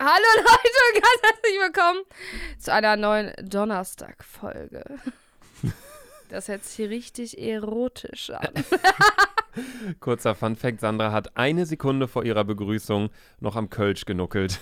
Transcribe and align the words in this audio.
Hallo 0.00 0.10
Leute 0.36 0.48
und 0.94 1.02
ganz 1.02 1.22
herzlich 1.22 1.58
willkommen 1.60 2.04
zu 2.56 2.72
einer 2.72 2.94
neuen 2.94 3.32
Donnerstag-Folge. 3.42 4.84
Das 6.28 6.46
hört 6.46 6.62
sich 6.64 6.88
richtig 6.88 7.36
erotisch 7.36 8.30
an. 8.30 8.48
Kurzer 10.00 10.36
Funfact: 10.36 10.78
Sandra 10.78 11.10
hat 11.10 11.36
eine 11.36 11.66
Sekunde 11.66 12.06
vor 12.06 12.24
ihrer 12.24 12.44
Begrüßung 12.44 13.10
noch 13.40 13.56
am 13.56 13.70
Kölsch 13.70 14.04
genuckelt. 14.04 14.60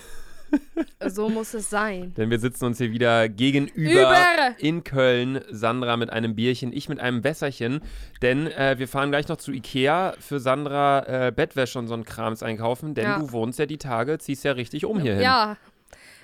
So 1.09 1.29
muss 1.29 1.53
es 1.53 1.69
sein. 1.69 2.13
Denn 2.17 2.29
wir 2.31 2.39
sitzen 2.39 2.65
uns 2.65 2.79
hier 2.79 2.91
wieder 2.91 3.29
gegenüber 3.29 3.91
Über. 4.01 4.55
in 4.59 4.83
Köln. 4.83 5.41
Sandra 5.49 5.95
mit 5.95 6.09
einem 6.09 6.35
Bierchen, 6.35 6.73
ich 6.73 6.89
mit 6.89 6.99
einem 6.99 7.23
Wässerchen. 7.23 7.81
Denn 8.21 8.47
äh, 8.47 8.75
wir 8.79 8.87
fahren 8.87 9.11
gleich 9.11 9.27
noch 9.27 9.37
zu 9.37 9.51
Ikea 9.51 10.15
für 10.19 10.39
Sandra 10.39 11.27
äh, 11.27 11.31
Bettwäsche 11.31 11.77
und 11.79 11.87
so 11.87 11.93
ein 11.93 12.03
Krams 12.03 12.41
einkaufen. 12.43 12.93
Denn 12.95 13.05
Ja. 13.05 13.19
du 13.19 13.31
wohnst 13.31 13.59
ja 13.59 13.65
die 13.67 13.77
Tage, 13.77 14.17
ziehst 14.17 14.43
ja 14.43 14.53
richtig 14.53 14.85
um 14.85 14.99
hierhin. 14.99 15.21
Ja. 15.21 15.57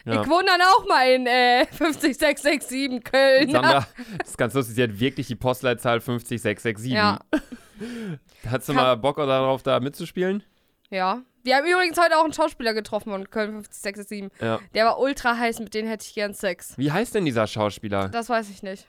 Ja. 0.05 0.21
Ich 0.21 0.27
wohne 0.27 0.47
dann 0.47 0.61
auch 0.61 0.85
mal 0.87 1.07
in 1.13 1.27
äh, 1.27 1.65
50667 1.71 3.03
Köln. 3.05 3.51
Sandra, 3.51 3.87
das 4.17 4.29
ist 4.31 4.37
ganz 4.37 4.53
lustig, 4.53 4.75
sie 4.75 4.83
hat 4.83 4.99
wirklich 4.99 5.27
die 5.27 5.35
Postleitzahl 5.35 6.01
50667. 6.01 6.91
Ja. 6.91 7.19
Hast 8.49 8.67
du 8.67 8.73
Kann- 8.73 8.83
mal 8.83 8.95
Bock 8.97 9.15
darauf, 9.17 9.63
da 9.63 9.79
mitzuspielen? 9.79 10.43
Ja. 10.89 11.21
Wir 11.45 11.57
haben 11.57 11.65
übrigens 11.67 11.97
heute 11.99 12.17
auch 12.17 12.23
einen 12.23 12.31
Schauspieler 12.31 12.73
getroffen 12.73 13.11
von 13.11 13.29
Köln 13.29 13.51
50667. 13.51 14.31
Ja. 14.41 14.59
Der 14.73 14.85
war 14.85 14.97
ultra 14.99 15.37
heiß, 15.37 15.59
mit 15.59 15.73
dem 15.73 15.85
hätte 15.85 16.05
ich 16.07 16.13
gern 16.15 16.33
Sex. 16.33 16.77
Wie 16.77 16.89
heißt 16.89 17.13
denn 17.15 17.25
dieser 17.25 17.47
Schauspieler? 17.47 18.07
Das 18.07 18.29
weiß 18.29 18.49
ich 18.49 18.63
nicht. 18.63 18.87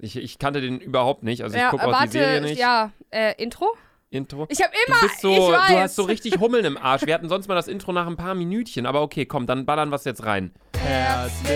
Ich, 0.00 0.16
ich 0.16 0.38
kannte 0.38 0.60
den 0.60 0.78
überhaupt 0.80 1.24
nicht. 1.24 1.42
Also 1.42 1.56
ich 1.56 1.62
ja, 1.62 1.70
gucke 1.70 1.84
auch 1.84 1.92
warte, 1.92 2.06
die 2.06 2.18
Serie 2.18 2.40
nicht. 2.42 2.58
ja, 2.58 2.92
äh, 3.10 3.34
Intro? 3.42 3.76
Intro. 4.10 4.46
Ich 4.48 4.62
habe 4.62 4.72
Du 4.72 4.92
immer, 4.92 5.00
bist 5.02 5.20
so, 5.20 5.32
ich 5.32 5.38
weiß. 5.52 5.68
du 5.68 5.78
hast 5.80 5.96
so 5.96 6.04
richtig 6.04 6.38
Hummeln 6.38 6.64
im 6.64 6.76
Arsch. 6.76 7.04
Wir 7.04 7.12
hatten 7.12 7.28
sonst 7.28 7.48
mal 7.48 7.56
das 7.56 7.66
Intro 7.66 7.92
nach 7.92 8.06
ein 8.06 8.16
paar 8.16 8.36
Minütchen, 8.36 8.86
aber 8.86 9.02
okay, 9.02 9.26
komm, 9.26 9.46
dann 9.48 9.66
ballern 9.66 9.88
wir 9.90 9.96
es 9.96 10.04
jetzt 10.04 10.24
rein. 10.24 10.54
Herzlich 10.78 11.50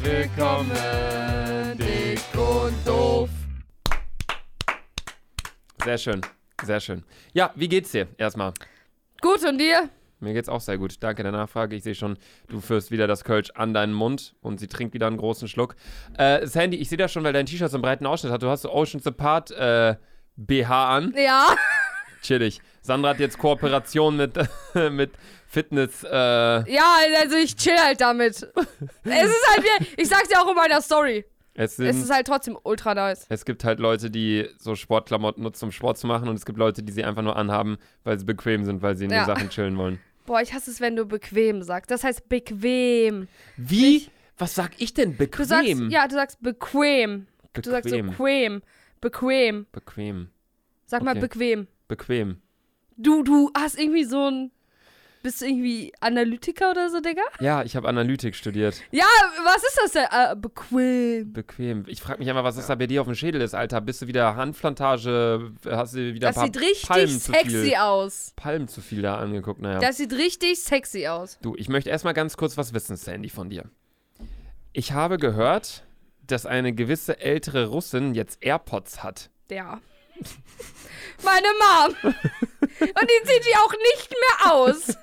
willkommen, 0.00 0.70
dick 1.76 2.20
und 2.38 2.74
doof. 2.86 3.28
Sehr 5.84 5.98
schön, 5.98 6.20
sehr 6.62 6.80
schön. 6.80 7.04
Ja, 7.32 7.52
wie 7.54 7.68
geht's 7.68 7.90
dir 7.92 8.08
erstmal? 8.18 8.52
Gut, 9.20 9.44
und 9.44 9.58
dir? 9.58 9.88
Mir 10.20 10.32
geht's 10.32 10.48
auch 10.48 10.60
sehr 10.60 10.78
gut. 10.78 10.96
Danke 11.00 11.22
der 11.22 11.32
Nachfrage. 11.32 11.76
Ich 11.76 11.82
sehe 11.82 11.94
schon, 11.94 12.16
du 12.48 12.60
führst 12.60 12.90
wieder 12.90 13.06
das 13.06 13.24
Kölsch 13.24 13.50
an 13.54 13.74
deinen 13.74 13.92
Mund 13.92 14.34
und 14.40 14.58
sie 14.60 14.68
trinkt 14.68 14.94
wieder 14.94 15.06
einen 15.06 15.16
großen 15.18 15.48
Schluck. 15.48 15.74
Äh, 16.16 16.46
Sandy, 16.46 16.78
ich 16.78 16.88
sehe 16.88 16.96
das 16.98 17.12
schon, 17.12 17.24
weil 17.24 17.32
dein 17.32 17.46
T-Shirt 17.46 17.70
so 17.70 17.76
einen 17.76 17.82
breiten 17.82 18.06
Ausschnitt 18.06 18.32
hat. 18.32 18.42
Du 18.42 18.48
hast 18.48 18.62
so 18.62 18.72
Oceans 18.72 19.06
Apart 19.06 19.50
äh, 19.50 19.96
BH 20.36 20.96
an. 20.96 21.14
Ja. 21.16 21.54
Chillig. 22.22 22.60
Sandra 22.80 23.10
hat 23.10 23.18
jetzt 23.20 23.38
Kooperation 23.38 24.16
mit, 24.16 24.34
mit 24.90 25.12
Fitness. 25.46 26.04
Äh, 26.04 26.10
Ja, 26.72 26.96
also 27.20 27.36
ich 27.36 27.54
chill 27.56 27.76
halt 27.78 28.00
damit. 28.00 28.36
es 28.36 28.42
ist 28.42 29.48
halt 29.56 29.66
ich 29.96 30.08
sag's 30.08 30.28
ja 30.30 30.42
auch 30.42 30.48
in 30.48 30.56
meiner 30.56 30.80
Story. 30.80 31.24
Es, 31.54 31.76
sind, 31.76 31.86
Es 31.86 31.96
ist 31.96 32.10
halt 32.12 32.26
trotzdem 32.26 32.58
ultra 32.62 32.94
nice. 32.94 33.26
es 33.28 33.44
gibt 33.44 33.64
halt 33.64 33.78
Leute, 33.78 34.10
die 34.10 34.48
so 34.58 34.74
Sportklamotten 34.74 35.42
nutzen, 35.42 35.66
um 35.66 35.72
Sport 35.72 35.98
zu 35.98 36.06
machen. 36.06 36.28
Und 36.28 36.34
es 36.36 36.44
gibt 36.44 36.58
Leute, 36.58 36.82
die 36.82 36.92
sie 36.92 37.04
einfach 37.04 37.22
nur 37.22 37.36
anhaben, 37.36 37.78
weil 38.02 38.18
sie 38.18 38.24
bequem 38.24 38.64
sind, 38.64 38.82
weil 38.82 38.96
sie 38.96 39.04
in 39.04 39.10
Ja. 39.10 39.24
den 39.24 39.26
Sachen 39.26 39.48
chillen 39.50 39.76
wollen. 39.76 39.98
Boah, 40.26 40.40
ich 40.40 40.52
hasse 40.54 40.70
es, 40.70 40.80
wenn 40.80 40.96
du 40.96 41.04
bequem 41.06 41.62
sagst. 41.62 41.90
Das 41.90 42.02
heißt 42.02 42.28
bequem. 42.28 43.28
Wie? 43.56 44.08
Was 44.38 44.54
sag 44.54 44.72
ich 44.80 44.94
denn? 44.94 45.16
Bequem? 45.16 45.38
Du 45.42 45.44
sagst, 45.48 45.68
ja, 45.90 46.08
du 46.08 46.14
sagst 46.14 46.42
bequem. 46.42 47.26
Du 47.52 47.70
sagst 47.70 47.88
so 47.90 47.96
bequem. 47.96 48.10
bequem. 48.10 48.62
Bequem. 49.00 49.66
bequem. 49.70 50.28
Sag 50.86 51.02
mal 51.02 51.12
Okay. 51.12 51.20
bequem. 51.20 51.66
Bequem. 51.88 52.40
Du, 52.96 53.22
du 53.22 53.50
hast 53.56 53.78
irgendwie 53.78 54.04
so 54.04 54.28
ein. 54.30 54.50
Bist 55.24 55.40
du 55.40 55.46
irgendwie 55.46 55.90
Analytiker 56.00 56.70
oder 56.70 56.90
so, 56.90 57.00
Digga? 57.00 57.22
Ja, 57.40 57.62
ich 57.62 57.76
habe 57.76 57.88
Analytik 57.88 58.34
studiert. 58.36 58.82
Ja, 58.90 59.06
was 59.42 59.64
ist 59.64 59.80
das 59.82 59.92
denn? 59.92 60.04
Äh, 60.10 60.36
bequem. 60.36 61.32
Bequem. 61.32 61.84
Ich 61.86 62.02
frage 62.02 62.18
mich 62.18 62.28
einfach, 62.28 62.44
was 62.44 62.56
das 62.56 62.66
da 62.66 62.74
bei 62.74 62.86
dir 62.86 63.00
auf 63.00 63.06
dem 63.06 63.14
Schädel 63.14 63.40
ist, 63.40 63.54
Alter. 63.54 63.80
Bist 63.80 64.02
du 64.02 64.06
wieder 64.06 64.36
Handplantage? 64.36 65.52
Hast 65.64 65.94
du 65.94 66.12
wieder 66.12 66.28
Das 66.28 66.36
ein 66.36 66.52
paar 66.52 66.60
sieht 66.60 66.60
richtig 66.60 66.88
Palmen 66.88 67.18
sexy 67.18 67.48
viel, 67.48 67.74
aus. 67.76 68.34
Palmen 68.36 68.68
zu 68.68 68.82
viel 68.82 69.00
da 69.00 69.16
angeguckt? 69.16 69.62
Naja. 69.62 69.78
Das 69.78 69.96
sieht 69.96 70.12
richtig 70.12 70.62
sexy 70.62 71.06
aus. 71.06 71.38
Du, 71.40 71.56
ich 71.56 71.70
möchte 71.70 71.88
erstmal 71.88 72.12
ganz 72.12 72.36
kurz 72.36 72.58
was 72.58 72.74
wissen, 72.74 72.96
Sandy, 72.96 73.30
von 73.30 73.48
dir. 73.48 73.70
Ich 74.74 74.92
habe 74.92 75.16
gehört, 75.16 75.84
dass 76.26 76.44
eine 76.44 76.74
gewisse 76.74 77.18
ältere 77.18 77.68
Russin 77.68 78.12
jetzt 78.12 78.44
AirPods 78.44 79.02
hat. 79.02 79.30
Ja. 79.50 79.80
Meine 81.22 81.48
Mom. 81.58 81.96
Und 82.10 83.10
die 83.10 83.28
zieht 83.28 83.44
die 83.46 83.56
auch 83.56 83.72
nicht 83.72 84.10
mehr 84.10 84.52
aus. 84.52 84.96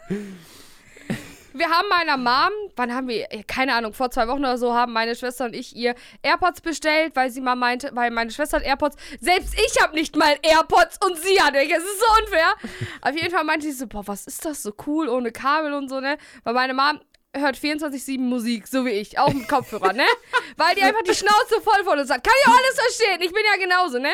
Wir 1.54 1.70
haben 1.70 1.90
meiner 1.90 2.16
Mom, 2.16 2.52
wann 2.78 2.94
haben 2.94 3.08
wir, 3.10 3.28
keine 3.46 3.76
Ahnung, 3.76 3.94
vor 3.94 4.10
zwei 4.10 4.28
Wochen 4.28 4.40
oder 4.40 4.58
so, 4.58 4.74
haben 4.74 4.94
meine 4.94 5.16
Schwester 5.16 5.46
und 5.46 5.54
ich 5.54 5.76
ihr 5.76 5.96
AirPods 6.22 6.62
bestellt, 6.62 7.16
weil 7.16 7.30
sie 7.30 7.42
mal 7.42 7.56
meinte, 7.56 7.90
weil 7.94 8.10
meine 8.10 8.32
Schwester 8.32 8.58
hat 8.58 8.66
AirPods. 8.66 8.96
Selbst 9.20 9.54
ich 9.56 9.82
habe 9.82 9.94
nicht 9.96 10.16
mal 10.16 10.38
AirPods 10.42 11.00
und 11.06 11.18
sie 11.18 11.42
hat 11.42 11.54
welche. 11.54 11.76
Es 11.76 11.84
ist 11.84 12.00
so 12.00 12.24
unfair. 12.24 12.54
Auf 13.02 13.16
jeden 13.16 13.32
Fall 13.32 13.44
meinte 13.44 13.66
sie 13.66 13.74
so, 13.74 13.88
boah, 13.88 14.08
was 14.08 14.28
ist 14.28 14.46
das 14.46 14.64
so 14.64 14.74
cool, 14.88 15.10
ohne 15.10 15.32
Kabel 15.32 15.74
und 15.74 15.90
so, 15.90 16.00
ne? 16.00 16.18
Weil 16.44 16.54
meine 16.54 16.74
Mom 16.74 17.02
hört 17.36 17.58
24-7 17.58 18.20
Musik, 18.20 18.68
so 18.68 18.86
wie 18.86 18.92
ich, 18.92 19.20
auch 19.20 19.34
mit 19.34 19.48
Kopfhörer, 19.48 19.94
ne? 19.94 20.06
Weil 20.58 20.76
die 20.76 20.84
einfach 20.84 21.04
die 21.04 21.16
Schnauze 21.16 21.62
voll 21.62 21.84
von 21.84 22.00
uns 22.00 22.10
hat. 22.10 22.24
Kann 22.24 22.34
auch 22.46 22.58
alles 22.58 22.80
verstehen, 22.80 23.22
ich 23.22 23.34
bin 23.34 23.44
ja 23.54 23.58
genauso, 23.62 24.00
ne? 24.00 24.14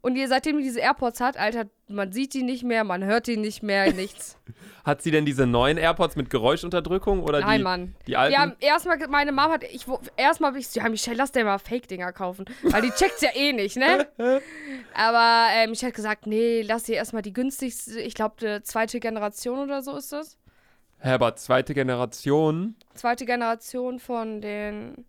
Und 0.00 0.16
ihr, 0.16 0.28
seitdem 0.28 0.58
die 0.58 0.64
diese 0.64 0.80
AirPods 0.80 1.20
hat, 1.20 1.36
Alter, 1.36 1.66
man 1.88 2.12
sieht 2.12 2.34
die 2.34 2.42
nicht 2.42 2.62
mehr, 2.64 2.84
man 2.84 3.04
hört 3.04 3.26
die 3.26 3.36
nicht 3.36 3.62
mehr, 3.62 3.92
nichts. 3.94 4.38
Hat 4.84 5.02
sie 5.02 5.10
denn 5.10 5.24
diese 5.24 5.46
neuen 5.46 5.78
AirPods 5.78 6.16
mit 6.16 6.30
Geräuschunterdrückung 6.30 7.22
oder 7.22 7.40
Nein, 7.40 7.58
die, 7.58 7.64
Mann. 7.64 7.94
die 8.06 8.16
alten? 8.16 8.38
Haben 8.38 8.56
erstmal, 8.60 8.98
meine 9.08 9.32
Mom 9.32 9.50
hat, 9.50 9.64
ich, 9.64 9.86
erstmal 10.16 10.52
hab 10.52 10.58
ich 10.58 10.74
ja, 10.74 10.88
Michelle, 10.88 11.16
lass 11.16 11.32
dir 11.32 11.44
mal 11.44 11.58
Fake-Dinger 11.58 12.12
kaufen. 12.12 12.44
Weil 12.62 12.82
die 12.82 12.90
checkt's 12.90 13.20
ja 13.20 13.30
eh 13.34 13.52
nicht, 13.52 13.76
ne? 13.76 14.06
Aber 14.94 15.48
äh, 15.54 15.66
Michelle 15.66 15.90
hat 15.90 15.96
gesagt, 15.96 16.26
nee, 16.26 16.62
lass 16.62 16.84
dir 16.84 16.96
erstmal 16.96 17.22
die 17.22 17.32
günstigste, 17.32 18.00
ich 18.00 18.14
glaube, 18.14 18.62
zweite 18.62 19.00
Generation 19.00 19.58
oder 19.58 19.82
so 19.82 19.96
ist 19.96 20.12
das. 20.12 20.38
Herbert, 20.98 21.38
zweite 21.38 21.74
Generation. 21.74 22.76
Zweite 22.94 23.26
Generation 23.26 23.98
von 23.98 24.40
den. 24.40 25.04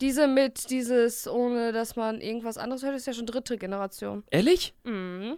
Diese 0.00 0.26
mit, 0.26 0.70
dieses, 0.70 1.28
ohne 1.28 1.72
dass 1.72 1.96
man 1.96 2.20
irgendwas 2.20 2.58
anderes 2.58 2.82
hört, 2.82 2.94
ist 2.96 3.06
ja 3.06 3.12
schon 3.12 3.26
dritte 3.26 3.56
Generation. 3.56 4.24
Ehrlich? 4.30 4.74
Mhm. 4.84 5.36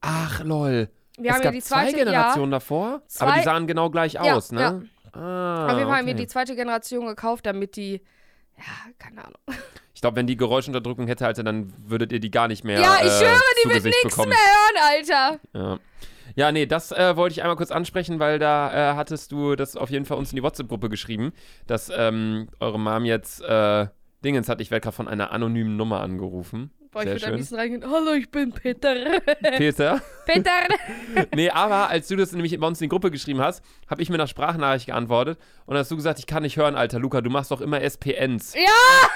Ach, 0.00 0.42
lol. 0.44 0.88
Wir 1.16 1.30
es 1.30 1.36
haben 1.36 1.42
ja 1.42 1.44
gab 1.44 1.52
die 1.52 1.62
zweite 1.62 1.90
zwei 1.92 1.98
Generationen 1.98 2.50
davor, 2.50 2.86
aber 2.86 3.02
Zwei- 3.06 3.38
die 3.38 3.44
sahen 3.44 3.66
genau 3.66 3.90
gleich 3.90 4.14
Ja, 4.14 4.34
aus, 4.34 4.50
ne? 4.52 4.88
Ah, 5.12 5.66
Auf 5.66 5.78
jeden 5.78 5.88
Fall 5.88 5.98
haben 5.98 6.06
wir 6.08 6.14
die 6.14 6.26
zweite 6.26 6.56
Generation 6.56 7.06
gekauft, 7.06 7.46
damit 7.46 7.76
die. 7.76 8.02
Ja, 8.56 8.64
keine 8.98 9.24
Ahnung. 9.24 9.38
Ich 9.94 10.00
glaube, 10.00 10.16
wenn 10.16 10.26
die 10.26 10.36
Geräuschunterdrückung 10.36 11.06
hätte, 11.06 11.24
Alter, 11.26 11.44
dann 11.44 11.72
würdet 11.88 12.10
ihr 12.12 12.20
die 12.20 12.30
gar 12.30 12.48
nicht 12.48 12.64
mehr 12.64 12.80
Ja, 12.80 12.96
ich 13.00 13.06
äh, 13.06 13.10
schwöre, 13.10 13.40
die 13.64 13.70
wird 13.70 13.84
nichts 13.84 14.16
mehr 14.16 14.26
hören, 14.26 14.76
Alter. 14.82 15.40
Ja. 15.52 15.78
Ja, 16.36 16.50
nee, 16.50 16.66
das 16.66 16.90
äh, 16.90 17.16
wollte 17.16 17.34
ich 17.34 17.42
einmal 17.42 17.56
kurz 17.56 17.70
ansprechen, 17.70 18.18
weil 18.18 18.38
da 18.38 18.92
äh, 18.92 18.96
hattest 18.96 19.30
du 19.32 19.54
das 19.54 19.76
auf 19.76 19.90
jeden 19.90 20.04
Fall 20.04 20.18
uns 20.18 20.32
in 20.32 20.36
die 20.36 20.42
WhatsApp-Gruppe 20.42 20.88
geschrieben, 20.88 21.32
dass 21.66 21.90
ähm, 21.96 22.48
eure 22.60 22.78
Mom 22.78 23.04
jetzt 23.04 23.40
äh, 23.42 23.86
Dingens 24.24 24.48
hat. 24.48 24.60
Ich 24.60 24.70
werde 24.70 24.82
gerade 24.82 24.96
von 24.96 25.06
einer 25.06 25.30
anonymen 25.30 25.76
Nummer 25.76 26.00
angerufen. 26.00 26.70
Boah, 26.90 27.02
ich 27.02 27.06
Sehr 27.06 27.14
würde 27.14 27.26
am 27.26 27.34
liebsten 27.34 27.54
reingehen. 27.56 27.84
Hallo, 27.90 28.12
ich 28.12 28.30
bin 28.30 28.52
Peter. 28.52 28.94
Peter. 29.56 30.00
Peter. 30.26 30.50
nee, 31.34 31.50
aber 31.50 31.88
als 31.88 32.08
du 32.08 32.16
das 32.16 32.32
nämlich 32.32 32.58
bei 32.58 32.66
uns 32.66 32.80
in 32.80 32.84
die 32.84 32.88
Gruppe 32.88 33.10
geschrieben 33.10 33.40
hast, 33.40 33.64
habe 33.88 34.00
ich 34.00 34.10
mir 34.10 34.16
nach 34.16 34.28
Sprachnachricht 34.28 34.86
geantwortet 34.86 35.38
und 35.66 35.76
hast 35.76 35.90
du 35.90 35.96
gesagt, 35.96 36.20
ich 36.20 36.26
kann 36.26 36.42
nicht 36.42 36.56
hören, 36.56 36.76
Alter. 36.76 37.00
Luca, 37.00 37.20
du 37.20 37.30
machst 37.30 37.50
doch 37.50 37.60
immer 37.60 37.80
SPNs. 37.80 38.54
Ja! 38.54 39.08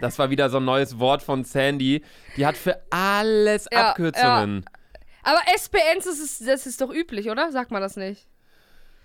Das 0.00 0.18
war 0.18 0.30
wieder 0.30 0.50
so 0.50 0.58
ein 0.58 0.64
neues 0.64 0.98
Wort 0.98 1.22
von 1.22 1.44
Sandy. 1.44 2.02
Die 2.36 2.46
hat 2.46 2.56
für 2.56 2.80
alles 2.90 3.66
Ja, 3.72 3.90
Abkürzungen. 3.90 4.64
Aber 5.22 5.40
SPNs, 5.54 6.04
das 6.04 6.18
ist, 6.18 6.46
das 6.46 6.66
ist 6.66 6.80
doch 6.80 6.92
üblich, 6.92 7.30
oder? 7.30 7.52
Sagt 7.52 7.70
man 7.70 7.82
das 7.82 7.96
nicht? 7.96 8.26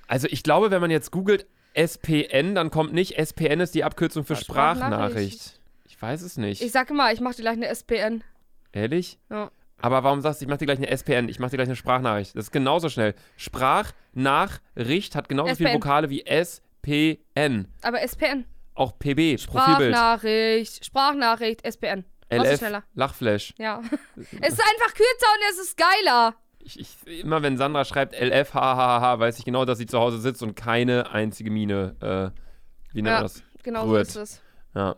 Also 0.07 0.27
ich 0.29 0.43
glaube, 0.43 0.71
wenn 0.71 0.81
man 0.81 0.91
jetzt 0.91 1.11
googelt 1.11 1.45
SPN, 1.73 2.55
dann 2.55 2.69
kommt 2.71 2.93
nicht 2.93 3.17
SPN 3.17 3.59
ist 3.59 3.75
die 3.75 3.83
Abkürzung 3.83 4.23
für 4.23 4.35
Sprachnachricht. 4.35 5.59
Ich 5.85 6.01
weiß 6.01 6.21
es 6.21 6.37
nicht. 6.37 6.61
Ich 6.61 6.71
sag 6.71 6.89
immer, 6.89 7.11
ich 7.11 7.19
mach 7.19 7.35
dir 7.35 7.41
gleich 7.41 7.57
eine 7.57 7.67
SPN. 7.67 8.23
Ehrlich? 8.71 9.19
Ja. 9.29 9.51
Aber 9.81 10.03
warum 10.03 10.21
sagst 10.21 10.41
du, 10.41 10.45
ich 10.45 10.49
mach 10.49 10.57
dir 10.57 10.65
gleich 10.65 10.77
eine 10.77 10.87
SPN, 10.89 11.27
ich 11.27 11.39
mach 11.39 11.49
dir 11.49 11.57
gleich 11.57 11.67
eine 11.67 11.75
Sprachnachricht? 11.75 12.35
Das 12.35 12.45
ist 12.45 12.51
genauso 12.51 12.89
schnell. 12.89 13.13
Sprachnachricht 13.35 15.15
hat 15.15 15.27
genauso 15.29 15.55
viele 15.55 15.69
SPN. 15.69 15.81
Vokale 15.81 16.09
wie 16.09 16.25
SPN. 16.25 17.67
Aber 17.81 18.01
SPN. 18.01 18.45
Auch 18.73 18.97
PB, 18.97 19.37
Profilbild. 19.37 19.41
Sprachnachricht. 19.41 20.85
Sprachnachricht, 20.85 21.65
SPN. 21.65 22.05
LF? 22.43 22.83
Lachflash. 22.93 23.53
Ja. 23.57 23.81
es 24.15 24.53
ist 24.53 24.61
einfach 24.61 24.93
kürzer 24.93 25.27
und 25.33 25.49
es 25.51 25.57
ist 25.59 25.77
geiler. 25.77 26.35
Ich, 26.59 26.79
ich, 26.79 27.21
immer 27.21 27.43
wenn 27.43 27.57
Sandra 27.57 27.85
schreibt 27.85 28.19
LF, 28.19 28.53
hahaha, 28.53 29.19
weiß 29.19 29.37
ich 29.39 29.45
genau, 29.45 29.65
dass 29.65 29.77
sie 29.77 29.85
zu 29.85 29.99
Hause 29.99 30.19
sitzt 30.19 30.41
und 30.41 30.55
keine 30.55 31.11
einzige 31.11 31.51
Mine, 31.51 31.95
äh, 32.33 32.93
wie 32.93 33.01
nennt 33.01 33.07
Ja. 33.07 33.13
man 33.15 33.23
das? 33.23 33.43
Genau 33.63 33.85
so 33.85 33.91
Gut. 33.91 34.01
ist 34.01 34.15
es. 34.15 34.41
Ja. 34.73 34.95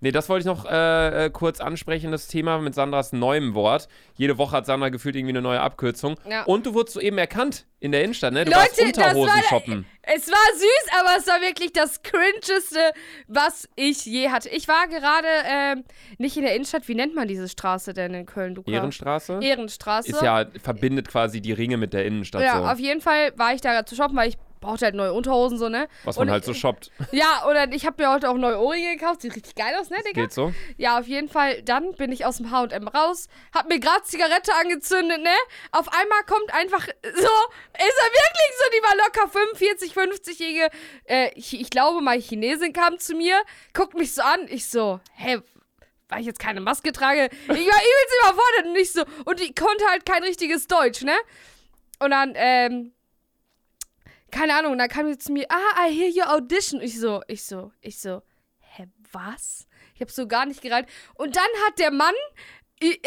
Nee, 0.00 0.12
das 0.12 0.28
wollte 0.28 0.40
ich 0.40 0.46
noch 0.46 0.64
äh, 0.64 1.26
äh, 1.26 1.30
kurz 1.30 1.60
ansprechen, 1.60 2.10
das 2.10 2.26
Thema 2.26 2.58
mit 2.58 2.74
Sandras 2.74 3.12
neuem 3.12 3.54
Wort. 3.54 3.88
Jede 4.16 4.38
Woche 4.38 4.56
hat 4.56 4.66
Sandra 4.66 4.88
gefühlt 4.88 5.14
irgendwie 5.14 5.32
eine 5.32 5.42
neue 5.42 5.60
Abkürzung. 5.60 6.16
Ja. 6.28 6.44
Und 6.44 6.64
du 6.64 6.72
wurdest 6.74 6.94
soeben 6.94 7.18
erkannt 7.18 7.66
in 7.80 7.92
der 7.92 8.02
Innenstadt, 8.02 8.32
ne? 8.32 8.44
Du 8.44 8.50
Leute, 8.50 8.62
warst 8.62 8.80
Unterhosen 8.80 9.34
war- 9.34 9.42
shoppen. 9.42 9.86
Es 10.02 10.28
war 10.28 10.58
süß, 10.58 11.00
aber 11.00 11.18
es 11.18 11.26
war 11.26 11.40
wirklich 11.42 11.72
das 11.72 12.02
cringeste, 12.02 12.92
was 13.28 13.68
ich 13.76 14.06
je 14.06 14.30
hatte. 14.30 14.48
Ich 14.48 14.66
war 14.66 14.88
gerade 14.88 15.28
ähm, 15.46 15.84
nicht 16.18 16.36
in 16.36 16.42
der 16.44 16.54
Innenstadt. 16.54 16.88
Wie 16.88 16.94
nennt 16.94 17.14
man 17.14 17.28
diese 17.28 17.48
Straße 17.48 17.92
denn 17.92 18.14
in 18.14 18.26
Köln, 18.26 18.54
Luca? 18.54 18.70
Ehrenstraße? 18.70 19.38
Ehrenstraße. 19.42 20.10
Ist 20.10 20.22
ja, 20.22 20.46
verbindet 20.62 21.08
quasi 21.08 21.40
die 21.40 21.52
Ringe 21.52 21.76
mit 21.76 21.92
der 21.92 22.06
Innenstadt 22.06 22.42
ja, 22.42 22.58
so. 22.58 22.64
auf 22.66 22.78
jeden 22.78 23.00
Fall 23.02 23.32
war 23.36 23.54
ich 23.54 23.60
da 23.60 23.84
zu 23.84 23.94
shoppen, 23.94 24.16
weil 24.16 24.30
ich 24.30 24.38
brauchte 24.60 24.84
halt 24.84 24.94
neue 24.94 25.12
Unterhosen 25.12 25.58
so, 25.58 25.68
ne? 25.68 25.88
Was 26.04 26.16
man 26.16 26.28
Und 26.28 26.32
halt 26.32 26.44
so 26.44 26.54
shoppt. 26.54 26.90
Ja, 27.12 27.46
oder 27.48 27.72
ich 27.72 27.86
habe 27.86 28.02
mir 28.02 28.10
heute 28.10 28.28
auch 28.28 28.34
neue 28.34 28.58
Ohrringe 28.60 28.96
gekauft. 28.96 29.22
Sieht 29.22 29.34
richtig 29.34 29.54
geil 29.54 29.74
aus, 29.80 29.90
ne, 29.90 29.96
Digga? 30.06 30.22
Geht 30.22 30.32
so? 30.32 30.52
Ja, 30.76 30.98
auf 30.98 31.06
jeden 31.06 31.28
Fall. 31.28 31.62
Dann 31.62 31.92
bin 31.92 32.12
ich 32.12 32.24
aus 32.26 32.36
dem 32.36 32.50
H&M 32.50 32.88
raus, 32.88 33.28
hab 33.54 33.68
mir 33.68 33.80
gerade 33.80 34.02
Zigarette 34.04 34.52
angezündet, 34.54 35.22
ne? 35.22 35.30
Auf 35.72 35.88
einmal 35.88 36.22
kommt 36.24 36.52
einfach 36.54 36.86
so, 36.86 37.08
ist 37.10 37.22
er 37.22 38.10
wirklich 38.12 38.50
so, 38.58 38.64
die 38.72 38.82
war 38.82 38.96
locker 38.96 39.28
45, 39.28 39.92
50-jährige, 39.92 40.68
äh, 41.04 41.30
ich, 41.34 41.58
ich 41.58 41.70
glaube 41.70 42.00
mal 42.00 42.18
Chinesin 42.20 42.72
kam 42.72 42.98
zu 42.98 43.14
mir, 43.14 43.40
guckt 43.72 43.94
mich 43.94 44.14
so 44.14 44.22
an, 44.22 44.46
ich 44.48 44.66
so, 44.68 45.00
hä, 45.14 45.40
weil 46.08 46.20
ich 46.20 46.26
jetzt 46.26 46.40
keine 46.40 46.60
Maske 46.60 46.92
trage, 46.92 47.30
ich 47.44 47.48
war 47.48 47.56
übelst 47.56 48.14
überfordert 48.20 48.66
und 48.66 48.76
ich 48.76 48.92
so, 48.92 49.04
und 49.24 49.40
die 49.40 49.54
konnte 49.54 49.84
halt 49.90 50.04
kein 50.04 50.22
richtiges 50.22 50.66
Deutsch, 50.66 51.02
ne? 51.02 51.14
Und 51.98 52.10
dann, 52.10 52.32
ähm, 52.34 52.92
keine 54.30 54.54
Ahnung, 54.54 54.78
dann 54.78 54.88
kam 54.88 55.06
sie 55.06 55.18
zu 55.18 55.32
mir, 55.32 55.46
ah, 55.48 55.86
I 55.86 55.92
hear 55.92 56.08
your 56.08 56.34
audition. 56.34 56.80
Ich 56.80 56.98
so, 56.98 57.22
ich 57.28 57.44
so, 57.44 57.72
ich 57.80 58.00
so, 58.00 58.22
hä, 58.58 58.86
was? 59.12 59.66
Ich 59.94 60.00
hab 60.00 60.10
so 60.10 60.26
gar 60.26 60.46
nicht 60.46 60.62
gereilt. 60.62 60.86
Und 61.14 61.36
dann 61.36 61.48
hat 61.66 61.78
der 61.78 61.90
Mann, 61.90 62.14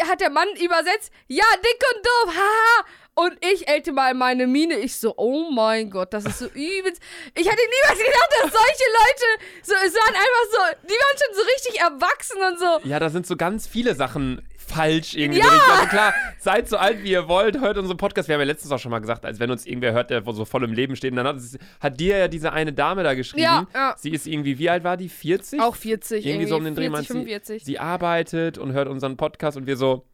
hat 0.08 0.20
der 0.20 0.30
Mann 0.30 0.48
übersetzt, 0.56 1.12
ja, 1.26 1.44
dick 1.56 1.82
und 1.94 2.06
doof, 2.06 2.34
haha. 2.36 2.86
Und 3.16 3.38
ich 3.44 3.68
älte 3.68 3.92
mal 3.92 4.12
meine 4.14 4.48
Miene. 4.48 4.74
Ich 4.78 4.96
so, 4.96 5.14
oh 5.16 5.48
mein 5.50 5.88
Gott, 5.88 6.12
das 6.12 6.24
ist 6.24 6.38
so 6.38 6.46
übelst. 6.46 7.00
Ich 7.34 7.48
hätte 7.48 7.62
niemals 7.62 7.98
gedacht, 7.98 8.28
dass 8.42 8.52
solche 8.52 8.84
Leute 8.92 9.44
so, 9.62 9.74
es 9.74 9.94
waren 9.94 10.14
einfach 10.14 10.50
so, 10.50 10.86
die 10.88 10.94
waren 10.94 11.18
schon 11.18 11.34
so 11.36 11.42
richtig 11.42 11.80
erwachsen 11.80 12.42
und 12.42 12.58
so. 12.58 12.88
Ja, 12.88 12.98
da 12.98 13.10
sind 13.10 13.26
so 13.26 13.36
ganz 13.36 13.68
viele 13.68 13.94
Sachen 13.94 14.42
falsch 14.74 15.14
irgendwie. 15.14 15.40
Ja! 15.40 15.46
also 15.48 15.86
klar, 15.86 16.14
seid 16.38 16.68
so 16.68 16.76
alt, 16.76 17.02
wie 17.02 17.10
ihr 17.10 17.28
wollt, 17.28 17.60
hört 17.60 17.78
unseren 17.78 17.96
Podcast. 17.96 18.28
Wir 18.28 18.34
haben 18.34 18.40
ja 18.40 18.46
letztens 18.46 18.72
auch 18.72 18.78
schon 18.78 18.90
mal 18.90 19.00
gesagt, 19.00 19.24
als 19.24 19.38
wenn 19.40 19.50
uns 19.50 19.66
irgendwer 19.66 19.92
hört, 19.92 20.10
der 20.10 20.22
so 20.24 20.44
voll 20.44 20.64
im 20.64 20.72
Leben 20.72 20.96
steht. 20.96 21.12
Und 21.12 21.16
dann 21.16 21.26
hat, 21.26 21.36
hat 21.80 22.00
dir 22.00 22.18
ja 22.18 22.28
diese 22.28 22.52
eine 22.52 22.72
Dame 22.72 23.02
da 23.02 23.14
geschrieben. 23.14 23.42
Ja, 23.42 23.66
ja. 23.74 23.94
Sie 23.98 24.10
ist 24.10 24.26
irgendwie, 24.26 24.58
wie 24.58 24.70
alt 24.70 24.84
war 24.84 24.96
die? 24.96 25.08
40? 25.08 25.60
Auch 25.60 25.76
40 25.76 26.24
irgendwie 26.24 26.46
so 26.46 26.56
um 26.56 26.64
den 26.64 26.74
Dreh 26.74 26.90
40, 26.90 26.92
meint 26.92 27.06
sie, 27.06 27.12
45. 27.12 27.64
sie 27.64 27.78
arbeitet 27.78 28.58
und 28.58 28.72
hört 28.72 28.88
unseren 28.88 29.16
Podcast 29.16 29.56
und 29.56 29.66
wir 29.66 29.76
so, 29.76 30.06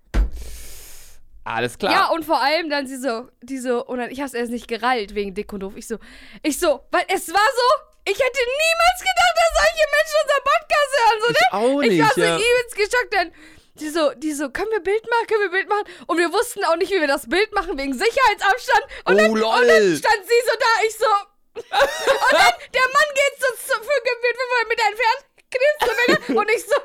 alles 1.45 1.79
klar. 1.79 1.93
Ja, 1.93 2.07
und 2.11 2.25
vor 2.25 2.41
allem 2.41 2.69
dann 2.71 2.87
sie 2.87 2.97
so, 2.97 3.29
die 3.43 3.59
so, 3.59 3.85
und 3.85 3.99
dann, 3.99 4.11
ich 4.11 4.21
hab's 4.21 4.35
erst 4.35 4.53
nicht 4.53 4.69
gerallt 4.69 5.15
wegen 5.15 5.35
dick 5.35 5.53
und 5.53 5.61
doof. 5.61 5.73
Ich 5.77 5.87
so, 5.87 5.97
ich 6.43 6.59
so, 6.59 6.81
weil 6.91 7.05
es 7.09 7.29
war 7.29 7.49
so, 7.57 7.85
ich 8.05 8.19
hätte 8.19 8.41
niemals 8.45 9.01
gedacht, 9.01 9.37
dass 9.37 9.53
solche 9.63 9.87
Menschen 9.97 10.17
unseren 10.23 10.45
Podcast 10.45 10.91
hören, 11.01 11.19
so, 11.21 11.29
ne? 11.29 11.39
Ich 11.41 11.53
auch 11.53 11.83
Ich 11.83 12.01
war 12.01 12.07
nicht, 12.07 12.15
so 12.15 12.21
ja. 12.21 12.37
übelst 12.37 12.77
geschockt, 12.77 13.15
dann, 13.15 13.33
die 13.75 13.89
so, 13.89 14.11
die 14.17 14.33
so, 14.33 14.51
können 14.51 14.71
wir 14.73 14.81
Bild 14.81 15.03
machen, 15.09 15.27
können 15.29 15.43
wir 15.43 15.51
Bild 15.51 15.69
machen? 15.69 15.85
Und 16.07 16.19
wir 16.19 16.33
wussten 16.33 16.65
auch 16.65 16.77
nicht, 16.77 16.91
wie 16.93 17.01
wir 17.01 17.07
das 17.09 17.29
Bild 17.29 17.53
machen, 17.55 17.79
wegen 17.79 17.93
Sicherheitsabstand. 17.93 18.83
Und, 19.07 19.15
Oh, 19.15 19.19
dann, 19.19 19.33
lol. 19.35 19.43
und 19.45 19.69
dann 19.69 19.97
stand 19.97 20.23
sie 20.27 20.41
so 20.47 20.53
da, 20.59 20.87
ich 20.87 20.97
so, 20.97 21.07
und 21.55 22.33
dann, 22.33 22.53
der 22.75 22.87
Mann 22.95 23.11
geht 23.15 23.35
so 23.39 23.47
zu, 23.57 23.79
für, 23.79 23.83
für 23.83 24.17
500 24.63 24.69
Meter 24.69 24.83
entfernt, 24.89 25.25
knipst 25.51 26.27
so 26.29 26.39
und 26.39 26.51
ich 26.51 26.63
so, 26.65 26.77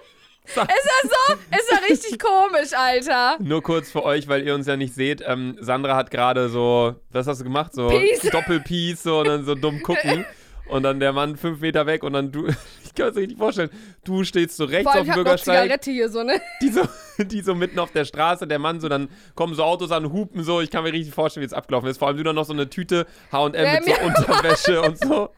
es 0.46 0.56
war 0.58 1.02
so, 1.04 1.42
es 1.52 1.72
war 1.72 1.90
richtig 1.90 2.20
komisch, 2.20 2.74
Alter. 2.74 3.38
Nur 3.40 3.64
kurz 3.64 3.92
für 3.92 4.04
euch, 4.04 4.28
weil 4.28 4.46
ihr 4.46 4.54
uns 4.54 4.68
ja 4.68 4.78
nicht 4.78 4.94
seht. 4.94 5.24
Ähm, 5.26 5.58
Sandra 5.60 5.96
hat 5.96 6.12
gerade 6.12 6.50
so, 6.50 6.96
was 7.10 7.26
hast 7.26 7.40
du 7.40 7.44
gemacht? 7.46 7.74
So. 7.74 7.90
Doppelpiece 8.32 9.02
so 9.04 9.20
und 9.20 9.28
dann 9.28 9.46
so 9.46 9.56
dumm 9.56 9.82
gucken. 9.82 10.26
Und 10.68 10.82
dann 10.82 11.00
der 11.00 11.14
Mann 11.14 11.38
fünf 11.38 11.60
Meter 11.60 11.86
weg 11.86 12.02
und 12.02 12.14
dann 12.14 12.32
du, 12.32 12.48
ich 12.96 13.04
kann 13.04 13.10
es 13.10 13.18
richtig 13.18 13.38
vorstellen, 13.38 13.70
du 14.06 14.24
stehst 14.24 14.56
so 14.56 14.64
rechts 14.64 14.84
Vor 14.84 14.94
allem, 14.94 15.02
auf 15.02 15.08
ich 15.08 15.08
dem 15.08 15.12
hab 15.12 15.18
noch 15.18 15.24
Bürgersteig, 15.26 15.64
Zigarette 15.64 15.92
hier 15.92 16.10
so, 16.10 16.24
ne? 16.24 16.42
die 16.62 16.70
so, 16.70 16.82
die 17.26 17.42
so 17.42 17.56
mitten 17.56 17.80
auf 17.80 17.92
der 17.92 18.06
Straße, 18.06 18.48
der 18.48 18.60
Mann 18.60 18.80
so, 18.80 18.90
dann 18.90 19.10
kommen 19.36 19.54
so 19.56 19.64
Autos 19.64 19.92
an, 19.92 20.12
hupen 20.12 20.44
so, 20.44 20.62
ich 20.62 20.70
kann 20.72 20.84
mir 20.84 20.94
richtig 20.94 21.14
vorstellen, 21.14 21.42
wie 21.42 21.48
es 21.48 21.54
abgelaufen 21.54 21.90
ist. 21.90 21.98
Vor 21.98 22.08
allem 22.08 22.18
du 22.18 22.24
dann 22.24 22.36
noch 22.36 22.46
so 22.46 22.54
eine 22.54 22.70
Tüte 22.70 23.06
H&M 23.32 23.52
mit 23.52 23.86
so 23.86 24.06
Unterwäsche 24.06 24.82
und 24.84 25.00
so. 25.00 25.30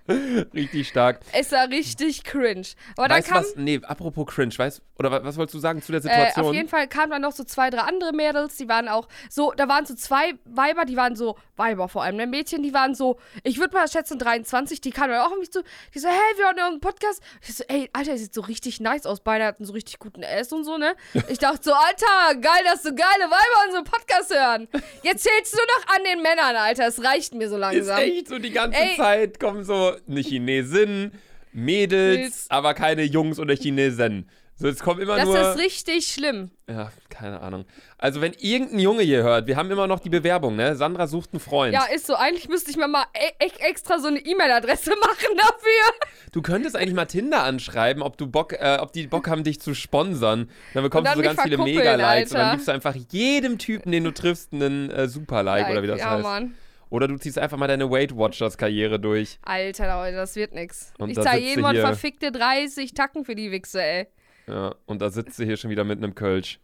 Richtig 0.54 0.88
stark. 0.88 1.20
Es 1.34 1.52
war 1.52 1.68
richtig 1.70 2.24
cringe. 2.24 2.68
Aber 2.96 3.08
dann 3.08 3.18
weißt 3.18 3.28
du 3.28 3.32
kam, 3.34 3.42
was? 3.44 3.56
Nee, 3.56 3.80
apropos 3.84 4.26
cringe, 4.28 4.54
weißt 4.58 4.82
oder 5.00 5.12
wa- 5.12 5.20
was 5.24 5.38
wolltest 5.38 5.54
du 5.56 5.60
sagen 5.60 5.82
zu 5.82 5.92
der 5.92 6.00
äh, 6.00 6.04
Situation? 6.04 6.46
auf 6.46 6.54
jeden 6.54 6.70
Fall 6.70 6.88
kamen 6.88 7.12
dann 7.12 7.22
noch 7.22 7.32
so 7.32 7.44
zwei, 7.44 7.70
drei 7.70 7.82
andere 7.82 8.14
Mädels, 8.14 8.56
die 8.58 8.68
waren 8.68 8.88
auch 8.88 9.08
so, 9.30 9.54
da 9.56 9.68
waren 9.68 9.86
so 9.86 9.96
zwei 9.96 10.34
Weiber, 10.46 10.86
die 10.86 10.96
waren 10.98 11.16
so, 11.16 11.38
Weiber 11.56 11.88
vor 11.90 12.04
allem, 12.04 12.16
ne? 12.16 12.28
Mädchen, 12.28 12.64
die 12.64 12.74
waren 12.74 12.96
so, 12.96 13.18
ich 13.44 13.60
würde 13.60 13.76
mal 13.76 13.88
schätzen 13.88 14.20
23, 14.20 14.82
die 14.82 14.92
kamen 14.92 15.10
dann 15.12 15.22
auch 15.26 15.32
auf 15.32 15.40
mich 15.40 15.52
zu, 15.52 15.64
die 15.94 16.00
so, 16.00 16.08
hey, 16.08 16.38
wir 16.38 16.46
haben 16.48 16.58
ja 16.58 16.68
einen 16.68 16.80
Podcast. 16.80 17.22
Ich 17.42 17.56
so, 17.56 17.64
ey, 17.68 17.90
Alter, 17.94 18.12
der 18.12 18.18
sieht 18.18 18.34
so 18.34 18.42
richtig 18.42 18.80
nice 18.80 19.06
aus, 19.06 19.20
beide 19.20 19.46
hatten 19.46 19.66
so 19.66 19.74
richtig 19.74 20.00
guten 20.00 20.24
Ass 20.24 20.52
und 20.52 20.64
so, 20.64 20.78
ne? 20.78 20.96
Ich 21.30 21.40
dachte 21.40 21.64
so, 21.68 21.74
Alter, 21.74 22.40
geil, 22.40 22.62
dass 22.64 22.82
so 22.84 22.90
geile 22.92 23.26
Weiber 23.30 23.66
unseren 23.68 23.84
Podcast 23.84 24.34
hören. 24.34 24.68
Jetzt 25.04 25.24
zählst 25.24 25.54
du 25.54 25.58
noch 25.58 25.96
an 25.96 26.04
den 26.06 26.22
Männern, 26.22 26.56
Alter, 26.56 26.88
es 26.88 27.04
reicht 27.04 27.34
mir 27.34 27.50
so 27.50 27.56
Ist 27.56 27.62
langsam. 27.62 27.98
echt 28.00 28.30
so 28.30 28.40
die 28.40 28.52
ganze 28.52 28.80
Ey. 28.80 28.96
Zeit 28.96 29.40
kommen 29.40 29.66
so 29.66 29.94
eine 30.08 30.22
Chinesin, 30.22 31.12
Mädels, 31.52 32.18
Mädels. 32.18 32.46
aber 32.50 32.74
keine 32.74 33.04
Jungs 33.04 33.38
oder 33.40 33.54
Chinesen. 33.56 34.30
So, 34.60 34.66
jetzt 34.68 34.82
kommen 34.82 35.02
immer 35.02 35.18
Das 35.18 35.26
nur. 35.26 35.40
ist 35.40 35.60
richtig 35.60 36.08
schlimm. 36.08 36.50
ja, 36.68 36.92
keine 37.10 37.42
Ahnung. 37.42 37.66
Also, 38.00 38.22
wenn 38.22 38.34
irgendein 38.34 38.80
Junge 38.80 39.04
hier 39.04 39.22
hört, 39.22 39.46
wir 39.46 39.56
haben 39.56 39.70
immer 39.70 39.86
noch 39.86 40.00
die 40.00 40.10
Bewerbung, 40.10 40.56
ne? 40.56 40.76
Sandra 40.76 41.06
sucht 41.06 41.30
einen 41.34 41.40
Freund. 41.40 41.76
Ja, 41.76 41.86
ist 41.94 42.08
so. 42.08 42.16
Eigentlich 42.16 42.50
müsste 42.50 42.72
ich 42.72 42.78
mir 42.78 42.88
mal 42.88 43.06
e 43.14 43.46
e 43.46 43.52
extra 43.60 44.00
so 44.00 44.08
eine 44.08 44.18
E-Mail-Adresse 44.18 44.90
machen 45.00 45.38
dafür. 45.38 46.08
Du 46.32 46.42
könntest 46.42 46.76
eigentlich 46.76 46.96
mal 46.96 47.06
Tinder 47.06 47.44
anschreiben, 47.44 48.02
ob 48.02 48.18
du 48.18 48.26
Bock, 48.26 48.54
äh, 48.54 48.80
ob 48.82 48.94
die 48.94 49.06
Bock 49.06 49.28
haben, 49.28 49.44
dich 49.44 49.62
zu 49.62 49.76
sponsern. 49.76 50.50
Dann 50.74 50.84
bekommst 50.84 51.12
Und 51.12 51.20
du 51.20 51.24
dann 51.24 51.36
so 51.36 51.42
ganz 51.44 51.50
viele 51.50 51.64
Mega-Likes 51.64 52.32
und 52.32 52.40
dann 52.40 52.52
gibst 52.54 52.68
du 52.68 52.72
einfach 52.72 52.96
jedem 53.12 53.60
Typen, 53.60 53.92
den 53.92 54.06
du 54.06 54.12
triffst, 54.12 54.54
einen 54.54 54.90
äh, 54.90 55.08
Super-Like 55.08 55.70
oder 55.70 55.84
wie 55.84 55.88
das 55.88 56.00
ja, 56.00 56.10
heißt. 56.10 56.24
Mann. 56.24 56.56
Oder 56.90 57.08
du 57.08 57.18
ziehst 57.18 57.38
einfach 57.38 57.58
mal 57.58 57.68
deine 57.68 57.92
Weight 57.92 58.16
Watchers-Karriere 58.16 59.00
durch. 59.00 59.38
Alter, 59.44 59.88
Leute, 59.88 60.16
das 60.16 60.36
wird 60.36 60.54
nix. 60.54 60.94
Und 60.98 61.10
ich 61.10 61.20
zahle 61.20 61.40
hier. 61.40 61.62
verfickte 61.82 62.32
30 62.32 62.94
Tacken 62.94 63.24
für 63.24 63.36
die 63.36 63.52
Wichse, 63.52 63.84
ey. 63.84 64.08
Ja, 64.48 64.76
und 64.86 65.02
da 65.02 65.10
sitzt 65.10 65.38
du 65.40 65.44
hier 65.44 65.58
schon 65.58 65.70
wieder 65.70 65.84
mit 65.84 65.98
einem 65.98 66.16
Kölsch. 66.16 66.60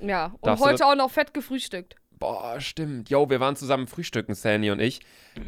Ja, 0.00 0.26
und 0.40 0.46
Darfst 0.46 0.64
heute 0.64 0.86
auch 0.86 0.94
noch 0.94 1.10
fett 1.10 1.32
gefrühstückt. 1.32 1.96
Boah, 2.18 2.60
stimmt. 2.60 3.10
Yo, 3.10 3.28
wir 3.28 3.40
waren 3.40 3.56
zusammen 3.56 3.86
frühstücken, 3.86 4.34
Sandy 4.34 4.70
und 4.70 4.80
ich. 4.80 5.00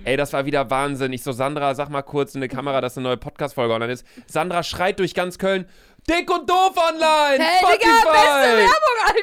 Ey, 0.04 0.18
das 0.18 0.34
war 0.34 0.44
wieder 0.44 0.70
Wahnsinn. 0.70 1.14
Ich 1.14 1.22
so, 1.22 1.32
Sandra, 1.32 1.74
sag 1.74 1.88
mal 1.88 2.02
kurz 2.02 2.34
in 2.34 2.42
die 2.42 2.48
Kamera, 2.48 2.82
dass 2.82 2.96
eine 2.98 3.04
neue 3.04 3.16
Podcast-Folge 3.16 3.72
online 3.72 3.92
ist. 3.92 4.06
Sandra 4.26 4.62
schreit 4.62 4.98
durch 4.98 5.14
ganz 5.14 5.38
Köln. 5.38 5.66
Dick 6.08 6.30
und 6.30 6.48
doof 6.48 6.76
online! 6.76 7.42
Hey, 7.42 7.64
Digga, 7.72 7.88
beste 8.12 8.68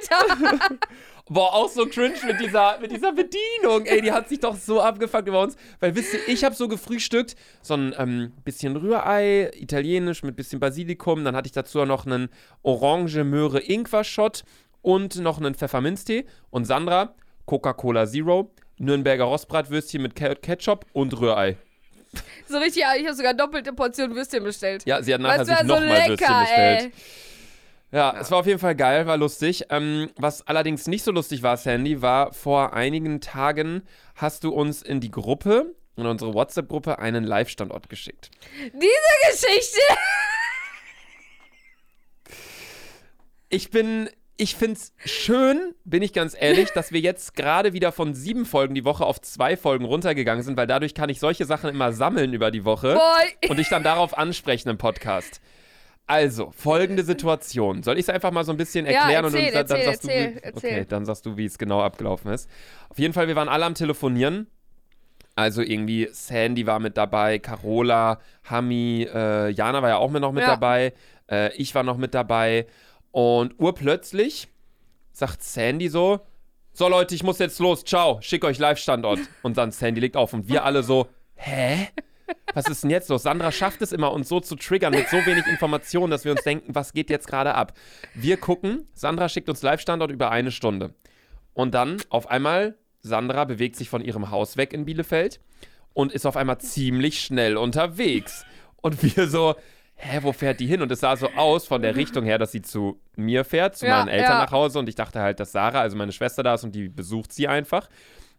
Werbung, 0.10 0.56
Alter. 0.60 0.76
Boah, 1.28 1.54
auch 1.56 1.70
so 1.70 1.88
cringe 1.88 2.14
mit 2.28 2.40
dieser, 2.40 2.78
mit 2.80 2.92
dieser 2.92 3.12
Bedienung. 3.12 3.86
Ey, 3.86 4.02
die 4.02 4.12
hat 4.12 4.30
sich 4.30 4.40
doch 4.40 4.56
so 4.56 4.80
abgefuckt 4.80 5.28
über 5.28 5.42
uns. 5.42 5.56
Weil, 5.80 5.96
wisst 5.96 6.14
ihr, 6.14 6.20
ich 6.28 6.44
habe 6.44 6.54
so 6.54 6.68
gefrühstückt, 6.68 7.36
so 7.64 7.74
ein 7.74 7.96
ähm, 7.98 8.32
bisschen 8.44 8.76
Rührei, 8.76 9.50
italienisch 9.56 10.22
mit 10.22 10.36
bisschen 10.36 10.60
Basilikum. 10.60 11.24
Dann 11.24 11.36
hatte 11.36 11.48
ich 11.48 11.52
dazu 11.54 11.82
auch 11.82 11.88
noch 11.88 12.06
einen 12.06 12.30
Orange-Möhre-Ingwer-Shot 12.62 14.44
und 14.82 15.16
noch 15.18 15.40
einen 15.40 15.56
Pfefferminztee. 15.56 16.26
Und 16.52 16.66
Sandra, 16.66 17.16
Coca-Cola 17.46 18.06
Zero, 18.06 18.52
Nürnberger 18.78 19.24
Rostbratwürstchen 19.24 20.02
mit 20.02 20.16
Ke- 20.16 20.36
Ketchup 20.36 20.86
und 20.94 21.20
Rührei. 21.20 21.58
so 22.48 22.58
richtig, 22.58 22.84
ich 23.00 23.06
habe 23.06 23.16
sogar 23.16 23.34
doppelte 23.34 23.74
Portion 23.74 24.14
Würstchen 24.16 24.44
bestellt. 24.44 24.84
Ja, 24.86 25.02
sie 25.02 25.14
hat 25.14 25.22
nachher 25.22 25.46
sich 25.46 25.58
so 25.58 25.66
nochmal 25.66 26.08
Würstchen 26.08 26.40
bestellt. 26.40 26.82
ey. 26.84 26.92
Ja, 27.96 28.14
es 28.20 28.30
war 28.30 28.40
auf 28.40 28.46
jeden 28.46 28.60
Fall 28.60 28.76
geil, 28.76 29.08
war 29.08 29.16
lustig. 29.16 29.68
Ähm, 29.70 30.10
was 30.18 30.46
allerdings 30.46 30.86
nicht 30.86 31.06
so 31.06 31.14
lustig 31.14 31.44
war, 31.44 31.56
Sandy, 31.56 32.02
war 32.02 32.34
vor 32.34 32.74
einigen 32.74 33.22
Tagen 33.22 33.84
hast 34.16 34.44
du 34.44 34.50
uns 34.50 34.82
in 34.82 35.00
die 35.00 35.12
Gruppe, 35.12 35.74
in 35.96 36.06
unsere 36.06 36.34
WhatsApp-Gruppe, 36.34 37.00
einen 37.00 37.24
Live-Standort 37.24 37.88
geschickt. 37.88 38.32
Diese 38.74 39.32
Geschichte. 39.32 39.80
Ich 43.48 43.70
bin, 43.70 44.10
ich 44.36 44.56
find's 44.56 44.92
schön, 45.06 45.74
bin 45.86 46.02
ich 46.02 46.12
ganz 46.12 46.36
ehrlich, 46.38 46.72
dass 46.72 46.92
wir 46.92 47.00
jetzt 47.00 47.34
gerade 47.38 47.72
wieder 47.72 47.94
von 47.94 48.14
sieben 48.14 48.46
Folgen 48.46 48.76
die 48.76 48.84
Woche 48.84 49.06
auf 49.06 49.22
zwei 49.22 49.56
Folgen 49.56 49.86
runtergegangen 49.86 50.44
sind, 50.44 50.58
weil 50.58 50.68
dadurch 50.68 50.96
kann 50.96 51.08
ich 51.08 51.22
solche 51.22 51.46
Sachen 51.46 51.70
immer 51.70 51.94
sammeln 51.94 52.34
über 52.34 52.52
die 52.52 52.66
Woche 52.66 52.96
Boy. 52.96 53.50
und 53.50 53.56
dich 53.56 53.70
dann 53.70 53.84
darauf 53.84 54.18
ansprechen 54.18 54.68
im 54.68 54.78
Podcast. 54.78 55.40
Also, 56.08 56.52
folgende 56.52 57.04
Situation. 57.04 57.82
Soll 57.82 57.96
ich 57.96 58.04
es 58.04 58.10
einfach 58.10 58.32
mal 58.32 58.44
so 58.44 58.52
ein 58.52 58.58
bisschen 58.58 58.86
Ja, 58.86 59.10
erklären 59.10 59.26
erzähl, 59.26 59.48
und 59.48 59.56
dann, 59.56 59.68
dann 59.68 59.78
erzähl, 59.80 59.86
sagst 59.86 60.04
du, 60.04 60.08
erzähl, 60.10 60.36
wie, 60.36 60.40
erzähl. 60.44 60.70
okay, 60.72 60.86
dann 60.88 61.06
sagst 61.06 61.26
du, 61.26 61.38
wie 61.38 61.46
es 61.46 61.58
genau 61.58 61.82
abgelaufen 61.82 62.32
ist. 62.32 62.50
Auf 62.90 63.00
jeden 63.00 63.14
Fall, 63.14 63.28
wir 63.28 63.36
waren 63.36 63.50
alle 63.50 63.66
am 63.66 63.74
Telefonieren. 63.74 64.48
Also 65.38 65.62
irgendwie 65.62 66.08
Sandy 66.12 66.66
war 66.66 66.80
mit 66.80 66.96
dabei, 66.96 67.40
Carola, 67.40 68.20
Hami, 68.50 69.08
äh, 69.14 69.50
Jana 69.50 69.82
war 69.82 69.90
ja 69.90 69.98
auch 69.98 70.10
mit 70.10 70.22
noch 70.22 70.32
mit 70.32 70.44
Ja. 70.44 70.52
dabei. 70.52 70.94
Äh, 71.30 71.54
ich 71.56 71.76
war 71.76 71.84
noch 71.84 71.98
mit 71.98 72.14
dabei. 72.14 72.68
Und 73.12 73.60
urplötzlich 73.60 74.48
sagt 75.12 75.44
Sandy 75.44 75.90
so: 75.90 76.20
So, 76.72 76.88
Leute, 76.88 77.16
ich 77.16 77.24
muss 77.24 77.40
jetzt 77.40 77.60
los. 77.60 77.84
Ciao, 77.84 78.20
schick 78.22 78.46
euch 78.46 78.60
Live-Standort. 78.60 79.20
Und 79.42 79.58
dann 79.58 79.72
Sandy 79.72 80.00
legt 80.02 80.16
auf. 80.16 80.34
Und 80.34 80.48
wir 80.48 80.64
alle 80.64 80.84
so: 80.84 81.08
Hä? 81.36 81.88
Was 82.54 82.68
ist 82.68 82.84
denn 82.84 82.90
jetzt 82.90 83.10
los? 83.10 83.24
Sandra 83.24 83.52
schafft 83.52 83.82
es 83.82 83.92
immer, 83.92 84.12
uns 84.12 84.30
so 84.30 84.40
zu 84.40 84.56
triggern 84.56 84.94
mit 84.94 85.10
so 85.10 85.18
wenig 85.18 85.46
Informationen, 85.48 86.12
dass 86.12 86.26
wir 86.26 86.32
uns 86.32 86.44
denken, 86.44 86.74
was 86.74 86.94
geht 86.94 87.10
jetzt 87.10 87.28
gerade 87.28 87.54
ab? 87.56 87.74
Wir 88.14 88.38
gucken, 88.38 88.88
Sandra 88.94 89.30
schickt 89.30 89.50
uns 89.50 89.62
Live-Standort 89.62 90.12
über 90.12 90.32
eine 90.32 90.52
Stunde. 90.52 90.94
Und 91.54 91.74
dann 91.74 91.98
auf 92.10 92.30
einmal, 92.30 92.76
Sandra 93.02 93.46
bewegt 93.46 93.76
sich 93.76 93.90
von 93.90 94.02
ihrem 94.04 94.32
Haus 94.32 94.58
weg 94.58 94.74
in 94.74 94.86
Bielefeld 94.86 95.40
und 95.94 96.12
ist 96.12 96.26
auf 96.26 96.38
einmal 96.38 96.60
ziemlich 96.60 97.22
schnell 97.22 97.58
unterwegs. 97.58 98.46
Und 98.82 99.02
wir 99.04 99.28
so, 99.28 99.56
hä, 99.96 100.20
wo 100.22 100.34
fährt 100.34 100.60
die 100.60 100.68
hin? 100.68 100.82
Und 100.82 100.92
es 100.92 101.00
sah 101.00 101.16
so 101.16 101.30
aus 101.36 101.66
von 101.66 101.82
der 101.82 101.96
Richtung 101.96 102.26
her, 102.26 102.38
dass 102.38 102.52
sie 102.52 102.62
zu 102.62 103.00
mir 103.16 103.46
fährt, 103.46 103.78
zu 103.78 103.86
Ja, 103.86 104.00
meinen 104.00 104.10
Eltern 104.10 104.34
ja. 104.34 104.44
nach 104.44 104.52
Hause. 104.52 104.80
Und 104.80 104.90
ich 104.90 104.96
dachte 104.96 105.22
halt, 105.22 105.40
dass 105.40 105.52
Sarah, 105.52 105.82
also 105.82 105.98
meine 105.98 106.12
Schwester 106.12 106.44
da 106.44 106.56
ist 106.56 106.64
und 106.64 106.76
die 106.76 106.90
besucht 106.90 107.32
sie 107.32 107.48
einfach. 107.48 107.90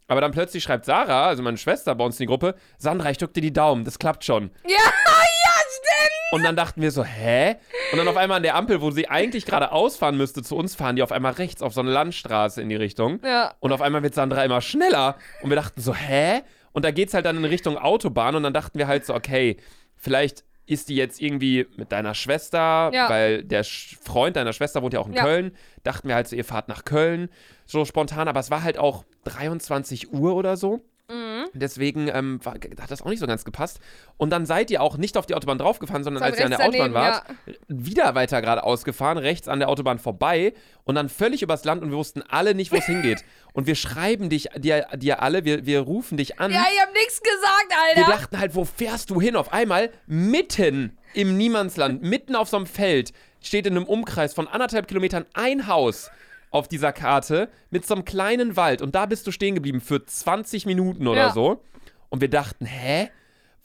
Aber 0.08 0.20
dann 0.20 0.30
plötzlich 0.30 0.62
schreibt 0.62 0.84
Sarah, 0.84 1.26
also 1.26 1.42
meine 1.42 1.56
Schwester 1.56 1.94
bei 1.94 2.04
uns 2.04 2.16
in 2.16 2.24
die 2.24 2.28
Gruppe, 2.28 2.54
Sandra, 2.78 3.10
ich 3.10 3.18
drück 3.18 3.34
dir 3.34 3.40
die 3.40 3.52
Daumen, 3.52 3.84
das 3.84 3.98
klappt 3.98 4.24
schon. 4.24 4.50
Ja, 4.64 4.70
ja, 4.76 5.52
stimmt. 5.70 6.32
Und 6.32 6.44
dann 6.44 6.54
dachten 6.54 6.80
wir 6.80 6.90
so, 6.90 7.04
hä? 7.04 7.56
Und 7.92 7.98
dann 7.98 8.06
auf 8.06 8.16
einmal 8.16 8.36
an 8.36 8.42
der 8.42 8.54
Ampel, 8.54 8.80
wo 8.80 8.90
sie 8.90 9.08
eigentlich 9.08 9.46
gerade 9.46 9.72
ausfahren 9.72 10.16
müsste, 10.16 10.42
zu 10.42 10.56
uns 10.56 10.74
fahren 10.74 10.96
die 10.96 11.02
auf 11.02 11.12
einmal 11.12 11.32
rechts 11.32 11.62
auf 11.62 11.72
so 11.72 11.80
eine 11.80 11.90
Landstraße 11.90 12.62
in 12.62 12.68
die 12.68 12.76
Richtung. 12.76 13.20
Ja. 13.24 13.54
Und 13.60 13.72
auf 13.72 13.80
einmal 13.80 14.02
wird 14.02 14.14
Sandra 14.14 14.44
immer 14.44 14.60
schneller. 14.60 15.16
Und 15.42 15.50
wir 15.50 15.56
dachten 15.56 15.80
so, 15.80 15.94
hä? 15.94 16.42
Und 16.72 16.84
da 16.84 16.90
geht's 16.90 17.14
halt 17.14 17.26
dann 17.26 17.36
in 17.36 17.44
Richtung 17.44 17.78
Autobahn. 17.78 18.36
Und 18.36 18.42
dann 18.42 18.52
dachten 18.52 18.78
wir 18.78 18.86
halt 18.86 19.06
so, 19.06 19.14
okay, 19.14 19.56
vielleicht 19.96 20.44
ist 20.66 20.88
die 20.88 20.96
jetzt 20.96 21.20
irgendwie 21.20 21.66
mit 21.76 21.92
deiner 21.92 22.14
Schwester, 22.14 22.90
Ja. 22.92 23.08
weil 23.08 23.44
der 23.44 23.62
Sch 23.62 23.96
Freund 24.02 24.36
deiner 24.36 24.52
Schwester 24.52 24.82
wohnt 24.82 24.94
ja 24.94 25.00
auch 25.00 25.06
in 25.06 25.12
Ja. 25.14 25.22
Köln. 25.22 25.52
Dachten 25.84 26.08
wir 26.08 26.14
halt 26.16 26.26
so, 26.28 26.34
ihr 26.36 26.44
fahrt 26.44 26.68
nach 26.68 26.84
Köln. 26.84 27.28
So 27.66 27.84
spontan. 27.84 28.26
Aber 28.28 28.40
es 28.40 28.50
war 28.50 28.62
halt 28.62 28.76
auch 28.78 29.04
23 29.24 30.12
Uhr 30.12 30.34
oder 30.34 30.56
so. 30.56 30.80
Mhm. 31.08 31.46
Deswegen 31.52 32.08
ähm, 32.08 32.40
war, 32.44 32.54
hat 32.54 32.90
das 32.90 33.02
auch 33.02 33.08
nicht 33.08 33.20
so 33.20 33.26
ganz 33.26 33.44
gepasst. 33.44 33.78
Und 34.16 34.30
dann 34.30 34.44
seid 34.44 34.70
ihr 34.70 34.82
auch 34.82 34.96
nicht 34.96 35.16
auf 35.16 35.26
die 35.26 35.34
Autobahn 35.34 35.58
draufgefahren, 35.58 36.02
sondern 36.02 36.22
als 36.22 36.38
ihr 36.38 36.44
an 36.44 36.50
der 36.50 36.60
Autobahn 36.60 36.92
daneben, 36.92 36.94
wart, 36.94 37.24
wieder 37.68 38.14
weiter 38.14 38.40
geradeaus 38.40 38.84
gefahren, 38.84 39.18
rechts 39.18 39.46
an 39.46 39.60
der 39.60 39.68
Autobahn 39.68 39.98
vorbei 39.98 40.52
und 40.84 40.96
dann 40.96 41.08
völlig 41.08 41.42
übers 41.42 41.64
Land 41.64 41.82
und 41.82 41.90
wir 41.90 41.96
wussten 41.96 42.22
alle 42.22 42.54
nicht, 42.54 42.72
wo 42.72 42.76
es 42.76 42.86
hingeht. 42.86 43.24
Und 43.52 43.66
wir 43.66 43.74
schreiben 43.74 44.28
dich, 44.28 44.50
dir, 44.58 44.86
dir 44.96 45.22
alle, 45.22 45.46
wir, 45.46 45.64
wir 45.64 45.80
rufen 45.80 46.18
dich 46.18 46.38
an. 46.38 46.52
Ja, 46.52 46.66
ich 46.70 46.78
hab 46.78 46.92
nichts 46.92 47.22
gesagt, 47.22 47.94
wir 47.94 48.04
Alter. 48.04 48.18
dachten 48.18 48.38
halt, 48.38 48.54
wo 48.54 48.66
fährst 48.66 49.08
du 49.08 49.18
hin? 49.18 49.34
Auf 49.34 49.50
einmal 49.50 49.88
mitten 50.06 50.98
im 51.14 51.38
Niemandsland, 51.38 52.02
mitten 52.02 52.36
auf 52.36 52.50
so 52.50 52.58
einem 52.58 52.66
Feld, 52.66 53.14
steht 53.40 53.66
in 53.66 53.74
einem 53.74 53.86
Umkreis 53.86 54.34
von 54.34 54.46
anderthalb 54.46 54.88
Kilometern 54.88 55.24
ein 55.32 55.68
Haus 55.68 56.10
auf 56.56 56.68
dieser 56.68 56.92
Karte 56.92 57.48
mit 57.70 57.86
so 57.86 57.94
einem 57.94 58.04
kleinen 58.04 58.56
Wald. 58.56 58.82
Und 58.82 58.94
da 58.94 59.06
bist 59.06 59.26
du 59.26 59.30
stehen 59.30 59.54
geblieben 59.54 59.80
für 59.80 60.04
20 60.04 60.66
Minuten 60.66 61.06
oder 61.06 61.26
Ja. 61.28 61.32
so. 61.32 61.62
Und 62.08 62.20
wir 62.20 62.30
dachten, 62.30 62.66
hä? 62.66 63.10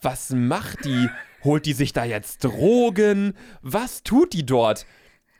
Was 0.00 0.30
macht 0.30 0.84
die? 0.84 1.08
Holt 1.44 1.64
die 1.66 1.72
sich 1.74 1.92
da 1.92 2.04
jetzt 2.04 2.42
Drogen? 2.44 3.34
Was 3.62 4.02
tut 4.02 4.32
die 4.32 4.44
dort? 4.46 4.84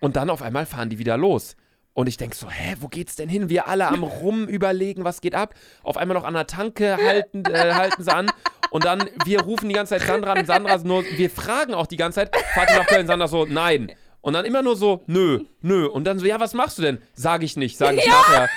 Und 0.00 0.16
dann 0.16 0.30
auf 0.30 0.42
einmal 0.42 0.66
fahren 0.66 0.88
die 0.90 0.98
wieder 0.98 1.16
los. 1.16 1.56
Und 1.94 2.08
ich 2.08 2.16
denke 2.16 2.34
so, 2.34 2.48
hä, 2.50 2.76
wo 2.80 2.88
geht's 2.88 3.16
denn 3.16 3.28
hin? 3.28 3.48
Wir 3.50 3.68
alle 3.68 3.86
am 3.88 4.02
Rum 4.02 4.46
überlegen, 4.48 5.04
was 5.04 5.20
geht 5.20 5.34
ab. 5.34 5.54
Auf 5.82 5.96
einmal 5.96 6.16
noch 6.16 6.24
an 6.24 6.34
der 6.34 6.46
Tanke 6.46 6.96
halten, 6.96 7.44
äh, 7.44 7.72
halten 7.74 8.02
sie 8.02 8.12
an. 8.14 8.30
Und 8.70 8.84
dann, 8.84 9.04
wir 9.26 9.42
rufen 9.42 9.68
die 9.68 9.74
ganze 9.74 9.98
Zeit 9.98 10.06
Sandra 10.08 10.32
an. 10.32 10.46
Sandra 10.46 10.78
nur, 10.78 11.04
wir 11.04 11.28
fragen 11.28 11.74
auch 11.74 11.86
die 11.86 11.96
ganze 11.98 12.20
Zeit, 12.20 12.34
fahrt 12.54 12.70
ihr 12.70 12.78
nach 12.78 12.86
Köln? 12.86 13.06
Sandra 13.06 13.28
so, 13.28 13.44
nein. 13.44 13.92
Und 14.22 14.32
dann 14.32 14.44
immer 14.44 14.62
nur 14.62 14.76
so, 14.76 15.02
nö, 15.06 15.40
nö. 15.60 15.86
Und 15.86 16.04
dann 16.04 16.18
so, 16.18 16.26
ja, 16.26 16.40
was 16.40 16.54
machst 16.54 16.78
du 16.78 16.82
denn? 16.82 16.98
Sag 17.12 17.42
ich 17.42 17.56
nicht, 17.56 17.76
sag 17.76 17.94
ich 17.96 18.06
nachher. 18.06 18.48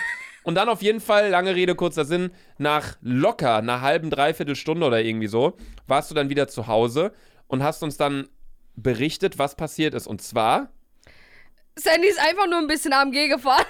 Und 0.44 0.54
dann 0.56 0.70
auf 0.70 0.84
jeden 0.84 1.02
Fall, 1.02 1.30
lange 1.30 1.56
Rede, 1.56 1.74
kurzer 1.74 2.06
Sinn, 2.06 2.30
nach 2.60 2.98
locker 3.02 3.58
einer 3.58 3.82
halben, 3.82 4.12
dreiviertel 4.12 4.56
Stunde 4.56 4.86
oder 4.86 5.02
irgendwie 5.02 5.28
so, 5.28 5.58
warst 5.88 6.12
du 6.12 6.16
dann 6.16 6.30
wieder 6.30 6.48
zu 6.48 6.68
Hause 6.68 7.12
und 7.48 7.64
hast 7.64 7.82
uns 7.82 7.98
dann 7.98 8.30
berichtet, 8.76 9.40
was 9.40 9.56
passiert 9.56 9.96
ist. 9.96 10.06
Und 10.06 10.22
zwar, 10.22 10.70
Sandy 11.78 12.08
ist 12.08 12.20
einfach 12.20 12.48
nur 12.48 12.60
ein 12.60 12.68
bisschen 12.68 12.94
AMG 12.94 13.28
gefahren. 13.28 13.66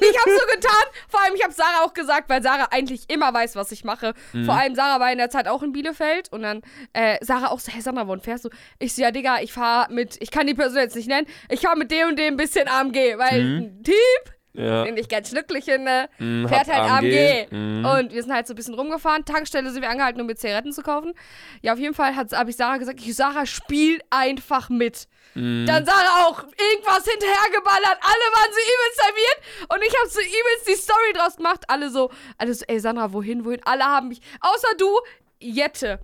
ich 0.00 0.18
habe 0.18 0.30
so 0.30 0.46
getan. 0.54 0.84
Vor 1.08 1.22
allem, 1.22 1.34
ich 1.34 1.42
habe 1.42 1.52
Sarah 1.54 1.84
auch 1.84 1.94
gesagt, 1.94 2.28
weil 2.28 2.42
Sarah 2.42 2.68
eigentlich 2.70 3.08
immer 3.08 3.32
weiß, 3.32 3.56
was 3.56 3.72
ich 3.72 3.82
mache. 3.84 4.12
Mhm. 4.32 4.44
Vor 4.44 4.54
allem, 4.54 4.74
Sarah 4.74 5.00
war 5.00 5.10
in 5.10 5.18
der 5.18 5.30
Zeit 5.30 5.48
auch 5.48 5.62
in 5.62 5.72
Bielefeld. 5.72 6.30
Und 6.32 6.42
dann 6.42 6.62
äh, 6.92 7.16
Sarah 7.24 7.48
auch 7.50 7.60
so, 7.60 7.72
hey 7.72 7.80
Sandra, 7.80 8.06
wohin 8.06 8.20
fährst 8.20 8.44
du? 8.44 8.50
Ich 8.78 8.94
so, 8.94 9.02
ja, 9.02 9.10
Digga, 9.10 9.40
ich 9.40 9.52
fahre 9.52 9.92
mit, 9.92 10.16
ich 10.20 10.30
kann 10.30 10.46
die 10.46 10.54
Person 10.54 10.78
jetzt 10.78 10.96
nicht 10.96 11.08
nennen, 11.08 11.26
ich 11.48 11.60
fahre 11.60 11.76
mit 11.78 11.90
dem 11.90 12.08
und 12.08 12.18
dem 12.18 12.34
ein 12.34 12.36
bisschen 12.36 12.68
AMG. 12.68 13.16
Weil 13.18 13.42
Mhm. 13.44 13.56
ein 13.58 13.82
Typ, 13.84 14.34
ja, 14.54 14.84
den 14.84 14.96
ich 14.96 15.08
ganz 15.08 15.30
schnucklig 15.30 15.64
finde, 15.64 16.08
Mm, 16.18 16.46
fährt 16.46 16.66
halt 16.68 16.90
AMG. 16.90 17.46
AMG. 17.48 17.52
Mhm. 17.52 17.84
Und 17.84 18.12
wir 18.12 18.22
sind 18.22 18.32
halt 18.32 18.46
so 18.46 18.54
ein 18.54 18.56
bisschen 18.56 18.74
rumgefahren. 18.74 19.24
Tankstelle 19.24 19.70
sind 19.70 19.82
wir 19.82 19.90
angehalten, 19.90 20.20
um 20.20 20.26
mir 20.26 20.34
Zigaretten 20.34 20.72
zu 20.72 20.82
kaufen. 20.82 21.12
Ja, 21.62 21.72
auf 21.74 21.78
jeden 21.78 21.94
Fall 21.94 22.16
habe 22.16 22.50
ich 22.50 22.56
Sarah 22.56 22.78
gesagt, 22.78 23.00
ich, 23.00 23.14
Sarah, 23.14 23.46
spiel 23.46 24.00
einfach 24.10 24.68
mit. 24.68 25.06
Mhm. 25.34 25.66
Dann 25.66 25.84
Sarah 25.84 26.26
auch 26.26 26.42
irgendwas 26.42 27.04
hinterhergeballert. 27.04 27.98
Alle 28.00 28.26
waren 28.32 28.50
so 28.52 28.58
übelst 28.58 29.00
serviert. 29.04 29.68
Und 29.74 29.82
ich 29.86 29.94
habe 29.98 30.08
so 30.08 30.20
übelst 30.20 30.68
die 30.68 30.82
Story 30.82 31.12
draus 31.14 31.36
gemacht. 31.36 31.64
Alle 31.68 31.90
so, 31.90 32.10
alle 32.38 32.54
so, 32.54 32.64
ey 32.66 32.80
Sandra, 32.80 33.12
wohin, 33.12 33.44
wohin? 33.44 33.60
Alle 33.64 33.84
haben 33.84 34.08
mich, 34.08 34.20
außer 34.40 34.74
du, 34.78 34.88
Jette. 35.40 36.00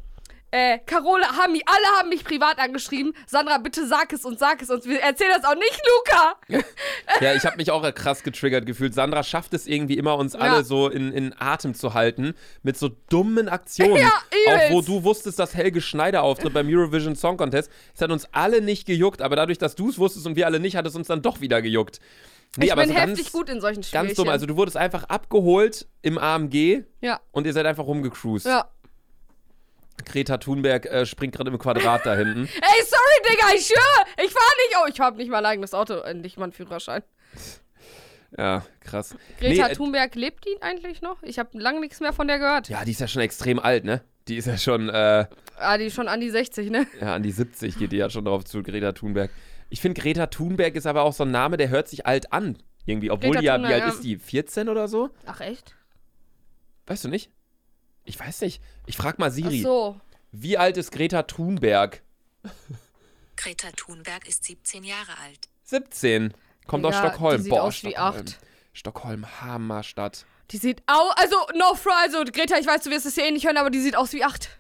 Äh, 0.54 0.78
Carola, 0.87 1.26
mich, 1.50 1.64
alle 1.66 1.99
haben 1.99 2.11
mich 2.11 2.23
privat 2.23 2.61
angeschrieben. 2.61 3.12
Sandra, 3.26 3.58
bitte 3.58 3.88
sag 3.88 4.12
es 4.12 4.25
und 4.25 4.38
sag 4.38 4.62
es 4.62 4.70
uns. 4.70 4.87
Wir 4.87 5.00
erzählen 5.00 5.32
das 5.34 5.44
auch 5.44 5.56
nicht, 5.56 5.82
Luca. 5.84 6.64
Ja, 7.20 7.34
ich 7.34 7.44
habe 7.44 7.56
mich 7.56 7.70
auch 7.73 7.82
krass 7.94 8.23
getriggert 8.23 8.64
gefühlt. 8.64 8.94
Sandra 8.94 9.25
schafft 9.25 9.52
es 9.52 9.66
irgendwie 9.66 9.99
immer, 9.99 10.16
uns 10.16 10.34
alle 10.37 10.62
so 10.64 10.88
in, 10.88 11.12
in 11.12 11.34
Atem 11.38 11.75
zu 11.75 11.94
halten 11.94 12.34
mit 12.62 12.76
so 12.76 12.90
dummen 13.08 13.49
Aktionen. 13.49 13.96
Ja, 13.96 14.12
auch 14.49 14.70
wo 14.70 14.80
du 14.80 15.02
wusstest, 15.02 15.38
dass 15.40 15.54
Helge 15.54 15.80
Schneider 15.80 16.23
auftritt 16.23 16.54
beim 16.54 16.68
Eurovision 16.68 17.16
Song 17.16 17.37
Contest. 17.37 17.70
Es 17.94 18.00
hat 18.00 18.11
uns 18.11 18.28
alle 18.32 18.61
nicht 18.61 18.87
gejuckt, 18.87 19.23
aber 19.23 19.34
dadurch, 19.34 19.58
dass 19.58 19.75
du 19.75 19.88
es 19.88 19.99
wusstest 19.99 20.26
und 20.26 20.37
wir 20.37 20.46
alle 20.46 20.61
nicht, 20.61 20.76
hat 20.76 20.87
es 20.87 20.94
uns 20.94 21.08
dann 21.08 21.20
doch 21.20 21.40
wieder 21.40 21.62
gejuckt. 21.62 22.00
Nee, 22.56 22.66
ich 22.66 22.73
aber 22.73 22.82
bin 22.82 22.92
so 22.92 22.96
heftig 22.96 23.25
ganz, 23.25 23.32
gut 23.32 23.49
in 23.49 23.61
solchen 23.61 23.82
Spielchen. 23.82 24.06
ganz 24.06 24.16
dumm. 24.16 24.28
Also 24.28 24.46
du 24.46 24.56
wurdest 24.56 24.76
einfach 24.76 25.04
abgeholt 25.04 25.88
im 26.02 26.18
AMG 26.18 26.84
ja, 27.00 27.20
und 27.32 27.46
ihr 27.46 27.52
seid 27.52 27.66
einfach 27.66 27.87
rumgecruised. 27.87 28.46
ja. 28.46 28.68
Greta 30.04 30.38
Thunberg 30.38 30.86
äh, 30.86 31.06
springt 31.06 31.34
gerade 31.34 31.50
im 31.50 31.58
Quadrat 31.58 32.04
da 32.04 32.14
hinten. 32.14 32.44
Ey, 32.46 32.84
sorry, 32.84 33.30
Digga, 33.30 33.46
ich 33.54 33.66
schwöre. 33.66 34.26
Ich 34.26 34.32
fahr 34.32 34.42
nicht. 34.58 34.76
Oh, 34.82 34.88
ich 34.88 35.00
hab 35.00 35.16
nicht 35.16 35.30
mal 35.30 35.38
ein 35.38 35.46
eigenes 35.46 35.74
Auto, 35.74 36.02
nicht 36.14 36.36
mal 36.36 36.44
einen 36.44 36.52
Führerschein. 36.52 37.02
Ja, 38.36 38.64
krass. 38.80 39.14
Greta 39.38 39.66
Nee, 39.66 39.72
äh, 39.72 39.76
Thunberg, 39.76 40.14
lebt 40.16 40.44
die 40.44 40.60
eigentlich 40.60 41.02
noch? 41.02 41.22
Ich 41.22 41.38
habe 41.38 41.56
lange 41.58 41.80
nichts 41.80 42.00
mehr 42.00 42.12
von 42.12 42.26
der 42.26 42.38
gehört. 42.38 42.68
Ja, 42.68 42.84
die 42.84 42.90
ist 42.90 43.00
ja 43.00 43.06
schon 43.08 43.22
extrem 43.22 43.58
alt, 43.60 43.84
ne? 43.84 44.02
Die 44.26 44.36
ist 44.36 44.46
ja 44.46 44.58
schon, 44.58 44.88
äh, 44.88 45.26
Ah, 45.56 45.78
die 45.78 45.84
ist 45.84 45.94
schon 45.94 46.08
an 46.08 46.20
die 46.20 46.30
60, 46.30 46.70
ne? 46.70 46.86
ja, 47.00 47.14
an 47.14 47.22
die 47.22 47.30
70 47.30 47.78
geht 47.78 47.92
die 47.92 47.98
ja 47.98 48.10
schon 48.10 48.24
drauf 48.24 48.44
zu, 48.44 48.62
Greta 48.62 48.92
Thunberg. 48.92 49.30
Ich 49.70 49.80
finde, 49.80 50.00
Greta 50.00 50.26
Thunberg 50.26 50.74
ist 50.74 50.86
aber 50.86 51.02
auch 51.02 51.12
so 51.12 51.24
ein 51.24 51.30
Name, 51.30 51.56
der 51.56 51.68
hört 51.68 51.88
sich 51.88 52.06
alt 52.06 52.32
an. 52.32 52.58
Irgendwie, 52.86 53.10
obwohl 53.10 53.30
Greta 53.30 53.40
die 53.40 53.46
ja, 53.46 53.54
wie 53.54 53.62
Thunberg, 53.62 53.74
alt 53.82 53.82
ja. 53.82 53.94
ist 53.94 54.04
die? 54.04 54.16
14 54.18 54.68
oder 54.68 54.88
so? 54.88 55.10
Ach, 55.26 55.40
echt? 55.40 55.74
Weißt 56.86 57.04
du 57.04 57.08
nicht? 57.08 57.30
Ich 58.04 58.18
weiß 58.18 58.42
nicht. 58.42 58.62
Ich 58.87 58.96
frag 58.96 59.18
mal 59.18 59.30
Ach 59.30 59.34
Siri. 59.34 59.61
so. 59.62 60.00
Wie 60.32 60.58
alt 60.58 60.76
ist 60.76 60.90
Greta 60.92 61.23
Thunberg? 61.23 62.02
Greta 63.37 63.70
Thunberg 63.76 64.26
ist 64.28 64.44
17 64.44 64.84
Jahre 64.84 65.12
alt. 65.25 65.49
17. 65.64 66.34
Kommt 66.66 66.84
aus 66.84 66.94
Digga, 66.94 67.08
Stockholm. 67.08 67.37
die 67.38 67.42
sieht 67.44 67.50
Boah, 67.50 67.62
aus 67.62 67.82
wie 67.82 67.90
Stockholm. 67.90 68.16
acht. 68.16 68.38
Stockholm, 68.73 69.40
Hammerstadt. 69.40 70.26
Die 70.50 70.56
sieht 70.58 70.82
au, 70.87 71.11
also, 71.16 71.37
no 71.56 71.75
fro, 71.75 71.90
also, 72.02 72.25
Greta, 72.25 72.58
ich 72.58 72.66
weiß, 72.66 72.82
du 72.82 72.90
wirst 72.90 73.06
es 73.06 73.16
ja 73.16 73.25
eh 73.25 73.30
nicht 73.30 73.46
hören, 73.46 73.56
aber 73.56 73.70
die 73.70 73.80
sieht 73.80 73.96
aus 73.96 74.12
wie 74.12 74.25
acht. 74.25 74.50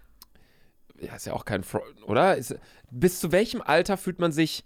Ja, 1.00 1.14
ist 1.16 1.26
ja 1.26 1.32
auch 1.34 1.44
kein 1.44 1.64
Fro 1.64 1.82
oder? 2.06 2.36
Ist, 2.36 2.54
bis 2.90 3.20
zu 3.20 3.32
welchem 3.32 3.60
Alter 3.60 3.96
fühlt 3.96 4.18
man 4.20 4.32
sich 4.32 4.64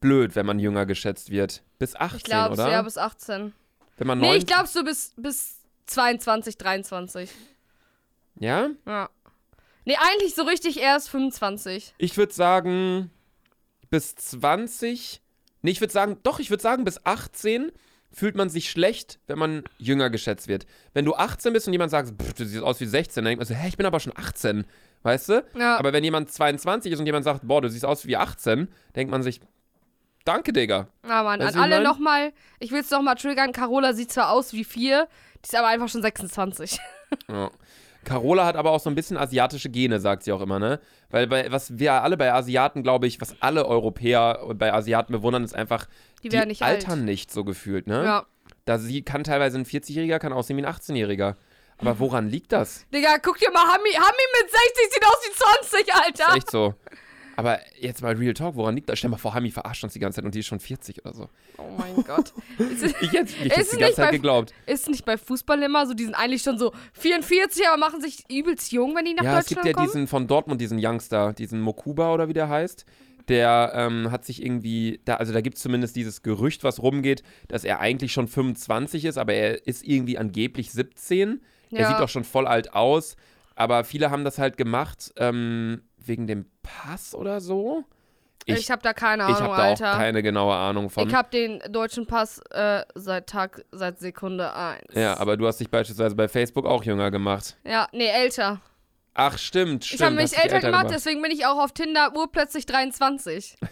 blöd, 0.00 0.36
wenn 0.36 0.46
man 0.46 0.58
jünger 0.58 0.84
geschätzt 0.86 1.30
wird? 1.30 1.62
Bis 1.78 1.96
18, 1.96 2.18
Ich 2.18 2.24
glaube, 2.24 2.52
oder? 2.54 2.70
ja, 2.70 2.82
bis 2.82 2.98
18. 2.98 3.52
wenn 3.96 4.06
man 4.06 4.18
Nee, 4.18 4.26
19 4.26 4.40
ich 4.42 4.46
glaube 4.46 4.68
so 4.68 4.84
bis, 4.84 5.14
bis 5.16 5.56
22, 5.86 6.58
23. 6.58 7.30
Ja? 8.38 8.70
Ja. 8.86 9.08
Nee, 9.84 9.96
eigentlich 10.00 10.34
so 10.34 10.42
richtig 10.42 10.80
erst 10.80 11.10
25. 11.10 11.94
Ich 11.98 12.16
würde 12.16 12.32
sagen, 12.32 13.10
bis 13.90 14.14
20. 14.16 15.20
Nee, 15.62 15.70
ich 15.70 15.80
würde 15.80 15.92
sagen, 15.92 16.18
doch, 16.22 16.40
ich 16.40 16.50
würde 16.50 16.62
sagen, 16.62 16.84
bis 16.84 17.04
18 17.04 17.70
fühlt 18.12 18.36
man 18.36 18.48
sich 18.48 18.70
schlecht, 18.70 19.18
wenn 19.26 19.38
man 19.38 19.64
jünger 19.78 20.08
geschätzt 20.08 20.46
wird. 20.48 20.66
Wenn 20.92 21.04
du 21.04 21.14
18 21.14 21.52
bist 21.52 21.66
und 21.66 21.72
jemand 21.72 21.90
sagt, 21.90 22.10
"Pff, 22.22 22.32
du 22.34 22.46
siehst 22.46 22.62
aus 22.62 22.80
wie 22.80 22.86
16, 22.86 23.24
dann 23.24 23.30
denkt 23.30 23.40
man 23.40 23.46
so, 23.46 23.54
hä, 23.54 23.68
ich 23.68 23.76
bin 23.76 23.86
aber 23.86 24.00
schon 24.00 24.12
18. 24.16 24.64
Weißt 25.02 25.28
du? 25.28 25.44
Ja. 25.58 25.76
Aber 25.78 25.92
wenn 25.92 26.04
jemand 26.04 26.30
22 26.30 26.92
ist 26.92 26.98
und 27.00 27.06
jemand 27.06 27.24
sagt, 27.24 27.40
boah, 27.42 27.60
du 27.60 27.68
siehst 27.68 27.84
aus 27.84 28.06
wie 28.06 28.16
18, 28.16 28.68
denkt 28.96 29.10
man 29.10 29.22
sich, 29.22 29.40
danke, 30.24 30.52
Digga. 30.52 30.88
Ah, 31.02 31.22
Mann, 31.24 31.40
Weißt 31.40 31.56
an 31.56 31.62
alle 31.62 31.82
nochmal, 31.82 32.32
ich 32.58 32.70
will 32.70 32.80
es 32.80 32.90
nochmal 32.90 33.16
triggern, 33.16 33.52
Carola 33.52 33.92
sieht 33.92 34.12
zwar 34.12 34.30
aus 34.30 34.52
wie 34.54 34.64
vier, 34.64 35.08
die 35.44 35.48
ist 35.48 35.54
aber 35.54 35.68
einfach 35.68 35.88
schon 35.88 36.02
26. 36.02 36.78
Ja. 37.28 37.50
Carola 38.04 38.46
hat 38.46 38.56
aber 38.56 38.70
auch 38.70 38.80
so 38.80 38.88
ein 38.90 38.94
bisschen 38.94 39.16
asiatische 39.16 39.68
Gene, 39.70 39.98
sagt 40.00 40.22
sie 40.22 40.32
auch 40.32 40.40
immer, 40.40 40.58
ne? 40.58 40.78
Weil 41.10 41.26
bei, 41.26 41.50
was 41.50 41.78
wir 41.78 41.94
alle 41.94 42.16
bei 42.16 42.32
Asiaten, 42.32 42.82
glaube 42.82 43.06
ich, 43.06 43.20
was 43.20 43.34
alle 43.40 43.66
Europäer 43.66 44.40
bei 44.54 44.72
Asiaten 44.72 45.12
bewundern, 45.12 45.42
ist 45.44 45.54
einfach, 45.54 45.86
Die 46.22 46.30
werden 46.32 46.48
nicht 46.48 46.62
alt. 46.62 46.86
altern 46.86 47.04
nicht 47.04 47.32
so 47.32 47.44
gefühlt, 47.44 47.86
ne? 47.86 48.04
Ja. 48.04 48.26
Da 48.66 48.78
sie 48.78 49.02
kann 49.02 49.24
teilweise 49.24 49.58
ein 49.58 49.66
40-Jähriger, 49.66 50.18
kann 50.18 50.32
aussehen 50.32 50.56
wie 50.56 50.64
ein 50.64 50.72
18-Jähriger. 50.72 51.34
Aber 51.78 51.98
woran 51.98 52.28
liegt 52.28 52.52
das? 52.52 52.86
Digga, 52.94 53.18
guck 53.20 53.38
dir 53.38 53.50
mal, 53.50 53.60
Hami, 53.66 53.90
Hami 53.90 54.42
mit 54.42 54.50
60 54.50 54.92
sieht 54.92 55.04
aus 55.04 55.18
wie 55.26 55.80
20, 55.82 55.88
Ist 55.88 55.94
Alter. 56.24 56.36
echt 56.36 56.50
so. 56.50 56.74
Aber 57.36 57.58
jetzt 57.80 58.02
mal 58.02 58.14
Real 58.14 58.34
Talk, 58.34 58.54
woran 58.56 58.74
liegt 58.74 58.88
das? 58.88 58.98
Stell 58.98 59.10
mal 59.10 59.16
vor, 59.16 59.34
Hami 59.34 59.50
verarscht 59.50 59.82
uns 59.84 59.92
die 59.92 59.98
ganze 59.98 60.16
Zeit 60.16 60.24
und 60.24 60.34
die 60.34 60.40
ist 60.40 60.46
schon 60.46 60.60
40 60.60 61.04
oder 61.04 61.14
so. 61.14 61.28
Oh 61.58 61.62
mein 61.76 61.94
Gott. 62.04 62.32
Ist, 62.58 62.84
Ich 63.00 63.12
hätte 63.12 63.32
ich 63.42 63.46
Ist 63.46 63.56
hätt's 63.56 63.70
die 63.70 63.76
nicht 63.76 63.80
ganze 63.80 63.96
Zeit 63.96 64.06
bei- 64.06 64.16
geglaubt. 64.16 64.52
ist 64.66 64.88
nicht 64.88 65.04
bei 65.04 65.16
Fußball 65.16 65.62
immer 65.62 65.86
so, 65.86 65.94
die 65.94 66.04
sind 66.04 66.14
eigentlich 66.14 66.42
schon 66.42 66.58
so 66.58 66.72
44, 66.92 67.66
aber 67.68 67.76
machen 67.78 68.00
sich 68.00 68.24
übelst 68.30 68.70
jung, 68.72 68.94
wenn 68.96 69.04
die 69.04 69.14
nach 69.14 69.24
Ja, 69.24 69.38
es 69.38 69.46
gibt 69.46 69.58
Deutschland 69.58 69.66
ja 69.66 69.72
kommen? 69.74 69.86
diesen 69.88 70.06
von 70.06 70.26
Dortmund, 70.26 70.60
diesen 70.60 70.78
Youngster, 70.80 71.32
diesen 71.32 71.60
Mokuba 71.60 72.12
oder 72.14 72.28
wie 72.28 72.32
der 72.34 72.48
heißt. 72.48 72.84
Der 73.28 73.72
ähm, 73.74 74.10
hat 74.10 74.24
sich 74.26 74.44
irgendwie, 74.44 75.00
da, 75.06 75.14
also 75.16 75.32
da 75.32 75.40
gibt 75.40 75.56
es 75.56 75.62
zumindest 75.62 75.96
dieses 75.96 76.22
Gerücht, 76.22 76.62
was 76.62 76.82
rumgeht, 76.82 77.22
dass 77.48 77.64
er 77.64 77.80
eigentlich 77.80 78.12
schon 78.12 78.28
25 78.28 79.06
ist, 79.06 79.16
aber 79.16 79.32
er 79.32 79.66
ist 79.66 79.82
irgendwie 79.82 80.18
angeblich 80.18 80.70
17. 80.72 81.40
Er 81.70 81.80
Ja. 81.80 81.88
sieht 81.88 82.00
doch 82.00 82.10
schon 82.10 82.24
voll 82.24 82.46
alt 82.46 82.74
aus. 82.74 83.16
Aber 83.56 83.84
viele 83.84 84.10
haben 84.10 84.24
das 84.24 84.38
halt 84.38 84.56
gemacht 84.58 85.12
ähm, 85.16 85.80
wegen 86.06 86.26
dem 86.26 86.46
Pass 86.62 87.14
oder 87.14 87.40
so. 87.40 87.84
Ich, 88.46 88.56
Ich, 88.56 88.70
habe 88.70 88.82
da 88.82 88.92
keine 88.92 89.22
ich 89.24 89.36
Ahnung, 89.36 89.40
habe 89.52 89.56
da 89.56 89.62
Alter. 89.62 89.92
auch 89.92 89.96
keine 89.96 90.22
genaue 90.22 90.54
Ahnung 90.54 90.90
von. 90.90 91.08
Ich 91.08 91.14
habe 91.14 91.30
den 91.30 91.60
deutschen 91.72 92.06
Pass 92.06 92.40
äh, 92.50 92.82
seit 92.94 93.26
Tag, 93.28 93.64
seit 93.72 93.98
Sekunde 94.00 94.52
1. 94.54 94.82
ja, 94.94 95.16
aber 95.18 95.36
du 95.38 95.46
hast 95.46 95.60
dich 95.60 95.70
beispielsweise 95.70 96.14
bei 96.14 96.28
Facebook 96.28 96.66
auch 96.66 96.84
jünger 96.84 97.10
gemacht. 97.10 97.56
Ja, 97.64 97.88
nee, 97.92 98.08
älter. 98.08 98.60
Ach, 99.14 99.38
stimmt, 99.38 99.84
stimmt. 99.84 100.00
ich 100.00 100.04
habe 100.04 100.16
mich 100.16 100.30
dich 100.32 100.38
älter 100.40 100.60
gemacht, 100.60 100.88
deswegen 100.90 101.22
bin 101.22 101.30
ich 101.30 101.46
auch 101.46 101.58
auf 101.62 101.72
Tinder 101.72 102.12
urplötzlich 102.16 102.66
23. 102.66 103.56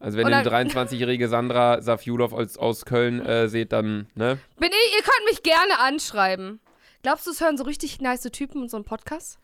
Also 0.00 0.18
wenn 0.18 0.28
ihr 0.28 0.36
eine 0.36 0.42
dann- 0.50 0.68
23-jährige 0.68 1.28
Sandra 1.30 1.80
Safjulov 1.80 2.34
aus, 2.34 2.58
aus 2.58 2.84
Köln 2.84 3.24
äh, 3.24 3.48
seht, 3.48 3.72
dann, 3.72 4.06
ne? 4.14 4.36
Bin 4.58 4.68
ich, 4.70 4.96
ihr 4.98 5.02
könnt 5.02 5.24
mich 5.30 5.42
gerne 5.42 5.78
anschreiben. 5.78 6.60
Glaubst 7.02 7.26
du, 7.26 7.30
es 7.30 7.40
hören 7.40 7.56
so 7.56 7.64
richtig 7.64 8.02
nice 8.02 8.20
Typen 8.30 8.60
unseren 8.60 8.84
Podcast? 8.84 9.38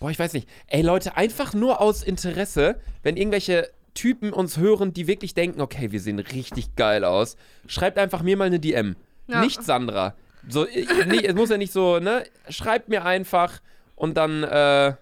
Boah, 0.00 0.10
ich 0.10 0.18
weiß 0.18 0.32
nicht. 0.32 0.48
Ey, 0.66 0.82
Leute, 0.82 1.16
einfach 1.16 1.54
nur 1.54 1.80
aus 1.80 2.02
Interesse, 2.02 2.80
wenn 3.02 3.16
irgendwelche 3.16 3.70
Typen 3.94 4.32
uns 4.32 4.58
hören, 4.58 4.92
die 4.92 5.06
wirklich 5.06 5.34
denken, 5.34 5.60
okay, 5.60 5.90
wir 5.90 6.00
sehen 6.00 6.18
richtig 6.20 6.76
geil 6.76 7.04
aus, 7.04 7.36
schreibt 7.66 7.98
einfach 7.98 8.22
mir 8.22 8.36
mal 8.36 8.44
eine 8.44 8.60
DM. 8.60 8.96
Ja. 9.26 9.40
Nicht 9.40 9.62
Sandra. 9.62 10.14
So, 10.48 10.66
ich, 10.66 10.88
nee, 11.06 11.24
es 11.26 11.34
muss 11.34 11.50
ja 11.50 11.58
nicht 11.58 11.72
so, 11.72 11.98
ne? 11.98 12.24
Schreibt 12.48 12.88
mir 12.88 13.04
einfach 13.04 13.60
und 13.96 14.16
dann, 14.16 14.44
äh, 14.44 14.94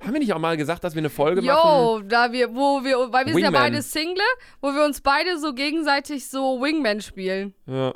haben 0.00 0.12
wir 0.12 0.18
nicht 0.18 0.32
auch 0.32 0.38
mal 0.38 0.56
gesagt, 0.56 0.82
dass 0.82 0.94
wir 0.94 1.00
eine 1.00 1.10
Folge 1.10 1.42
machen? 1.42 1.56
Yo, 1.56 2.00
da 2.00 2.32
wir, 2.32 2.54
wo 2.54 2.82
wir, 2.82 3.12
weil 3.12 3.26
wir 3.26 3.34
sind 3.34 3.42
ja 3.42 3.48
Wingman. 3.48 3.62
beide 3.62 3.82
Single, 3.82 4.24
wo 4.60 4.72
wir 4.72 4.84
uns 4.84 5.00
beide 5.00 5.38
so 5.38 5.52
gegenseitig 5.52 6.28
so 6.28 6.60
Wingman 6.60 7.00
spielen. 7.00 7.54
Ja. 7.66 7.94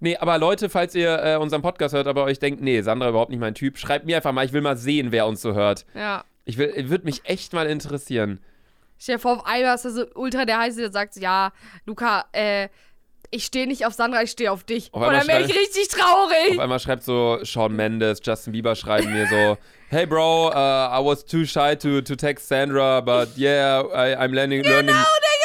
Nee, 0.00 0.16
aber 0.16 0.38
Leute, 0.38 0.70
falls 0.70 0.94
ihr 0.94 1.22
äh, 1.22 1.36
unseren 1.36 1.62
Podcast 1.62 1.94
hört, 1.94 2.06
aber 2.06 2.24
euch 2.24 2.38
denkt, 2.38 2.62
nee, 2.62 2.80
Sandra 2.80 3.10
überhaupt 3.10 3.30
nicht 3.30 3.40
mein 3.40 3.54
Typ, 3.54 3.76
schreibt 3.78 4.06
mir 4.06 4.16
einfach 4.16 4.32
mal, 4.32 4.44
ich 4.44 4.52
will 4.52 4.62
mal 4.62 4.76
sehen, 4.76 5.12
wer 5.12 5.26
uns 5.26 5.42
so 5.42 5.54
hört. 5.54 5.84
Ja. 5.94 6.24
Ich 6.46 6.56
will, 6.56 6.88
würde 6.88 7.04
mich 7.04 7.20
echt 7.24 7.52
mal 7.52 7.66
interessieren. 7.66 8.40
Stell 8.98 9.16
dir 9.16 9.20
vor, 9.20 9.32
auf 9.32 9.46
einmal 9.46 9.74
ist 9.74 9.82
so 9.82 10.04
ultra 10.14 10.44
der 10.44 10.58
heiße, 10.58 10.80
der 10.80 10.92
sagt, 10.92 11.16
ja, 11.16 11.52
Luca, 11.86 12.24
äh, 12.32 12.68
ich 13.30 13.44
stehe 13.44 13.66
nicht 13.66 13.86
auf 13.86 13.94
Sandra, 13.94 14.22
ich 14.22 14.30
stehe 14.30 14.50
auf 14.50 14.64
dich. 14.64 14.92
Auf 14.92 15.02
Und 15.02 15.12
dann 15.12 15.26
wäre 15.28 15.42
ich 15.42 15.54
richtig 15.54 15.88
traurig. 15.88 16.52
Auf 16.52 16.58
einmal 16.58 16.80
schreibt 16.80 17.04
so 17.04 17.38
Shawn 17.42 17.74
Mendes, 17.74 18.20
Justin 18.22 18.52
Bieber 18.52 18.74
schreiben 18.74 19.12
mir 19.12 19.26
so, 19.28 19.56
hey 19.88 20.06
bro, 20.06 20.48
uh, 20.48 20.52
I 20.52 21.04
was 21.04 21.24
too 21.24 21.44
shy 21.44 21.76
to, 21.76 22.00
to 22.00 22.16
text 22.16 22.48
Sandra, 22.48 23.00
but 23.00 23.36
yeah, 23.36 23.82
I, 23.94 24.16
I'm 24.16 24.32
learning, 24.32 24.64
learning, 24.64 24.96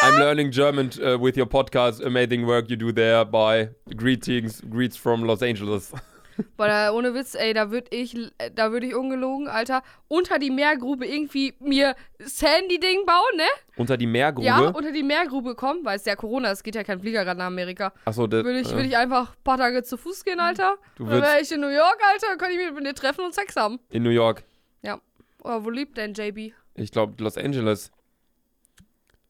I'm 0.01 0.15
learning 0.17 0.51
German 0.51 0.91
uh, 1.01 1.17
with 1.17 1.37
your 1.37 1.47
podcast. 1.47 2.03
Amazing 2.03 2.45
work 2.47 2.69
you 2.69 2.75
do 2.75 2.91
there. 2.91 3.23
Bye. 3.23 3.69
Greetings, 3.95 4.61
greets 4.61 4.97
from 4.97 5.23
Los 5.23 5.41
Angeles. 5.41 5.93
Boah, 6.57 6.67
da, 6.67 6.91
ohne 6.91 7.13
Witz, 7.13 7.35
ey, 7.35 7.53
da 7.53 7.71
würde 7.71 7.95
ich, 7.95 8.15
äh, 8.37 8.51
da 8.53 8.71
würde 8.71 8.87
ich 8.87 8.95
ungelogen, 8.95 9.47
Alter, 9.47 9.83
unter 10.07 10.37
die 10.39 10.51
Meergrube 10.51 11.05
irgendwie 11.05 11.53
mir 11.59 11.95
Sandy-Ding 12.19 13.05
bauen, 13.05 13.37
ne? 13.37 13.43
Unter 13.77 13.95
die 13.97 14.07
Meergrube. 14.07 14.45
Ja, 14.47 14.59
unter 14.69 14.91
die 14.91 15.03
Meergrube 15.03 15.55
kommen, 15.55 15.85
weil 15.85 15.97
es 15.97 16.05
ja 16.05 16.15
Corona 16.15 16.51
ist, 16.51 16.63
geht 16.63 16.75
ja 16.75 16.83
kein 16.83 16.99
Flieger 16.99 17.23
gerade 17.23 17.39
nach 17.39 17.47
Amerika. 17.47 17.93
Achso, 18.05 18.27
das. 18.27 18.43
Würde 18.43 18.59
ich, 18.59 18.67
äh, 18.71 18.75
würde 18.75 18.87
ich 18.87 18.97
einfach 18.97 19.29
ein 19.31 19.43
paar 19.43 19.57
Tage 19.57 19.83
zu 19.83 19.97
Fuß 19.97 20.25
gehen, 20.25 20.39
Alter. 20.39 20.77
Du 20.97 21.05
dann 21.05 21.21
wäre 21.21 21.39
ich 21.41 21.51
in 21.51 21.61
New 21.61 21.67
York, 21.69 21.97
Alter, 22.11 22.27
dann 22.29 22.37
könnte 22.37 22.53
ich 22.55 22.65
mich 22.65 22.73
mit 22.73 22.85
dir 22.85 22.93
treffen 22.95 23.23
und 23.25 23.33
Sex 23.33 23.55
haben. 23.55 23.79
in 23.89 24.03
New 24.03 24.09
York. 24.09 24.43
Ja. 24.81 24.99
Oder 25.43 25.63
wo 25.63 25.69
lebt 25.69 25.97
denn 25.97 26.13
JB? 26.13 26.53
Ich 26.75 26.91
glaube 26.91 27.21
Los 27.23 27.37
Angeles. 27.37 27.91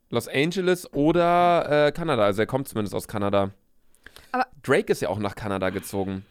Los 0.09 0.27
Angeles 0.27 0.91
oder 0.93 1.87
äh, 1.87 1.91
Kanada. 1.91 2.23
Also 2.23 2.41
er 2.41 2.47
kommt 2.47 2.67
zumindest 2.67 2.95
aus 2.95 3.07
Kanada. 3.07 3.51
Aber- 4.31 4.47
Drake 4.63 4.91
ist 4.91 5.01
ja 5.01 5.09
auch 5.09 5.19
nach 5.19 5.35
Kanada 5.35 5.69
gezogen. 5.69 6.25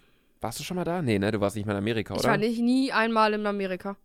Warst 0.44 0.60
du 0.60 0.62
schon 0.62 0.76
mal 0.76 0.84
da? 0.84 1.00
Nee, 1.00 1.18
ne? 1.18 1.32
Du 1.32 1.40
warst 1.40 1.56
nicht 1.56 1.64
mal 1.64 1.72
in 1.72 1.78
Amerika, 1.78 2.12
Ich 2.12 2.20
oder? 2.20 2.28
war 2.28 2.36
nicht 2.36 2.60
nie 2.60 2.92
einmal 2.92 3.32
in 3.32 3.46
Amerika. 3.46 3.96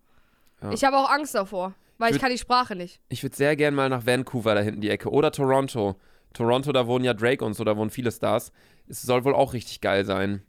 Ja. 0.61 0.71
Ich 0.71 0.85
habe 0.85 0.95
auch 0.97 1.09
Angst 1.09 1.35
davor, 1.35 1.73
weil 1.97 2.11
Ich 2.11 2.15
ich, 2.15 2.21
kann 2.21 2.31
die 2.31 2.37
Sprache 2.37 2.77
nicht. 2.77 3.01
Ich 3.09 3.23
würde 3.23 3.35
sehr 3.35 3.57
gern 3.57 3.75
mal 3.75 3.89
nach 3.89 4.05
Vancouver 4.05 4.55
da 4.55 4.61
hinten 4.61 4.79
die 4.79 4.89
Ecke. 4.89 5.09
Oder 5.09 5.33
Toronto. 5.33 5.99
Toronto, 6.31 6.71
da 6.71 6.87
wohnen 6.87 7.03
ja 7.03 7.13
Drake 7.13 7.43
und 7.43 7.55
so, 7.55 7.65
da 7.65 7.75
wohnen 7.75 7.89
viele 7.89 8.09
Stars. 8.09 8.53
Es 8.87 9.01
soll 9.01 9.25
wohl 9.25 9.35
auch 9.35 9.51
richtig 9.51 9.81
geil 9.81 10.05
sein. 10.05 10.41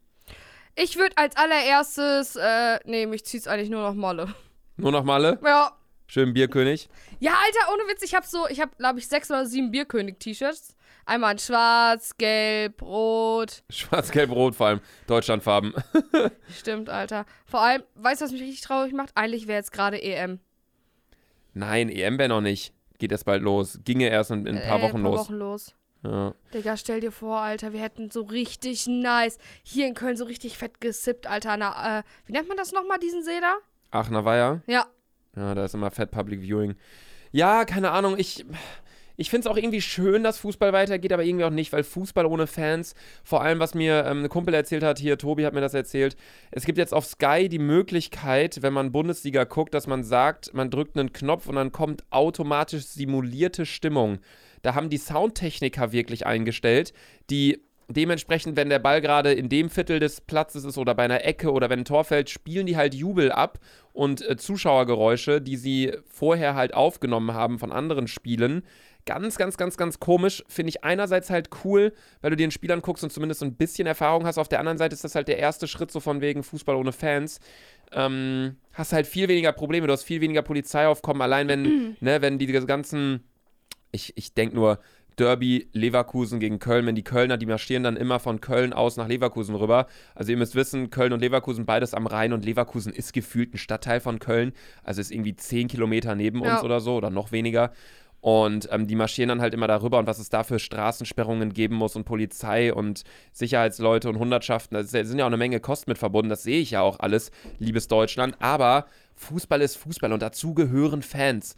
Ich 0.77 0.97
würde 0.97 1.17
als 1.19 1.35
allererstes, 1.37 2.37
äh, 2.37 2.79
nee, 2.85 3.07
mich 3.07 3.25
zieht's 3.25 3.49
eigentlich 3.49 3.71
nur 3.71 3.83
noch 3.83 3.95
Molle. 3.95 4.33
Nur 4.77 4.93
noch 4.93 5.03
Malle. 5.03 5.41
Ja. 5.45 5.73
Schön 6.07 6.33
Bierkönig. 6.33 6.89
Ja, 7.19 7.33
Alter, 7.33 7.73
ohne 7.75 7.83
Witz, 7.91 8.03
ich 8.05 8.15
habe 8.15 8.29
so, 8.29 8.47
ich 8.49 8.61
habe, 8.61 8.71
glaube 8.79 9.01
ich, 9.01 9.09
sechs 9.09 9.29
oder 9.29 9.45
sieben 9.45 9.73
Bierkönig-T-Shirts. 9.73 10.77
Einmal 11.11 11.33
in 11.33 11.39
schwarz, 11.41 12.17
gelb, 12.19 12.83
rot. 12.83 13.65
Schwarz-Gelb-Rot 13.69 14.55
vor 14.55 14.69
allem. 14.69 14.81
Deutschlandfarben. 15.09 15.75
Stimmt, 16.57 16.89
Alter. 16.89 17.27
Vor 17.47 17.61
allem, 17.61 17.83
weißt 17.97 18.21
du, 18.21 18.27
was 18.27 18.31
mich 18.33 18.43
richtig 18.43 18.61
traurig 18.61 18.93
macht? 18.93 19.11
Eigentlich 19.17 19.49
wäre 19.49 19.59
jetzt 19.59 19.73
gerade 19.73 20.01
EM. 20.01 20.39
Nein, 21.53 21.89
EM 21.89 22.17
wäre 22.17 22.29
noch 22.29 22.41
nicht. 22.41 22.73
Geht 23.01 23.11
erst 23.11 23.25
bald 23.25 23.43
los. 23.43 23.81
Ginge 23.85 24.09
erst 24.09 24.31
in, 24.31 24.47
in 24.47 24.57
ein 24.57 24.63
paar 24.69 24.79
Äh, 24.79 24.83
Wochen 24.83 25.03
paar 25.03 25.11
los. 25.11 25.21
Wochen 25.23 25.35
los. 25.35 25.75
Ja. 26.05 26.33
Digga, 26.55 26.77
stell 26.77 27.01
dir 27.01 27.11
vor, 27.11 27.41
Alter, 27.41 27.73
wir 27.73 27.81
hätten 27.81 28.13
so 28.13 28.23
richtig 28.23 28.87
nice. 28.87 29.39
Hier 29.65 29.89
in 29.89 29.95
Köln 29.95 30.17
so 30.17 30.27
richtig 30.27 30.59
fett 30.59 30.81
gesippt, 30.81 31.27
Alter. 31.27 31.57
Na, 31.57 31.99
äh, 31.99 32.03
wie 32.27 32.33
nennt 32.35 32.47
man 32.47 32.57
das 32.57 32.71
nochmal, 32.71 33.01
diesen 33.01 33.25
See 33.25 33.41
da? 33.41 33.57
Aachener 33.91 34.25
Weiher. 34.25 34.63
Ja. 34.69 34.87
Ja, 35.35 35.57
da 35.57 35.65
ist 35.65 35.75
immer 35.75 35.91
Fett 35.91 36.13
Public 36.13 36.41
Viewing. 36.41 36.77
Ja, 37.33 37.65
keine 37.65 37.91
Ahnung, 37.91 38.15
ich. 38.17 38.47
Ich 39.21 39.29
finde 39.29 39.47
es 39.47 39.53
auch 39.53 39.59
irgendwie 39.59 39.83
schön, 39.83 40.25
dass 40.25 40.39
Fußball 40.39 40.73
weitergeht, 40.73 41.13
aber 41.13 41.23
irgendwie 41.23 41.45
auch 41.45 41.51
nicht, 41.51 41.75
weil 41.75 41.85
Fußball 41.85 42.25
ohne 42.25 42.47
Fans, 42.47 42.95
vor 43.23 43.43
allem 43.43 43.59
was 43.59 43.75
mir 43.75 44.07
ähm, 44.07 44.25
ein 44.25 44.29
Kumpel 44.31 44.55
erzählt 44.55 44.83
hat, 44.83 44.99
hier, 44.99 45.19
Tobi 45.19 45.45
hat 45.45 45.53
mir 45.53 45.61
das 45.61 45.75
erzählt, 45.75 46.17
es 46.53 46.65
gibt 46.65 46.79
jetzt 46.79 46.95
auf 46.95 47.05
Sky 47.05 47.51
die 47.51 47.59
Möglichkeit, 47.59 48.63
wenn 48.63 48.73
man 48.73 48.93
Bundesliga 48.93 49.45
guckt, 49.45 49.75
dass 49.75 49.87
man 49.87 50.05
sagt, 50.05 50.55
man 50.55 50.71
drückt 50.71 50.97
einen 50.97 51.13
Knopf 51.13 51.49
und 51.49 51.57
dann 51.57 51.71
kommt 51.71 52.03
automatisch 52.09 52.87
simulierte 52.87 53.67
Stimmung. 53.67 54.21
Da 54.63 54.75
haben 54.75 54.89
die 54.89 54.97
Soundtechniker 54.97 55.93
wirklich 55.93 56.25
eingestellt, 56.25 56.95
die 57.29 57.61
dementsprechend, 57.91 58.57
wenn 58.57 58.71
der 58.71 58.79
Ball 58.79 59.01
gerade 59.01 59.33
in 59.33 59.49
dem 59.49 59.69
Viertel 59.69 60.01
des 60.01 60.21
Platzes 60.21 60.65
ist 60.65 60.79
oder 60.79 60.95
bei 60.95 61.03
einer 61.05 61.25
Ecke 61.25 61.53
oder 61.53 61.69
wenn 61.69 61.81
ein 61.81 61.85
Tor 61.85 62.05
fällt, 62.05 62.31
spielen 62.31 62.67
die 62.67 62.77
halt 62.77 62.95
Jubel 62.95 63.33
ab 63.33 63.59
und 63.93 64.27
äh, 64.27 64.37
Zuschauergeräusche, 64.37 65.41
die 65.41 65.57
sie 65.57 65.93
vorher 66.07 66.55
halt 66.55 66.73
aufgenommen 66.73 67.35
haben 67.35 67.59
von 67.59 67.73
anderen 67.73 68.09
Spielen. 68.09 68.63
Ganz, 69.11 69.37
ganz, 69.39 69.57
ganz, 69.57 69.77
ganz 69.77 69.99
komisch. 69.99 70.45
Finde 70.47 70.69
ich 70.69 70.85
einerseits 70.85 71.31
halt 71.31 71.51
cool, 71.65 71.93
weil 72.21 72.31
du 72.31 72.37
dir 72.37 72.47
den 72.47 72.53
Spiel 72.53 72.71
anguckst 72.71 73.03
und 73.03 73.11
zumindest 73.11 73.41
so 73.41 73.45
ein 73.47 73.57
bisschen 73.57 73.89
Erfahrung 73.89 74.25
hast. 74.25 74.39
Auf 74.39 74.47
der 74.47 74.61
anderen 74.61 74.79
Seite 74.79 74.95
ist 74.95 75.03
das 75.03 75.17
halt 75.17 75.27
der 75.27 75.39
erste 75.39 75.67
Schritt 75.67 75.91
so 75.91 75.99
von 75.99 76.21
wegen 76.21 76.45
Fußball 76.45 76.77
ohne 76.77 76.93
Fans. 76.93 77.41
Ähm, 77.91 78.55
hast 78.73 78.93
halt 78.93 79.09
viel 79.09 79.27
weniger 79.27 79.51
Probleme, 79.51 79.89
du 79.89 79.93
hast 79.93 80.05
viel 80.05 80.21
weniger 80.21 80.43
Polizeiaufkommen. 80.43 81.23
Allein 81.23 81.49
wenn, 81.49 81.97
ne, 82.01 82.23
wenn 82.23 82.39
die 82.39 82.47
ganzen, 82.47 83.25
ich, 83.91 84.17
ich 84.17 84.33
denke 84.33 84.55
nur, 84.55 84.79
Derby 85.17 85.69
Leverkusen 85.73 86.39
gegen 86.39 86.61
Köln, 86.61 86.87
wenn 86.87 86.95
die 86.95 87.03
Kölner, 87.03 87.37
die 87.37 87.47
marschieren 87.47 87.83
dann 87.83 87.97
immer 87.97 88.21
von 88.21 88.41
Köln 88.41 88.73
aus 88.73 88.97
nach 88.97 89.09
Leverkusen 89.09 89.57
rüber. 89.57 89.87
Also 90.15 90.31
ihr 90.31 90.39
müsst 90.39 90.55
wissen, 90.55 90.91
Köln 90.91 91.13
und 91.13 91.19
Leverkusen 91.19 91.67
beides 91.67 91.95
am 91.95 92.07
Rhein 92.07 92.33
und 92.33 92.45
Leverkusen 92.45 92.93
ist 92.93 93.13
gefühlt 93.13 93.53
ein 93.53 93.59
Stadtteil 93.59 93.99
von 93.99 94.21
Köln. 94.21 94.53
Also 94.85 95.01
ist 95.01 95.11
irgendwie 95.11 95.35
10 95.35 95.67
Kilometer 95.67 96.15
neben 96.15 96.45
Ja. 96.45 96.55
uns 96.55 96.63
oder 96.65 96.79
so 96.79 96.95
oder 96.95 97.11
noch 97.11 97.33
weniger. 97.33 97.73
Und 98.21 98.69
ähm, 98.71 98.87
die 98.87 98.97
marschieren 98.97 99.31
dann 99.31 99.41
halt 99.41 99.55
immer 99.55 99.67
darüber 99.67 99.99
und 99.99 100.07
was 100.07 100.19
es 100.19 100.29
da 100.29 100.45
für 100.45 100.59
Straßensperrungen 100.59 101.55
geben 101.55 101.77
muss 101.77 101.97
und 101.97 102.05
Polizei 102.05 102.73
und 102.75 103.03
Sicherheitsleute 103.33 104.11
und 104.11 104.19
Hundertschaften. 104.19 104.75
Da 104.75 104.85
sind 104.85 105.19
ja 105.19 105.25
auch 105.25 105.29
eine 105.29 105.39
Menge 105.39 105.59
Kosten 105.61 105.91
mit 105.91 105.99
verbunden, 105.99 106.29
das 106.29 106.43
sehe 106.43 106.61
ich 106.61 106.73
ja 106.73 106.83
auch 106.83 107.01
alles, 107.01 107.31
liebes 107.59 107.89
Deutschland. 107.89 108.37
Aber 108.41 108.87
Fußball 109.17 109.63
ist 109.63 109.77
Fußball 109.77 110.13
und 110.13 110.21
dazu 110.21 110.53
gehören 110.55 111.03
Fans. 111.03 111.57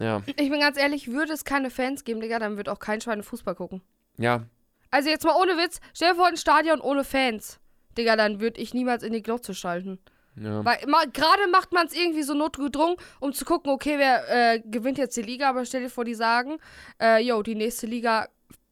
Ja, 0.00 0.22
Ich 0.26 0.50
bin 0.50 0.58
ganz 0.58 0.76
ehrlich, 0.76 1.08
würde 1.12 1.32
es 1.32 1.44
keine 1.44 1.70
Fans 1.70 2.02
geben, 2.02 2.20
Digga, 2.20 2.40
dann 2.40 2.56
wird 2.56 2.68
auch 2.68 2.80
kein 2.80 3.00
Schwein 3.00 3.22
Fußball 3.22 3.54
gucken. 3.54 3.82
ja, 4.18 4.44
Also 4.90 5.08
jetzt 5.08 5.24
mal 5.24 5.36
ohne 5.40 5.52
Witz, 5.52 5.80
stell 5.94 6.10
dir 6.10 6.16
vor, 6.16 6.26
ein 6.26 6.36
Stadion 6.36 6.80
ohne 6.80 7.04
Fans. 7.04 7.60
Digga, 7.96 8.16
dann 8.16 8.40
würde 8.40 8.60
ich 8.60 8.74
niemals 8.74 9.04
in 9.04 9.12
die 9.12 9.22
Glotze 9.22 9.54
schalten. 9.54 9.98
Ja. 10.36 10.64
Weil 10.64 10.78
gerade 11.12 11.46
macht 11.50 11.72
man 11.72 11.86
es 11.86 11.94
irgendwie 11.94 12.22
so 12.22 12.34
notgedrungen, 12.34 12.96
um 13.20 13.32
zu 13.32 13.44
gucken, 13.44 13.70
okay, 13.70 13.96
wer 13.98 14.54
äh, 14.54 14.60
gewinnt 14.60 14.98
jetzt 14.98 15.16
die 15.16 15.22
Liga, 15.22 15.50
aber 15.50 15.64
stell 15.64 15.82
dir 15.82 15.90
vor, 15.90 16.04
die 16.04 16.14
sagen, 16.14 16.58
äh, 17.00 17.22
yo, 17.22 17.42
die 17.42 17.54
nächste 17.54 17.86
Liga 17.86 18.28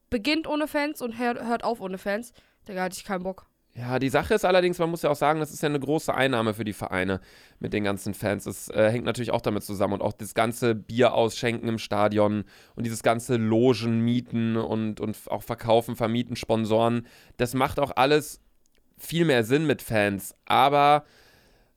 beginnt 0.09 0.46
ohne 0.46 0.68
Fans 0.68 1.03
und 1.03 1.18
hör, 1.18 1.46
hört 1.46 1.64
auf 1.64 1.81
ohne 1.81 1.99
Fans. 1.99 2.33
Da 2.64 2.75
hatte 2.83 2.96
ich 2.96 3.05
keinen 3.05 3.23
Bock. 3.23 3.46
Ja, 3.75 4.01
die 4.01 4.09
Sache 4.09 4.35
ist 4.35 4.44
allerdings, 4.44 4.79
man 4.79 4.90
muss 4.90 5.03
ja 5.03 5.11
auch 5.11 5.16
sagen, 5.16 5.38
das 5.38 5.53
ist 5.53 5.62
ja 5.62 5.68
eine 5.68 5.79
große 5.79 6.12
Einnahme 6.12 6.55
für 6.55 6.64
die 6.64 6.73
Vereine 6.73 7.20
mit 7.61 7.73
den 7.73 7.85
ganzen 7.85 8.14
Fans. 8.14 8.44
Das 8.44 8.68
äh, 8.68 8.90
hängt 8.90 9.05
natürlich 9.05 9.31
auch 9.31 9.40
damit 9.40 9.62
zusammen 9.62 9.94
und 9.94 10.03
auch 10.03 10.12
das 10.12 10.35
ganze 10.35 10.75
Bier 10.75 11.14
ausschenken 11.14 11.68
im 11.68 11.79
Stadion 11.79 12.44
und 12.75 12.85
dieses 12.85 13.05
ganze 13.05 13.37
Logen 13.37 14.01
mieten 14.01 14.57
und, 14.57 15.01
und 15.01 15.16
auch 15.27 15.44
verkaufen, 15.44 15.94
vermieten, 15.94 16.35
Sponsoren. 16.35 17.07
Das 17.37 17.55
macht 17.55 17.79
auch 17.79 17.92
alles 17.94 18.40
viel 18.99 19.25
mehr 19.25 19.44
Sinn 19.44 19.66
mit 19.66 19.83
Fans. 19.83 20.35
Aber 20.46 21.05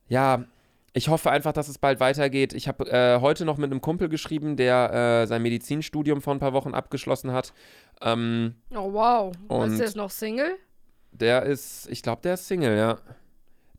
ja, 0.08 0.44
ich 0.92 1.08
hoffe 1.08 1.30
einfach, 1.30 1.52
dass 1.52 1.66
es 1.68 1.78
bald 1.78 1.98
weitergeht. 2.00 2.52
Ich 2.52 2.68
habe 2.68 2.88
äh, 2.90 3.20
heute 3.20 3.44
noch 3.44 3.56
mit 3.56 3.70
einem 3.70 3.80
Kumpel 3.80 4.08
geschrieben, 4.08 4.56
der 4.56 5.22
äh, 5.22 5.26
sein 5.26 5.42
Medizinstudium 5.42 6.22
vor 6.22 6.34
ein 6.34 6.38
paar 6.38 6.52
Wochen 6.52 6.72
abgeschlossen 6.74 7.32
hat. 7.32 7.52
Ähm, 8.00 8.54
Oh, 8.70 8.92
wow. 8.92 9.32
Und- 9.48 9.72
ist 9.72 9.78
der 9.78 9.86
jetzt 9.86 9.96
noch 9.96 10.10
Single? 10.10 10.56
der 11.12 11.44
ist, 11.44 11.88
ich 11.90 12.02
glaube, 12.02 12.22
der 12.22 12.34
ist 12.34 12.46
Single, 12.48 12.76
ja. 12.76 12.98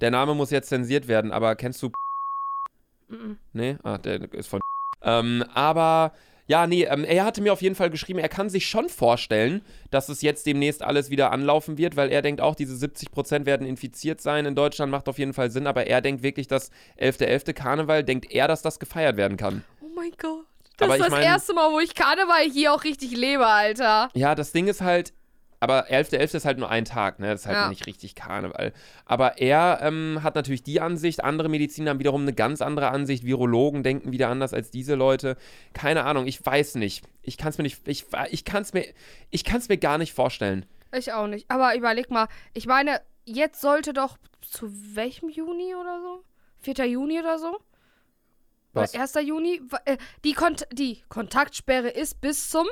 Der 0.01 0.11
Name 0.11 0.33
muss 0.35 0.51
jetzt 0.51 0.69
zensiert 0.69 1.07
werden, 1.07 1.31
aber 1.31 1.55
kennst 1.55 1.81
du. 1.81 1.91
Mhm. 3.07 3.37
Nee? 3.53 3.77
Ah, 3.83 3.97
der 3.97 4.33
ist 4.33 4.47
von. 4.47 4.59
Ähm, 5.01 5.43
aber. 5.53 6.11
Ja, 6.47 6.67
nee, 6.67 6.83
ähm, 6.83 7.03
er 7.03 7.25
hatte 7.25 7.41
mir 7.41 7.51
auf 7.53 7.61
jeden 7.63 7.73
Fall 7.75 7.89
geschrieben, 7.89 8.19
er 8.19 8.29
kann 8.29 8.49
sich 8.49 8.67
schon 8.67 8.87
vorstellen, 8.89 9.61
dass 9.89 10.09
es 10.09 10.21
jetzt 10.21 10.45
demnächst 10.45 10.83
alles 10.83 11.09
wieder 11.09 11.31
anlaufen 11.31 11.77
wird, 11.79 11.95
weil 11.95 12.11
er 12.11 12.21
denkt 12.21 12.39
auch, 12.39 12.53
diese 12.53 12.75
70% 12.75 13.45
werden 13.47 13.65
infiziert 13.65 14.21
sein 14.21 14.45
in 14.45 14.53
Deutschland, 14.53 14.91
macht 14.91 15.09
auf 15.09 15.17
jeden 15.17 15.33
Fall 15.33 15.49
Sinn, 15.49 15.65
aber 15.65 15.87
er 15.87 16.01
denkt 16.01 16.21
wirklich, 16.21 16.47
dass 16.47 16.69
11.11. 16.99 17.53
Karneval, 17.53 18.03
denkt 18.03 18.31
er, 18.31 18.47
dass 18.47 18.61
das 18.61 18.79
gefeiert 18.79 19.17
werden 19.17 19.37
kann. 19.37 19.63
Oh 19.81 19.87
mein 19.95 20.11
Gott. 20.19 20.45
Das 20.77 20.87
Aber 20.87 20.97
ist 20.97 21.03
das 21.05 21.11
mein- 21.11 21.23
erste 21.23 21.53
Mal, 21.53 21.71
wo 21.71 21.79
ich 21.79 21.95
Karneval 21.95 22.43
hier 22.51 22.73
auch 22.73 22.83
richtig 22.83 23.15
lebe, 23.15 23.47
Alter. 23.47 24.09
Ja, 24.13 24.35
das 24.35 24.51
Ding 24.51 24.67
ist 24.67 24.81
halt, 24.81 25.13
aber 25.65 25.87
11.11. 25.89 26.35
ist 26.37 26.45
halt 26.45 26.59
nur 26.59 26.69
ein 26.69 26.85
Tag, 26.85 27.17
ne? 27.19 27.27
Das 27.27 27.41
ist 27.41 27.47
halt 27.47 27.57
Ja. 27.57 27.69
nicht 27.69 27.87
richtig 27.87 28.13
Karneval. 28.13 28.71
Aber 29.05 29.39
er 29.39 29.79
ähm, 29.81 30.19
hat 30.21 30.35
natürlich 30.35 30.61
die 30.61 30.79
Ansicht, 30.79 31.23
andere 31.23 31.49
Mediziner 31.49 31.89
haben 31.89 31.99
wiederum 31.99 32.21
eine 32.21 32.33
ganz 32.33 32.61
andere 32.61 32.89
Ansicht, 32.89 33.25
Virologen 33.25 33.81
denken 33.81 34.11
wieder 34.11 34.29
anders 34.29 34.53
als 34.53 34.69
diese 34.69 34.93
Leute. 34.93 35.37
Keine 35.73 36.03
Ahnung, 36.03 36.27
ich 36.27 36.45
weiß 36.45 36.75
nicht. 36.75 37.03
Ich 37.23 37.37
kann 37.37 37.49
es 37.49 37.57
mir 37.57 37.63
nicht, 37.63 37.87
ich, 37.87 38.05
ich 38.29 38.45
kann 38.45 38.61
es 38.61 38.73
mir, 38.73 38.85
ich 39.31 39.43
kann 39.43 39.57
es 39.57 39.67
mir 39.67 39.77
gar 39.77 39.97
nicht 39.97 40.13
vorstellen. 40.13 40.67
Ich 40.95 41.11
auch 41.11 41.25
nicht. 41.27 41.49
Aber 41.49 41.75
überleg 41.75 42.11
mal, 42.11 42.27
ich 42.53 42.67
meine, 42.67 43.01
jetzt 43.25 43.59
sollte 43.59 43.91
doch 43.91 44.17
zu 44.41 44.69
welchem 44.95 45.29
Juni 45.29 45.73
oder 45.73 45.99
so? 45.99 46.23
4. 46.59 46.85
Juni 46.85 47.19
oder 47.19 47.39
so? 47.39 47.57
Was? 48.73 48.93
Oder 48.93 49.01
1. 49.01 49.15
Juni? 49.25 49.61
Äh, 49.85 49.97
Die, 50.23 50.33
Kont 50.33 50.67
die 50.71 51.01
Kontaktsperre 51.09 51.89
ist 51.89 52.21
bis 52.21 52.49
zum 52.49 52.67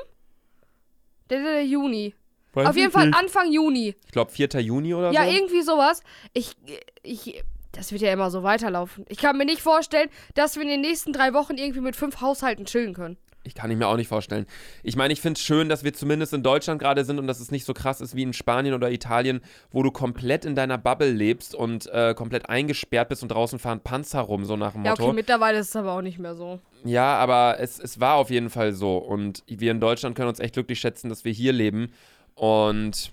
der, 1.30 1.42
der, 1.42 1.52
der 1.52 1.66
Juni. 1.66 2.14
Auf 2.54 2.76
jeden 2.76 2.90
Fall 2.92 3.10
Anfang 3.14 3.52
Juni. 3.52 3.94
Ich 4.06 4.12
glaube 4.12 4.30
4. 4.30 4.48
Juni 4.60 4.94
oder 4.94 5.12
Ja, 5.12 5.24
so. 5.24 5.30
irgendwie 5.30 5.62
sowas. 5.62 6.02
Ich, 6.32 6.56
ich, 7.02 7.42
das 7.72 7.92
wird 7.92 8.02
ja 8.02 8.12
immer 8.12 8.30
so 8.30 8.42
weiterlaufen. 8.42 9.04
Ich 9.08 9.18
kann 9.18 9.36
mir 9.36 9.44
nicht 9.44 9.60
vorstellen, 9.62 10.08
dass 10.34 10.56
wir 10.56 10.62
in 10.62 10.68
den 10.68 10.80
nächsten 10.80 11.12
drei 11.12 11.32
Wochen 11.34 11.56
irgendwie 11.56 11.80
mit 11.80 11.96
fünf 11.96 12.20
Haushalten 12.20 12.64
chillen 12.66 12.94
können. 12.94 13.16
Ich 13.46 13.54
kann 13.54 13.70
ich 13.70 13.76
mir 13.76 13.88
auch 13.88 13.96
nicht 13.96 14.08
vorstellen. 14.08 14.46
Ich 14.82 14.96
meine, 14.96 15.12
ich 15.12 15.20
finde 15.20 15.36
es 15.38 15.44
schön, 15.44 15.68
dass 15.68 15.84
wir 15.84 15.92
zumindest 15.92 16.32
in 16.32 16.42
Deutschland 16.42 16.80
gerade 16.80 17.04
sind 17.04 17.18
und 17.18 17.26
dass 17.26 17.40
es 17.40 17.50
nicht 17.50 17.66
so 17.66 17.74
krass 17.74 18.00
ist 18.00 18.16
wie 18.16 18.22
in 18.22 18.32
Spanien 18.32 18.72
oder 18.74 18.90
Italien, 18.90 19.42
wo 19.70 19.82
du 19.82 19.90
komplett 19.90 20.46
in 20.46 20.54
deiner 20.54 20.78
Bubble 20.78 21.10
lebst 21.10 21.54
und 21.54 21.86
äh, 21.92 22.14
komplett 22.14 22.48
eingesperrt 22.48 23.10
bist 23.10 23.22
und 23.22 23.28
draußen 23.28 23.58
fahren 23.58 23.80
Panzer 23.80 24.20
rum, 24.22 24.46
so 24.46 24.56
nach 24.56 24.72
dem 24.72 24.82
Ja, 24.86 24.92
Motto. 24.92 25.04
okay, 25.08 25.12
mittlerweile 25.12 25.58
ist 25.58 25.68
es 25.68 25.76
aber 25.76 25.92
auch 25.92 26.00
nicht 26.00 26.18
mehr 26.18 26.34
so. 26.34 26.58
Ja, 26.84 27.16
aber 27.16 27.56
es, 27.60 27.78
es 27.78 28.00
war 28.00 28.14
auf 28.14 28.30
jeden 28.30 28.48
Fall 28.48 28.72
so. 28.72 28.96
Und 28.96 29.42
wir 29.46 29.72
in 29.72 29.80
Deutschland 29.80 30.16
können 30.16 30.28
uns 30.30 30.40
echt 30.40 30.54
glücklich 30.54 30.80
schätzen, 30.80 31.10
dass 31.10 31.26
wir 31.26 31.32
hier 31.32 31.52
leben. 31.52 31.92
Und 32.34 33.12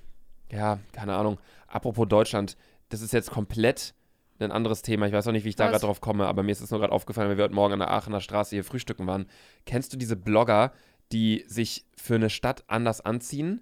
ja, 0.51 0.79
keine 0.91 1.15
Ahnung. 1.15 1.39
Apropos 1.67 2.07
Deutschland, 2.07 2.57
das 2.89 3.01
ist 3.01 3.13
jetzt 3.13 3.31
komplett 3.31 3.93
ein 4.39 4.51
anderes 4.51 4.81
Thema. 4.81 5.05
Ich 5.05 5.13
weiß 5.13 5.27
auch 5.27 5.31
nicht, 5.31 5.45
wie 5.45 5.49
ich 5.49 5.55
da 5.55 5.67
gerade 5.67 5.85
drauf 5.85 6.01
komme, 6.01 6.25
aber 6.25 6.41
mir 6.43 6.51
ist 6.51 6.61
es 6.61 6.71
nur 6.71 6.79
gerade 6.79 6.93
aufgefallen, 6.93 7.29
weil 7.29 7.37
wir 7.37 7.43
heute 7.43 7.53
Morgen 7.53 7.73
an 7.73 7.79
der 7.79 7.91
Aachener 7.91 8.21
Straße 8.21 8.55
hier 8.55 8.63
frühstücken 8.63 9.05
waren. 9.05 9.27
Kennst 9.65 9.93
du 9.93 9.97
diese 9.97 10.15
Blogger, 10.15 10.71
die 11.11 11.43
sich 11.47 11.85
für 11.95 12.15
eine 12.15 12.29
Stadt 12.29 12.63
anders 12.67 13.01
anziehen? 13.01 13.61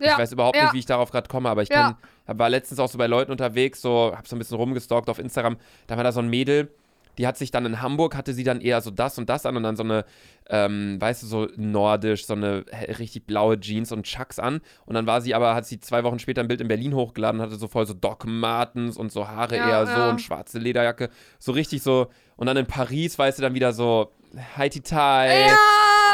Ja, 0.00 0.12
ich 0.12 0.18
weiß 0.18 0.32
überhaupt 0.32 0.56
ja. 0.56 0.64
nicht, 0.64 0.72
wie 0.74 0.78
ich 0.78 0.86
darauf 0.86 1.10
gerade 1.10 1.28
komme, 1.28 1.48
aber 1.48 1.62
ich 1.62 1.68
Ja. 1.68 1.98
kenn, 2.26 2.38
war 2.38 2.48
letztens 2.48 2.80
auch 2.80 2.88
so 2.88 2.98
bei 2.98 3.06
Leuten 3.06 3.30
unterwegs, 3.30 3.80
so, 3.80 4.12
hab 4.16 4.26
so 4.26 4.34
ein 4.34 4.38
bisschen 4.38 4.56
rumgestalkt 4.56 5.08
auf 5.08 5.18
Instagram. 5.18 5.56
Da 5.86 5.96
war 5.96 6.04
da 6.04 6.12
so 6.12 6.20
ein 6.20 6.28
Mädel, 6.28 6.74
die 7.18 7.26
hat 7.26 7.36
sich 7.36 7.50
dann 7.50 7.66
in 7.66 7.80
Hamburg, 7.82 8.16
hatte 8.16 8.32
sie 8.32 8.44
dann 8.44 8.60
eher 8.60 8.80
so 8.80 8.90
das 8.90 9.18
und 9.18 9.28
das 9.28 9.46
an 9.46 9.56
und 9.56 9.62
dann 9.62 9.76
so 9.76 9.82
eine, 9.82 10.04
ähm, 10.48 11.00
weißt 11.00 11.22
du, 11.22 11.26
so 11.26 11.48
nordisch, 11.56 12.26
so 12.26 12.34
eine 12.34 12.64
richtig 12.98 13.26
blaue 13.26 13.58
Jeans 13.58 13.92
und 13.92 14.04
Chucks 14.04 14.38
an. 14.38 14.60
Und 14.86 14.94
dann 14.94 15.06
war 15.06 15.20
sie 15.20 15.34
aber, 15.34 15.54
hat 15.54 15.66
sie 15.66 15.80
zwei 15.80 16.04
Wochen 16.04 16.18
später 16.18 16.40
ein 16.40 16.48
Bild 16.48 16.60
in 16.60 16.68
Berlin 16.68 16.94
hochgeladen 16.94 17.40
und 17.40 17.46
hatte 17.46 17.56
so 17.56 17.68
voll 17.68 17.86
so 17.86 17.94
Doc 17.94 18.24
Martens 18.26 18.96
und 18.96 19.12
so 19.12 19.28
Haare 19.28 19.56
Ja, 19.56 19.68
eher 19.68 19.86
so 19.86 19.92
ja. 19.92 20.10
und 20.10 20.20
schwarze 20.20 20.58
Lederjacke. 20.58 21.10
So 21.38 21.52
richtig 21.52 21.82
so. 21.82 22.08
Und 22.36 22.46
dann 22.46 22.56
in 22.56 22.66
Paris, 22.66 23.18
weißt 23.18 23.38
du, 23.38 23.42
dann 23.42 23.54
wieder 23.54 23.72
so 23.72 24.12
Haiti 24.56 24.80
Tai. 24.80 25.48
Ja, 25.48 25.56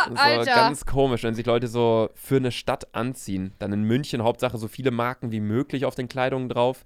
So 0.09 0.15
Alter. 0.15 0.55
ganz 0.55 0.87
komisch, 0.87 1.23
wenn 1.23 1.35
sich 1.35 1.47
Leute 1.47 1.67
so 1.69 2.11
für 2.15 2.37
eine 2.37 2.53
Stadt 2.53 2.95
anziehen. 2.95 3.53
Dann 3.59 3.73
in 3.73 3.83
München 3.85 4.23
Hauptsache 4.23 4.57
so 4.59 4.69
viele 4.69 4.91
Marken 4.91 5.31
wie 5.33 5.41
möglich 5.41 5.85
auf 5.85 5.95
den 5.95 6.09
Kleidungen 6.09 6.49
drauf. 6.49 6.85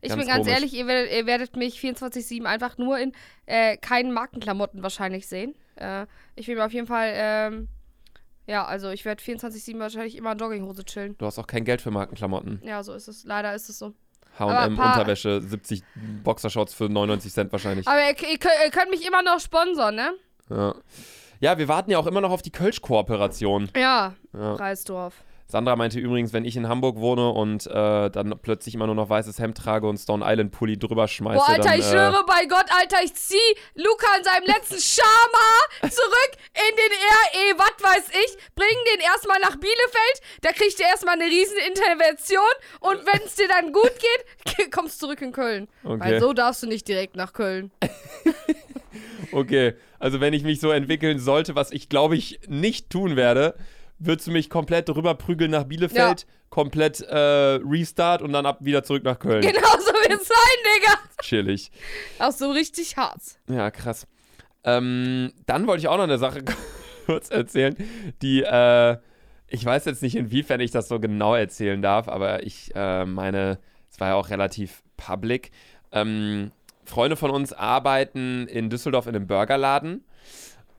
Ich 0.00 0.08
Ganz 0.08 0.18
bin 0.20 0.28
ganz 0.28 0.38
komisch. 0.46 0.54
ehrlich, 0.54 0.74
ihr 0.74 0.86
werdet, 0.86 1.12
ihr 1.12 1.26
werdet 1.26 1.56
mich 1.56 1.78
24-7 1.78 2.44
einfach 2.44 2.78
nur 2.78 2.98
in 2.98 3.12
äh, 3.46 3.76
keinen 3.76 4.12
Markenklamotten 4.12 4.82
wahrscheinlich 4.82 5.26
sehen. 5.26 5.54
Äh, 5.76 6.06
ich 6.36 6.48
will 6.48 6.56
mir 6.56 6.64
auf 6.64 6.72
jeden 6.72 6.86
Fall, 6.86 7.12
ähm, 7.14 7.68
ja, 8.46 8.64
also 8.64 8.88
ich 8.90 9.04
werde 9.04 9.22
24-7 9.22 9.78
wahrscheinlich 9.78 10.16
immer 10.16 10.32
in 10.32 10.38
Jogginghose 10.38 10.84
chillen. 10.84 11.16
Du 11.18 11.26
hast 11.26 11.38
auch 11.38 11.46
kein 11.46 11.64
Geld 11.64 11.82
für 11.82 11.90
Markenklamotten. 11.90 12.62
Ja, 12.64 12.82
so 12.82 12.94
ist 12.94 13.08
es. 13.08 13.24
Leider 13.24 13.54
ist 13.54 13.68
es 13.68 13.78
so. 13.78 13.92
H&M 14.38 14.78
Unterwäsche, 14.78 15.42
70 15.42 15.82
Boxershorts 16.24 16.72
für 16.72 16.88
99 16.88 17.32
Cent 17.32 17.52
wahrscheinlich. 17.52 17.86
Aber 17.86 17.98
ihr, 18.00 18.16
ihr, 18.30 18.38
könnt, 18.38 18.54
ihr 18.64 18.70
könnt 18.70 18.90
mich 18.90 19.06
immer 19.06 19.22
noch 19.22 19.40
sponsern, 19.40 19.96
ne? 19.96 20.12
Ja. 20.48 20.74
ja, 21.40 21.58
wir 21.58 21.68
warten 21.68 21.90
ja 21.90 21.98
auch 21.98 22.06
immer 22.06 22.20
noch 22.20 22.30
auf 22.30 22.42
die 22.42 22.50
Kölsch-Kooperation. 22.50 23.70
Ja, 23.76 24.14
Ja. 24.32 24.54
Reisdorf. 24.54 25.14
Sandra 25.50 25.76
meinte 25.76 25.98
übrigens, 25.98 26.32
wenn 26.32 26.44
ich 26.44 26.56
in 26.56 26.68
Hamburg 26.68 26.96
wohne 26.96 27.30
und 27.30 27.66
äh, 27.66 28.10
dann 28.10 28.38
plötzlich 28.40 28.74
immer 28.74 28.86
nur 28.86 28.94
noch 28.94 29.08
weißes 29.10 29.38
Hemd 29.38 29.58
trage 29.58 29.88
und 29.88 29.98
Stone 29.98 30.24
Island 30.26 30.52
Pulli 30.52 30.78
drüber 30.78 31.08
schmeiße, 31.08 31.38
Boah, 31.38 31.48
Alter, 31.48 31.62
dann, 31.62 31.78
ich 31.78 31.86
äh, 31.86 31.90
schwöre 31.90 32.24
bei 32.26 32.46
Gott, 32.46 32.66
Alter, 32.70 32.98
ich 33.04 33.14
zieh 33.14 33.36
Luca 33.74 34.06
in 34.18 34.24
seinem 34.24 34.46
letzten 34.46 34.78
Schama 34.80 35.90
zurück 35.90 36.32
in 36.54 36.76
den 36.76 36.92
RE, 36.92 37.58
was 37.58 37.84
weiß 37.84 38.08
ich, 38.10 38.36
bring 38.54 38.76
den 38.94 39.00
erstmal 39.00 39.40
nach 39.40 39.56
Bielefeld, 39.56 40.20
da 40.42 40.52
kriegt 40.52 40.78
er 40.80 40.88
erstmal 40.88 41.14
eine 41.14 41.24
riesen 41.24 41.58
Intervention 41.68 42.40
und 42.80 43.04
wenn 43.06 43.26
es 43.26 43.34
dir 43.34 43.48
dann 43.48 43.72
gut 43.72 43.92
geht, 43.98 44.70
kommst 44.72 45.02
du 45.02 45.06
zurück 45.06 45.22
in 45.22 45.32
Köln. 45.32 45.68
Okay. 45.84 46.00
Weil 46.00 46.20
so 46.20 46.32
darfst 46.32 46.62
du 46.62 46.66
nicht 46.66 46.86
direkt 46.86 47.16
nach 47.16 47.32
Köln. 47.32 47.70
Okay, 49.32 49.74
also 49.98 50.20
wenn 50.20 50.32
ich 50.32 50.42
mich 50.42 50.60
so 50.60 50.70
entwickeln 50.70 51.18
sollte, 51.18 51.54
was 51.54 51.70
ich 51.70 51.88
glaube 51.88 52.16
ich 52.16 52.40
nicht 52.48 52.90
tun 52.90 53.16
werde, 53.16 53.54
würdest 54.00 54.26
du 54.26 54.32
mich 54.32 54.50
komplett 54.50 54.88
rüberprügeln 54.90 55.50
nach 55.50 55.64
Bielefeld, 55.64 56.26
komplett 56.48 57.00
äh, 57.02 57.60
Restart 57.62 58.22
und 58.22 58.32
dann 58.32 58.46
ab 58.46 58.58
wieder 58.64 58.82
zurück 58.82 59.04
nach 59.04 59.18
Köln. 59.18 59.42
Genau 59.42 59.70
so 59.78 59.92
wird's 60.08 60.26
sein, 60.26 60.36
Digga. 60.64 60.98
Chillig. 61.22 61.70
Auch 62.18 62.32
so 62.32 62.50
richtig 62.50 62.96
hart. 62.96 63.20
Ja, 63.48 63.70
krass. 63.70 64.06
Ähm, 64.64 65.32
dann 65.46 65.66
wollte 65.66 65.80
ich 65.80 65.88
auch 65.88 65.96
noch 65.96 66.04
eine 66.04 66.18
Sache 66.18 66.42
kurz 67.06 67.30
erzählen, 67.30 67.76
die, 68.22 68.42
äh, 68.42 68.96
ich 69.48 69.64
weiß 69.64 69.84
jetzt 69.84 70.02
nicht, 70.02 70.16
inwiefern 70.16 70.60
ich 70.60 70.70
das 70.70 70.88
so 70.88 70.98
genau 71.00 71.34
erzählen 71.34 71.80
darf, 71.80 72.08
aber 72.08 72.42
ich 72.42 72.72
äh, 72.74 73.04
meine, 73.04 73.58
es 73.90 74.00
war 74.00 74.08
ja 74.08 74.14
auch 74.14 74.30
relativ 74.30 74.82
public. 74.96 75.50
Ähm, 75.92 76.52
Freunde 76.84 77.16
von 77.16 77.30
uns 77.30 77.52
arbeiten 77.52 78.46
in 78.48 78.70
Düsseldorf 78.70 79.06
in 79.06 79.14
einem 79.14 79.26
Burgerladen. 79.26 80.04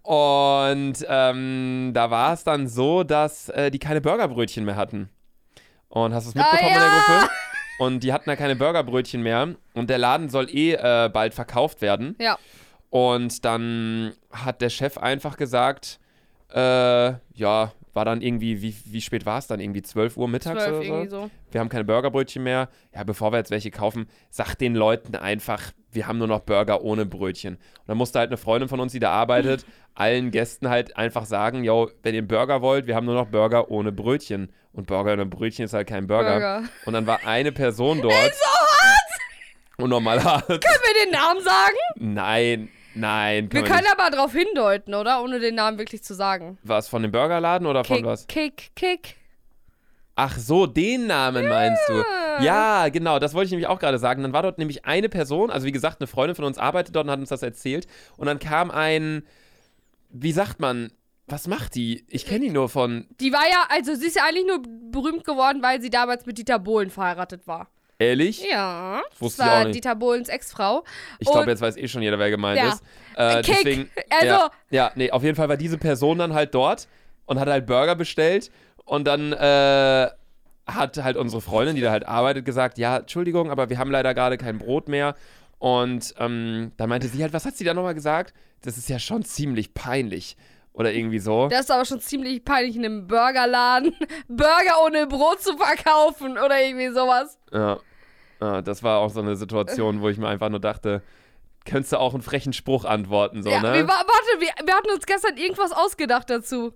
Und 0.04 0.94
ähm, 1.08 1.92
da 1.94 2.10
war 2.10 2.34
es 2.34 2.44
dann 2.44 2.68
so, 2.68 3.04
dass 3.04 3.50
äh, 3.50 3.70
die 3.72 3.80
keine 3.80 4.02
Burgerbrötchen 4.02 4.66
mehr 4.66 4.76
hatten. 4.76 5.10
Und 5.90 6.14
hast 6.14 6.26
du 6.26 6.30
es 6.30 6.36
mitbekommen 6.36 6.62
Ah, 6.64 6.68
in 6.68 6.74
der 6.80 6.88
ja. 6.88 7.04
Gruppe? 7.20 7.30
Und 7.80 8.04
die 8.04 8.14
hatten 8.14 8.30
da 8.30 8.36
keine 8.36 8.56
Burgerbrötchen 8.56 9.22
mehr. 9.24 9.56
Und 9.74 9.90
der 9.90 9.98
Laden 9.98 10.30
soll 10.30 10.48
eh 10.50 10.74
äh, 10.74 11.10
bald 11.10 11.34
verkauft 11.34 11.82
werden. 11.82 12.16
Ja. 12.20 12.38
Und 12.90 13.44
dann 13.46 14.14
hat 14.32 14.62
der 14.62 14.70
Chef 14.70 14.98
einfach 14.98 15.38
gesagt, 15.38 16.00
äh, 16.54 17.14
ja, 17.34 17.72
war 17.94 18.06
dann 18.06 18.22
irgendwie, 18.22 18.62
wie, 18.62 18.76
wie 18.86 19.02
spät 19.02 19.26
war 19.26 19.38
es 19.40 19.48
dann? 19.48 19.60
Irgendwie 19.60 19.82
12 19.82 20.18
Uhr 20.18 20.28
mittags 20.28 20.64
Zwölf 20.64 20.78
oder 20.78 20.86
irgendwie 20.86 21.10
so? 21.10 21.22
so. 21.24 21.32
Wir 21.52 21.60
haben 21.60 21.70
keine 21.70 21.84
Burgerbrötchen 21.84 22.44
mehr. 22.44 22.70
Ja, 22.94 23.04
bevor 23.04 23.32
wir 23.32 23.38
jetzt 23.38 23.52
welche 23.52 23.72
kaufen, 23.72 24.08
sagt 24.30 24.62
den 24.62 24.76
Leuten 24.76 25.16
einfach, 25.16 25.72
wir 25.92 26.08
haben 26.08 26.18
nur 26.18 26.28
noch 26.28 26.42
Burger 26.42 26.84
ohne 26.84 27.06
Brötchen. 27.06 27.56
Und 27.56 27.88
dann 27.88 27.98
musste 27.98 28.20
halt 28.20 28.30
eine 28.30 28.38
Freundin 28.38 28.70
von 28.70 28.80
uns, 28.80 28.94
die 28.94 29.00
da 29.00 29.12
arbeitet, 29.12 29.66
allen 29.96 30.32
Gästen 30.32 30.70
halt 30.70 30.96
einfach 30.96 31.26
sagen, 31.26 31.64
yo, 31.64 31.90
wenn 32.04 32.16
ihr 32.16 32.20
einen 32.20 32.28
Burger 32.28 32.62
wollt, 32.62 32.88
wir 32.88 32.96
haben 32.96 33.06
nur 33.06 33.16
noch 33.16 33.28
Burger 33.28 33.70
ohne 33.70 33.92
Brötchen. 33.92 34.52
Und 34.74 34.88
Burger 34.88 35.14
ohne 35.14 35.26
Brötchen 35.26 35.66
ist 35.66 35.74
halt 35.74 35.88
kein 35.88 36.08
Burger. 36.08 36.32
Burger. 36.32 36.64
Und 36.86 36.94
dann 36.94 37.06
war 37.08 37.26
eine 37.26 37.52
Person 37.52 38.02
dort. 38.02 38.32
Unnormal 39.78 40.24
hart. 40.24 40.48
Können 40.48 40.62
wir 40.62 41.06
den 41.06 41.12
Namen 41.12 41.42
sagen? 41.42 41.78
Nein, 41.96 42.70
nein. 42.96 43.44
Wir 43.44 43.50
Können 43.50 43.64
wir 43.64 43.70
können 43.72 43.84
nicht. 43.84 44.00
aber 44.00 44.10
darauf 44.12 44.32
hindeuten, 44.34 44.94
oder? 44.94 45.22
Ohne 45.24 45.40
den 45.40 45.56
Namen 45.56 45.78
wirklich 45.78 46.04
zu 46.04 46.14
sagen. 46.14 46.58
Was, 46.64 46.88
von 46.88 47.02
dem 47.02 47.12
Burgerladen 47.12 47.68
oder 47.68 47.84
von 47.84 47.98
Kick, 47.98 48.06
was? 48.06 48.28
Kick, 48.28 48.72
Kick. 48.76 49.16
Ach 50.16 50.38
so, 50.38 50.68
den 50.68 51.08
Namen 51.08 51.48
meinst 51.48 51.82
du. 51.88 52.04
Ja, 52.44 52.90
genau, 52.90 53.18
das 53.18 53.34
wollte 53.34 53.46
ich 53.46 53.52
nämlich 53.52 53.68
auch 53.68 53.80
gerade 53.80 53.98
sagen. 53.98 54.22
Dann 54.24 54.34
war 54.34 54.44
dort 54.44 54.58
nämlich 54.58 54.86
eine 54.86 55.10
Person, 55.10 55.50
also 55.50 55.66
wie 55.66 55.72
gesagt, 55.72 56.02
eine 56.02 56.08
Freundin 56.08 56.36
von 56.36 56.46
uns 56.46 56.58
arbeitet 56.58 56.96
dort 56.96 57.06
und 57.06 57.12
hat 57.12 57.20
uns 57.20 57.30
das 57.30 57.42
erzählt. 57.42 57.88
Und 58.18 58.28
dann 58.28 58.38
kam 58.38 58.72
ein, 58.72 59.24
wie 60.10 60.32
sagt 60.34 60.60
man, 60.60 60.92
was 61.28 61.48
macht 61.48 61.76
die? 61.76 62.06
Ich 62.10 62.26
kenne 62.26 62.42
die 62.42 62.50
nur 62.50 62.68
von, 62.68 63.08
Die 63.22 63.32
war 63.32 63.48
ja, 63.50 63.66
also 63.70 63.96
sie 63.96 64.08
ist 64.08 64.18
ja 64.18 64.24
eigentlich 64.28 64.46
nur 64.46 64.62
berühmt 64.92 65.24
geworden, 65.24 65.64
weil 65.64 65.82
sie 65.82 65.90
damals 65.90 66.26
mit 66.26 66.38
Dieter 66.38 66.60
Bohlen 66.60 66.90
verheiratet 66.90 67.48
war. 67.48 67.70
Ehrlich? 68.02 68.44
Ja. 68.50 69.02
Wusste 69.20 69.38
das 69.44 69.48
ich 69.48 69.52
war 69.54 69.62
auch 69.62 69.66
nicht. 69.66 69.76
Dieter 69.76 69.96
Bohlens 69.96 70.30
Ex-Frau. 70.30 70.84
Ich 71.20 71.30
glaube, 71.30 71.50
jetzt 71.50 71.62
weiß 71.62 71.78
eh 71.78 71.88
schon 71.88 72.02
jeder, 72.02 72.20
wer 72.20 72.30
gemeint 72.30 72.60
Ja. 72.60 72.70
ist. 72.70 72.84
Äh, 73.16 73.42
Kick. 73.42 73.56
deswegen, 73.58 73.90
Also- 74.10 74.26
ja, 74.28 74.50
ja, 74.70 74.92
nee, 74.96 75.12
auf 75.12 75.24
jeden 75.24 75.36
Fall 75.36 75.50
war 75.50 75.58
diese 75.58 75.78
Person 75.78 76.18
dann 76.18 76.34
halt 76.34 76.54
dort 76.56 76.88
und 77.26 77.40
hat 77.40 77.48
halt 77.48 77.66
Burger 77.66 77.96
bestellt 77.96 78.52
und 78.86 79.06
dann 79.06 79.34
äh, 79.34 80.10
hat 80.68 80.98
halt 81.04 81.18
unsere 81.18 81.42
Freundin, 81.42 81.76
die 81.76 81.82
da 81.82 81.92
halt 81.92 82.08
arbeitet, 82.08 82.46
gesagt, 82.46 82.78
ja, 82.78 82.98
Entschuldigung, 82.98 83.50
aber 83.52 83.70
wir 83.70 83.78
haben 83.78 83.92
leider 83.92 84.14
gerade 84.14 84.38
kein 84.38 84.58
Brot 84.58 84.88
mehr. 84.88 85.16
Und 85.60 86.16
ähm, 86.18 86.72
dann 86.78 86.90
meinte 86.90 87.08
sie 87.08 87.22
halt, 87.22 87.34
was 87.34 87.46
hat 87.46 87.56
sie 87.56 87.64
da 87.64 87.74
nochmal 87.74 87.94
gesagt? 87.94 88.34
Das 88.64 88.78
ist 88.78 88.90
ja 88.90 88.98
schon 89.00 89.24
ziemlich 89.24 89.74
peinlich. 89.74 90.38
Oder 90.74 90.94
irgendwie 90.94 91.20
so. 91.20 91.50
Das 91.50 91.62
ist 91.62 91.72
aber 91.72 91.84
schon 91.84 92.00
ziemlich 92.00 92.46
peinlich, 92.46 92.76
in 92.78 92.86
einem 92.86 93.06
Burgerladen 93.08 93.94
Burger 94.30 94.84
ohne 94.86 95.06
Brot 95.06 95.42
zu 95.42 95.58
verkaufen 95.58 96.38
oder 96.38 96.62
irgendwie 96.64 96.90
sowas. 96.94 97.38
Ja. 97.52 97.78
Ja. 98.42 98.62
Das 98.62 98.84
war 98.84 99.00
auch 99.00 99.10
so 99.10 99.20
eine 99.22 99.36
Situation, 99.36 100.02
wo 100.02 100.10
ich 100.10 100.18
mir 100.18 100.28
einfach 100.28 100.50
nur 100.50 100.60
dachte, 100.60 101.02
könntest 101.66 101.94
du 101.94 101.98
auch 101.98 102.14
einen 102.14 102.24
frechen 102.24 102.54
Spruch 102.54 102.86
antworten, 102.86 103.44
so, 103.44 103.50
ja, 103.50 103.62
ne? 103.62 103.74
wir, 103.74 103.88
wa- 103.88 103.94
warte, 103.94 104.40
wir, 104.40 104.50
wir 104.66 104.74
hatten 104.76 104.90
uns 104.92 105.06
gestern 105.06 105.38
irgendwas 105.38 105.72
ausgedacht 105.72 106.30
dazu. 106.30 106.74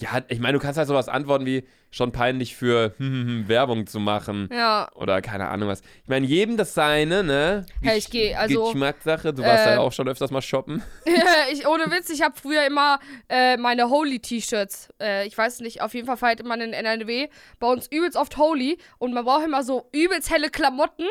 Ja, 0.00 0.22
ich 0.28 0.38
meine, 0.38 0.58
du 0.58 0.62
kannst 0.62 0.78
halt 0.78 0.88
sowas 0.88 1.08
antworten 1.08 1.46
wie 1.46 1.64
schon 1.90 2.12
peinlich 2.12 2.54
für 2.56 2.94
Werbung 2.98 3.86
zu 3.86 3.98
machen. 3.98 4.48
Ja. 4.52 4.90
Oder 4.94 5.22
keine 5.22 5.48
Ahnung 5.48 5.68
was. 5.68 5.80
Ich 5.80 6.08
meine, 6.08 6.26
jedem 6.26 6.56
das 6.56 6.74
seine, 6.74 7.24
ne? 7.24 7.66
Ja, 7.82 7.94
ich 7.94 8.10
geh, 8.10 8.34
also, 8.34 8.64
Geschmackssache. 8.64 9.32
Du 9.32 9.42
warst 9.42 9.66
äh, 9.66 9.74
ja 9.74 9.80
auch 9.80 9.92
schon 9.92 10.08
öfters 10.08 10.30
mal 10.30 10.42
shoppen. 10.42 10.82
ich, 11.52 11.66
ohne 11.66 11.90
Witz, 11.90 12.10
ich 12.10 12.22
habe 12.22 12.34
früher 12.40 12.66
immer 12.66 12.98
äh, 13.28 13.56
meine 13.56 13.88
Holy-T-Shirts. 13.90 14.90
Äh, 15.00 15.26
ich 15.26 15.36
weiß 15.36 15.60
nicht, 15.60 15.82
auf 15.82 15.94
jeden 15.94 16.06
Fall 16.06 16.16
feiert 16.16 16.44
man 16.44 16.60
in 16.60 16.72
NRW 16.72 17.28
bei 17.58 17.66
uns 17.66 17.86
übelst 17.88 18.16
oft 18.16 18.36
Holy 18.36 18.78
und 18.98 19.14
man 19.14 19.24
braucht 19.24 19.44
immer 19.44 19.62
so 19.62 19.88
übelst 19.92 20.30
helle 20.30 20.50
Klamotten 20.50 21.06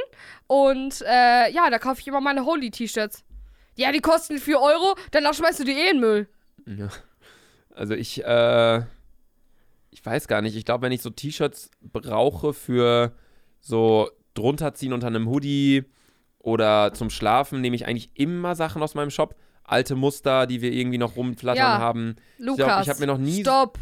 und 0.47 1.02
äh, 1.02 1.52
ja, 1.52 1.69
da 1.69 1.80
kaufe 1.80 2.02
ich 2.02 2.08
immer 2.08 2.21
meine 2.21 2.45
Holy-T-Shirts. 2.45 3.23
Ja, 3.76 3.91
die 3.91 4.00
kosten 4.00 4.39
4 4.39 4.60
Euro, 4.60 4.95
danach 5.12 5.34
schmeißt 5.34 5.60
du 5.60 5.63
die 5.63 5.73
eh 5.73 5.91
in 5.91 6.00
Müll. 6.00 6.28
Ja. 6.65 6.89
Also 7.78 7.94
ich, 7.94 8.24
äh, 8.26 8.78
ich 9.92 10.04
weiß 10.06 10.28
gar 10.28 10.42
nicht. 10.42 10.56
Ich 10.56 10.66
glaube, 10.66 10.84
wenn 10.84 10.92
ich 10.92 11.02
so 11.02 11.10
T-Shirts 11.10 11.70
brauche 11.82 12.54
für 12.54 13.12
so 13.60 14.10
drunter 14.34 14.74
ziehen 14.74 14.94
unter 14.94 15.08
einem 15.08 15.28
Hoodie 15.30 15.84
oder 16.40 16.94
zum 16.94 17.10
Schlafen, 17.10 17.62
nehme 17.62 17.76
ich 17.76 17.86
eigentlich 17.88 18.10
immer 18.16 18.56
Sachen 18.56 18.82
aus 18.82 18.96
meinem 18.96 19.10
Shop. 19.12 19.36
Alte 19.63 19.96
Muster, 19.96 20.48
die 20.48 20.62
wir 20.62 20.72
irgendwie 20.72 20.98
noch 20.98 21.16
rumflattern 21.18 21.58
Ja. 21.63 21.80
haben. 21.80 22.16
Lukas, 22.38 22.66
glaub, 22.66 22.82
ich 22.84 22.90
hab 22.90 23.00
mir 23.00 23.08
noch 23.08 23.18
nie- 23.18 23.42
Stopp. 23.42 23.78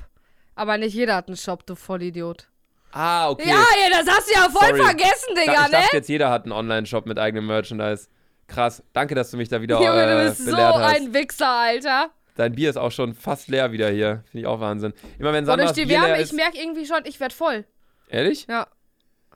Aber 0.55 0.77
nicht 0.77 0.93
jeder 0.93 1.15
hat 1.15 1.27
einen 1.27 1.37
Shop, 1.37 1.65
du 1.65 1.75
Vollidiot. 1.75 2.47
Ah, 2.91 3.29
okay. 3.29 3.49
Ja, 3.49 3.61
das 3.91 4.07
hast 4.15 4.29
du 4.29 4.33
ja 4.33 4.49
voll 4.49 4.69
Sorry. 4.69 4.81
vergessen, 4.83 5.33
Ich, 5.35 5.39
Digga, 5.41 5.65
ich 5.65 5.71
ne? 5.71 5.77
dachte 5.79 5.97
jetzt, 5.97 6.09
jeder 6.09 6.29
hat 6.31 6.43
einen 6.43 6.53
Online-Shop 6.53 7.05
mit 7.05 7.19
eigenem 7.19 7.45
Merchandise. 7.45 8.07
Krass. 8.47 8.81
Danke, 8.93 9.15
dass 9.15 9.31
du 9.31 9.37
mich 9.37 9.49
da 9.49 9.61
wieder 9.61 9.75
Junge, 9.81 10.01
äh, 10.03 10.23
du 10.23 10.29
bist 10.29 10.45
so 10.45 10.55
hast. 10.57 10.95
ein 10.95 11.13
Wichser, 11.13 11.49
Alter. 11.49 12.09
Dein 12.35 12.53
Bier 12.53 12.69
ist 12.69 12.77
auch 12.77 12.91
schon 12.91 13.13
fast 13.13 13.47
leer 13.47 13.71
wieder 13.71 13.89
hier. 13.89 14.23
Finde 14.25 14.41
ich 14.41 14.47
auch 14.47 14.59
Wahnsinn. 14.59 14.93
Immer 15.17 15.33
wenn 15.33 15.43
Und 15.43 15.47
durch 15.47 15.57
Sandras 15.57 15.73
die 15.73 15.85
Bier 15.85 16.01
Wärme, 16.01 16.21
ist... 16.21 16.31
ich 16.31 16.35
merke 16.35 16.57
irgendwie 16.57 16.85
schon, 16.85 16.99
ich 17.05 17.19
werd 17.19 17.33
voll. 17.33 17.65
Ehrlich? 18.09 18.45
Ja. 18.47 18.67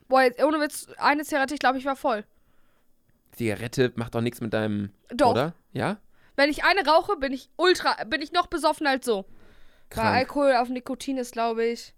Boah, 0.08 0.24
jetzt, 0.24 0.44
ohne 0.44 0.60
Witz, 0.60 0.88
eine 0.98 1.24
Zigarette, 1.24 1.54
ich 1.54 1.60
glaube, 1.60 1.78
ich 1.78 1.86
war 1.86 1.96
voll. 1.96 2.26
Zigarette 3.32 3.94
macht 3.96 4.16
doch 4.16 4.22
nichts 4.22 4.42
mit 4.42 4.54
deinem... 4.54 4.92
Doch. 5.10 5.32
Oder? 5.32 5.54
Ja? 5.72 5.98
Wenn 6.36 6.50
ich 6.50 6.64
eine 6.64 6.86
rauche, 6.86 7.16
bin 7.18 7.32
ich 7.32 7.50
ultra, 7.56 8.04
bin 8.06 8.22
ich 8.22 8.32
noch 8.32 8.48
besoffener 8.48 8.92
als 8.92 9.06
so. 9.06 9.26
Weil 9.26 9.26
Krank. 9.90 10.16
Alkohol 10.18 10.54
auf 10.56 10.70
Nikotin 10.70 11.18
ist, 11.18 11.32
glaube 11.32 11.66
ich. 11.66 11.94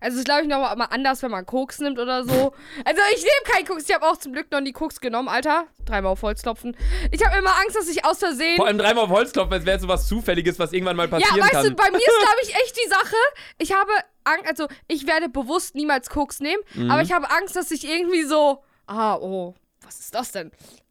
Also 0.00 0.18
ist, 0.18 0.24
glaube 0.24 0.42
ich, 0.42 0.48
noch 0.48 0.58
mal 0.76 0.84
anders, 0.86 1.22
wenn 1.22 1.30
man 1.30 1.44
Koks 1.44 1.78
nimmt 1.78 1.98
oder 1.98 2.24
so. 2.24 2.52
Also 2.84 3.00
ich 3.14 3.22
nehme 3.22 3.44
keinen 3.54 3.66
Koks. 3.66 3.86
Ich 3.88 3.94
habe 3.94 4.06
auch 4.06 4.16
zum 4.16 4.32
Glück 4.32 4.50
noch 4.50 4.60
nie 4.60 4.72
Koks 4.72 5.00
genommen, 5.00 5.28
Alter. 5.28 5.66
Dreimal 5.84 6.12
auf 6.12 6.22
Holz 6.22 6.42
klopfen. 6.42 6.76
Ich 7.12 7.24
habe 7.24 7.36
immer 7.38 7.54
Angst, 7.60 7.76
dass 7.76 7.88
ich 7.88 8.04
aus 8.04 8.18
Versehen... 8.18 8.56
Vor 8.56 8.66
allem 8.66 8.78
dreimal 8.78 9.04
auf 9.04 9.10
Holz 9.10 9.32
klopfen, 9.32 9.52
als 9.52 9.66
wäre 9.66 9.76
es 9.76 9.82
so 9.82 9.88
was 9.88 10.08
Zufälliges, 10.08 10.58
was 10.58 10.72
irgendwann 10.72 10.96
mal 10.96 11.04
Ja, 11.04 11.18
passieren 11.18 11.40
weißt 11.40 11.52
kann. 11.52 11.64
du, 11.64 11.74
bei 11.74 11.90
mir 11.90 11.98
ist, 11.98 12.06
glaube 12.06 12.38
ich, 12.42 12.54
echt 12.54 12.76
die 12.84 12.88
Sache, 12.88 13.16
ich 13.58 13.72
habe 13.72 13.92
Angst, 14.24 14.46
also 14.48 14.68
ich 14.88 15.06
werde 15.06 15.28
bewusst 15.28 15.74
niemals 15.74 16.08
Koks 16.08 16.40
nehmen, 16.40 16.62
Mhm. 16.74 16.90
aber 16.90 17.02
ich 17.02 17.12
habe 17.12 17.30
Angst, 17.30 17.54
dass 17.56 17.70
ich 17.70 17.86
irgendwie 17.88 18.22
so, 18.24 18.62
ah, 18.86 19.16
oh, 19.16 19.54
was 19.82 20.00
ist 20.00 20.14
das 20.14 20.32
denn? 20.32 20.50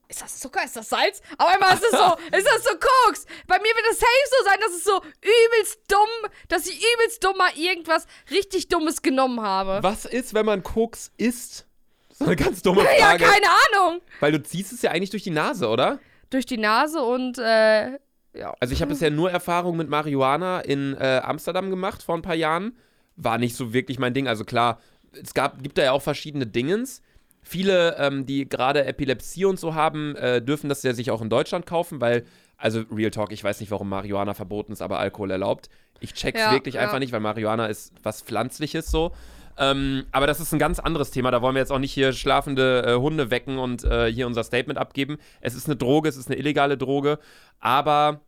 Ist 0.10 0.24
das 0.24 0.40
Zucker? 0.40 0.64
Ist 0.66 0.76
das 0.76 0.90
Salz? 0.90 1.22
Auf 1.38 1.54
einmal 1.54 1.76
ist 1.76 1.84
es 1.84 1.92
so, 1.92 2.16
ist 2.38 2.48
das 2.48 2.64
so 2.64 2.72
Koks? 2.72 3.26
Bei 3.48 3.58
mir 3.60 3.66
wird 3.66 3.86
es 3.92 4.00
safe 4.00 4.10
so 4.40 4.44
sein, 4.46 4.58
dass 4.60 4.72
es 4.72 4.84
so 4.84 4.98
übelst 5.22 5.80
dumm, 5.88 6.32
dass 6.48 6.66
ich 6.66 6.78
übelst 6.80 7.24
dumm 7.24 7.38
mal 7.38 7.52
irgendwas 7.56 8.08
richtig 8.32 8.68
Dummes 8.70 9.04
genommen 9.04 9.42
habe. 9.42 9.80
Was 9.84 10.06
ist, 10.06 10.34
wenn 10.34 10.48
man 10.48 10.64
Koks 10.64 11.12
isst? 11.18 11.68
So 12.12 12.26
eine 12.26 12.36
ganz 12.36 12.64
dumme 12.64 12.82
Ja, 13.00 13.10
Frage. 13.10 13.24
keine 13.24 13.46
Ahnung. 13.48 14.02
Weil 14.20 14.32
du 14.32 14.42
ziehst 14.42 14.74
es 14.74 14.82
ja 14.82 14.90
eigentlich 14.92 15.12
durch 15.12 15.24
die 15.24 15.30
Nase, 15.30 15.68
oder? 15.70 16.00
Durch 16.32 16.48
die 16.48 16.58
Nase 16.58 17.02
und, 17.04 17.38
äh, 17.38 17.92
ja. 18.34 18.54
Also 18.60 18.74
ich 18.74 18.82
habe 18.82 18.90
bisher 18.90 19.12
nur 19.12 19.30
Erfahrung 19.32 19.78
mit 19.78 19.90
Marihuana 19.90 20.62
in 20.62 20.96
äh, 20.96 21.22
Amsterdam 21.24 21.70
gemacht 21.70 22.02
vor 22.02 22.16
ein 22.16 22.22
paar 22.24 22.36
Jahren. 22.36 22.76
War 23.16 23.38
nicht 23.38 23.56
so 23.56 23.74
wirklich 23.74 24.00
mein 24.00 24.14
Ding. 24.16 24.28
Also 24.28 24.44
klar, 24.44 24.80
es 25.14 25.34
gab, 25.36 25.62
gibt 25.62 25.78
da 25.78 25.84
ja 25.84 25.92
auch 25.92 26.02
verschiedene 26.02 26.48
Dingens. 26.48 27.02
Viele, 27.50 27.98
ähm, 27.98 28.28
die 28.28 28.48
gerade 28.48 28.86
Epilepsie 28.86 29.44
und 29.46 29.60
so 29.60 29.74
haben, 29.74 30.16
äh, 30.18 30.40
dürfen 30.40 30.70
das 30.70 30.84
ja 30.84 30.94
sich 30.94 31.10
auch 31.10 31.20
in 31.20 31.30
Deutschland 31.30 31.66
kaufen, 31.66 32.00
weil, 32.00 32.24
also 32.58 32.84
Real 32.92 33.10
Talk, 33.10 33.32
ich 33.32 33.44
weiß 33.44 33.60
nicht, 33.60 33.72
warum 33.72 33.90
Marihuana 33.90 34.36
verboten 34.36 34.72
ist, 34.72 34.84
aber 34.84 35.00
Alkohol 35.00 35.32
erlaubt. 35.32 35.68
Ich 36.00 36.14
check's 36.14 36.40
Ja, 36.40 36.52
wirklich 36.52 36.76
ja. 36.76 36.82
einfach 36.82 37.00
nicht, 37.00 37.12
weil 37.12 37.22
Marihuana 37.22 37.66
ist 37.66 37.92
was 38.04 38.22
Pflanzliches 38.22 38.92
so. 38.92 39.14
Ähm, 39.58 40.06
aber 40.12 40.28
das 40.28 40.40
ist 40.40 40.54
ein 40.54 40.60
ganz 40.60 40.78
anderes 40.78 41.10
Thema. 41.10 41.32
Da 41.32 41.42
wollen 41.42 41.56
wir 41.56 41.60
jetzt 41.60 41.72
auch 41.72 41.80
nicht 41.80 41.92
hier 41.92 42.14
schlafende 42.14 42.84
äh, 42.86 42.94
Hunde 42.94 43.32
wecken 43.32 43.58
und 43.58 43.84
äh, 43.84 44.14
hier 44.14 44.28
unser 44.28 44.44
Statement 44.44 44.78
abgeben. 44.78 45.18
Es 45.42 45.56
ist 45.56 45.66
eine 45.66 45.76
Droge, 45.76 46.08
es 46.08 46.18
ist 46.18 46.28
eine 46.28 46.38
illegale 46.38 46.78
Droge, 46.78 47.18
aber 47.60 48.22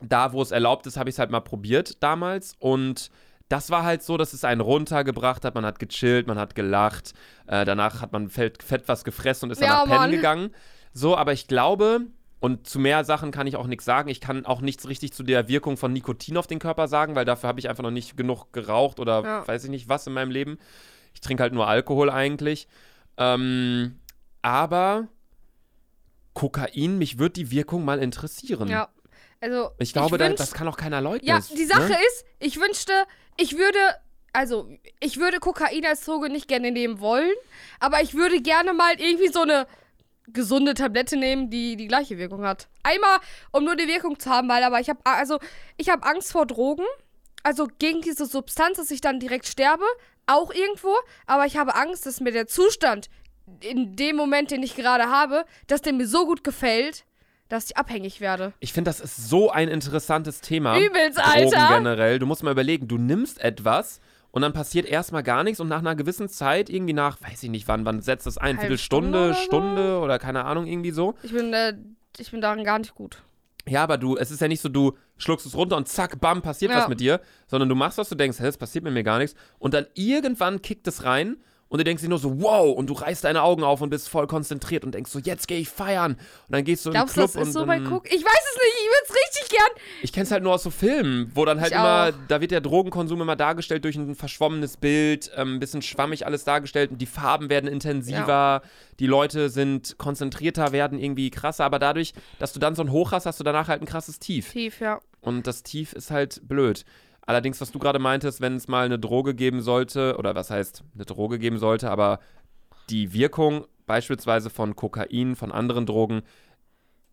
da, 0.00 0.32
wo 0.32 0.40
es 0.40 0.52
erlaubt 0.52 0.86
ist, 0.86 0.96
habe 0.96 1.10
ich 1.10 1.16
es 1.16 1.18
halt 1.18 1.32
mal 1.32 1.40
probiert 1.40 2.00
damals 2.04 2.54
und 2.60 3.10
das 3.48 3.70
war 3.70 3.84
halt 3.84 4.02
so, 4.02 4.16
dass 4.16 4.32
es 4.32 4.44
einen 4.44 4.60
runtergebracht 4.60 5.44
hat. 5.44 5.54
Man 5.54 5.64
hat 5.66 5.78
gechillt, 5.78 6.26
man 6.26 6.38
hat 6.38 6.54
gelacht. 6.54 7.12
Äh, 7.46 7.64
danach 7.64 8.00
hat 8.00 8.12
man 8.12 8.28
fett, 8.30 8.62
fett 8.62 8.84
was 8.88 9.04
gefressen 9.04 9.46
und 9.46 9.52
ist 9.52 9.60
Ja, 9.60 9.68
danach 9.68 9.84
pennen 9.84 9.98
Mann. 9.98 10.10
gegangen. 10.10 10.50
So, 10.92 11.16
aber 11.16 11.32
ich 11.32 11.46
glaube, 11.46 12.02
und 12.40 12.66
zu 12.66 12.78
mehr 12.78 13.04
Sachen 13.04 13.30
kann 13.32 13.46
ich 13.46 13.56
auch 13.56 13.66
nichts 13.66 13.84
sagen. 13.84 14.08
Ich 14.08 14.20
kann 14.20 14.46
auch 14.46 14.60
nichts 14.60 14.88
richtig 14.88 15.12
zu 15.12 15.22
der 15.22 15.48
Wirkung 15.48 15.76
von 15.76 15.92
Nikotin 15.92 16.36
auf 16.36 16.46
den 16.46 16.58
Körper 16.58 16.88
sagen, 16.88 17.14
weil 17.14 17.24
dafür 17.24 17.48
habe 17.48 17.60
ich 17.60 17.68
einfach 17.68 17.82
noch 17.82 17.90
nicht 17.90 18.16
genug 18.16 18.52
geraucht 18.52 18.98
oder 19.00 19.22
Ja. 19.22 19.48
weiß 19.48 19.64
ich 19.64 19.70
nicht 19.70 19.88
was 19.88 20.06
in 20.06 20.12
meinem 20.14 20.30
Leben. 20.30 20.58
Ich 21.12 21.20
trinke 21.20 21.42
halt 21.42 21.52
nur 21.52 21.66
Alkohol 21.68 22.10
eigentlich. 22.10 22.66
Ähm, 23.18 24.00
aber 24.42 25.08
Kokain, 26.32 26.98
mich 26.98 27.18
wird 27.18 27.36
die 27.36 27.50
Wirkung 27.50 27.84
mal 27.84 27.98
interessieren. 28.00 28.68
Ja. 28.68 28.88
Also, 29.44 29.70
Ich 29.78 29.92
glaube, 29.92 30.16
da, 30.16 30.26
wünsch- 30.26 30.36
das 30.36 30.54
kann 30.54 30.66
auch 30.68 30.76
keiner 30.78 31.02
leugnen. 31.02 31.28
Ja, 31.28 31.38
die 31.54 31.64
Sache 31.66 31.90
ne? 31.90 31.98
ist, 32.08 32.24
ich 32.40 32.58
wünschte, 32.58 32.92
ich 33.36 33.58
würde, 33.58 33.78
also, 34.32 34.70
ich 35.00 35.18
würde 35.18 35.38
Kokain 35.38 35.84
als 35.84 36.04
Droge 36.06 36.30
nicht 36.30 36.48
gerne 36.48 36.70
nehmen 36.70 36.98
wollen, 37.00 37.34
aber 37.78 38.00
ich 38.00 38.14
würde 38.14 38.40
gerne 38.40 38.72
mal 38.72 38.98
irgendwie 38.98 39.28
so 39.28 39.42
eine 39.42 39.66
gesunde 40.28 40.72
Tablette 40.72 41.18
nehmen, 41.18 41.50
die 41.50 41.76
die 41.76 41.88
gleiche 41.88 42.16
Wirkung 42.16 42.46
hat. 42.46 42.68
Einmal, 42.82 43.18
um 43.52 43.64
nur 43.64 43.76
die 43.76 43.86
Wirkung 43.86 44.18
zu 44.18 44.30
haben, 44.30 44.48
weil 44.48 44.62
aber 44.64 44.80
ich 44.80 44.88
habe, 44.88 45.00
also, 45.04 45.38
ich 45.76 45.90
habe 45.90 46.06
Angst 46.06 46.32
vor 46.32 46.46
Drogen, 46.46 46.86
also 47.42 47.68
gegen 47.78 48.00
diese 48.00 48.24
Substanz, 48.24 48.78
dass 48.78 48.90
ich 48.90 49.02
dann 49.02 49.20
direkt 49.20 49.46
sterbe, 49.46 49.84
auch 50.26 50.54
irgendwo, 50.54 50.94
aber 51.26 51.44
ich 51.44 51.58
habe 51.58 51.74
Angst, 51.74 52.06
dass 52.06 52.20
mir 52.20 52.32
der 52.32 52.46
Zustand 52.46 53.10
in 53.60 53.94
dem 53.94 54.16
Moment, 54.16 54.50
den 54.50 54.62
ich 54.62 54.74
gerade 54.74 55.10
habe, 55.10 55.44
dass 55.66 55.82
der 55.82 55.92
mir 55.92 56.06
so 56.06 56.24
gut 56.24 56.42
gefällt, 56.42 57.04
dass 57.48 57.66
ich 57.66 57.76
abhängig 57.76 58.20
werde. 58.20 58.52
Ich 58.60 58.72
finde, 58.72 58.88
das 58.88 59.00
ist 59.00 59.28
so 59.28 59.50
ein 59.50 59.68
interessantes 59.68 60.40
Thema. 60.40 60.78
Übelst, 60.78 61.18
Drogen 61.18 61.54
Alter. 61.54 61.76
generell. 61.76 62.18
Du 62.18 62.26
musst 62.26 62.42
mal 62.42 62.50
überlegen, 62.52 62.88
du 62.88 62.98
nimmst 62.98 63.40
etwas 63.40 64.00
und 64.30 64.42
dann 64.42 64.52
passiert 64.52 64.86
erstmal 64.86 65.22
gar 65.22 65.44
nichts 65.44 65.60
und 65.60 65.68
nach 65.68 65.78
einer 65.78 65.94
gewissen 65.94 66.28
Zeit, 66.28 66.68
irgendwie 66.70 66.92
nach, 66.94 67.20
weiß 67.22 67.42
ich 67.42 67.50
nicht 67.50 67.68
wann, 67.68 67.84
wann 67.84 68.00
setzt 68.02 68.26
das 68.26 68.38
ein? 68.38 68.58
Viertelstunde, 68.58 69.08
Stunde 69.08 69.18
oder 69.24 69.34
so? 69.34 69.40
Stunde 69.42 69.98
oder 70.00 70.18
keine 70.18 70.44
Ahnung, 70.44 70.66
irgendwie 70.66 70.90
so. 70.90 71.14
Ich 71.22 71.32
bin, 71.32 71.52
äh, 71.52 71.74
ich 72.18 72.30
bin 72.30 72.40
darin 72.40 72.64
gar 72.64 72.78
nicht 72.78 72.94
gut. 72.94 73.22
Ja, 73.66 73.82
aber 73.82 73.96
du, 73.96 74.16
es 74.16 74.30
ist 74.30 74.40
ja 74.40 74.48
nicht 74.48 74.60
so, 74.60 74.68
du 74.68 74.92
schluckst 75.16 75.46
es 75.46 75.54
runter 75.54 75.76
und 75.76 75.88
zack, 75.88 76.20
bam, 76.20 76.42
passiert 76.42 76.72
Ja. 76.72 76.78
was 76.78 76.88
mit 76.88 77.00
dir, 77.00 77.20
sondern 77.46 77.68
du 77.68 77.74
machst 77.74 77.96
was, 77.98 78.08
du 78.08 78.14
denkst, 78.14 78.38
hä, 78.40 78.46
es 78.46 78.58
passiert 78.58 78.84
mit 78.84 78.92
mir 78.92 79.04
gar 79.04 79.18
nichts 79.18 79.36
und 79.58 79.72
dann 79.72 79.86
irgendwann 79.94 80.60
kickt 80.60 80.86
es 80.86 81.04
rein 81.04 81.36
und 81.74 81.78
du 81.78 81.82
denkst 81.82 82.04
dir 82.04 82.08
nur 82.08 82.20
so, 82.20 82.40
wow, 82.40 82.72
und 82.72 82.88
du 82.88 82.92
reißt 82.92 83.24
deine 83.24 83.42
Augen 83.42 83.64
auf 83.64 83.80
und 83.80 83.90
bist 83.90 84.08
voll 84.08 84.28
konzentriert 84.28 84.84
und 84.84 84.94
denkst 84.94 85.10
so, 85.10 85.18
jetzt 85.18 85.48
gehe 85.48 85.58
ich 85.58 85.68
feiern. 85.68 86.12
Und 86.12 86.20
dann 86.50 86.62
gehst 86.62 86.86
du 86.86 86.90
in 86.90 86.92
den 86.92 86.98
Glaubst 86.98 87.14
Club 87.14 87.32
das 87.32 87.34
ist 87.34 87.48
und 87.48 87.52
so 87.52 87.66
bei 87.66 87.80
Cook? 87.80 88.06
Ich 88.06 88.24
weiß 88.24 88.42
es 88.52 88.62
nicht, 88.62 88.74
ich 88.78 88.86
würde 88.86 89.04
es 89.08 89.14
richtig 89.16 89.48
gern. 89.58 89.82
ich 90.02 90.12
kenn's 90.12 90.30
halt 90.30 90.44
nur 90.44 90.54
aus 90.54 90.62
so 90.62 90.70
Filmen, 90.70 91.32
wo 91.34 91.44
dann 91.44 91.60
halt 91.60 91.72
Ich 91.72 91.76
immer, 91.76 92.10
auch. 92.10 92.26
da 92.28 92.40
wird 92.40 92.52
der 92.52 92.60
Drogenkonsum 92.60 93.20
immer 93.20 93.34
dargestellt 93.34 93.82
durch 93.82 93.96
ein 93.96 94.14
verschwommenes 94.14 94.76
Bild, 94.76 95.32
ähm, 95.34 95.56
ein 95.56 95.58
bisschen 95.58 95.82
schwammig 95.82 96.26
alles 96.26 96.44
dargestellt 96.44 96.92
und 96.92 96.98
die 96.98 97.06
Farben 97.06 97.50
werden 97.50 97.68
intensiver, 97.68 98.62
die 99.00 99.08
Leute 99.08 99.48
sind 99.48 99.98
konzentrierter, 99.98 100.70
werden 100.70 101.00
irgendwie 101.00 101.30
krasser, 101.30 101.64
aber 101.64 101.80
dadurch, 101.80 102.12
dass 102.38 102.52
du 102.52 102.60
dann 102.60 102.76
so 102.76 102.82
ein 102.82 102.92
Hoch 102.92 103.10
hast, 103.10 103.26
hast 103.26 103.40
du 103.40 103.44
danach 103.44 103.66
halt 103.66 103.82
ein 103.82 103.86
krasses 103.86 104.20
Tief. 104.20 104.52
Tief, 104.52 104.78
ja. 104.78 105.00
Und 105.22 105.48
das 105.48 105.64
Tief 105.64 105.92
ist 105.92 106.12
halt 106.12 106.40
blöd. 106.46 106.84
Allerdings, 107.26 107.60
was 107.60 107.72
du 107.72 107.78
gerade 107.78 107.98
meintest, 107.98 108.40
wenn 108.40 108.56
es 108.56 108.68
mal 108.68 108.84
eine 108.84 108.98
Droge 108.98 109.34
geben 109.34 109.62
sollte, 109.62 110.16
oder 110.18 110.34
was 110.34 110.50
heißt 110.50 110.84
eine 110.94 111.04
Droge 111.04 111.38
geben 111.38 111.58
sollte, 111.58 111.90
aber 111.90 112.20
die 112.90 113.12
Wirkung 113.14 113.66
beispielsweise 113.86 114.50
von 114.50 114.76
Kokain, 114.76 115.36
von 115.36 115.52
anderen 115.52 115.86
Drogen 115.86 116.22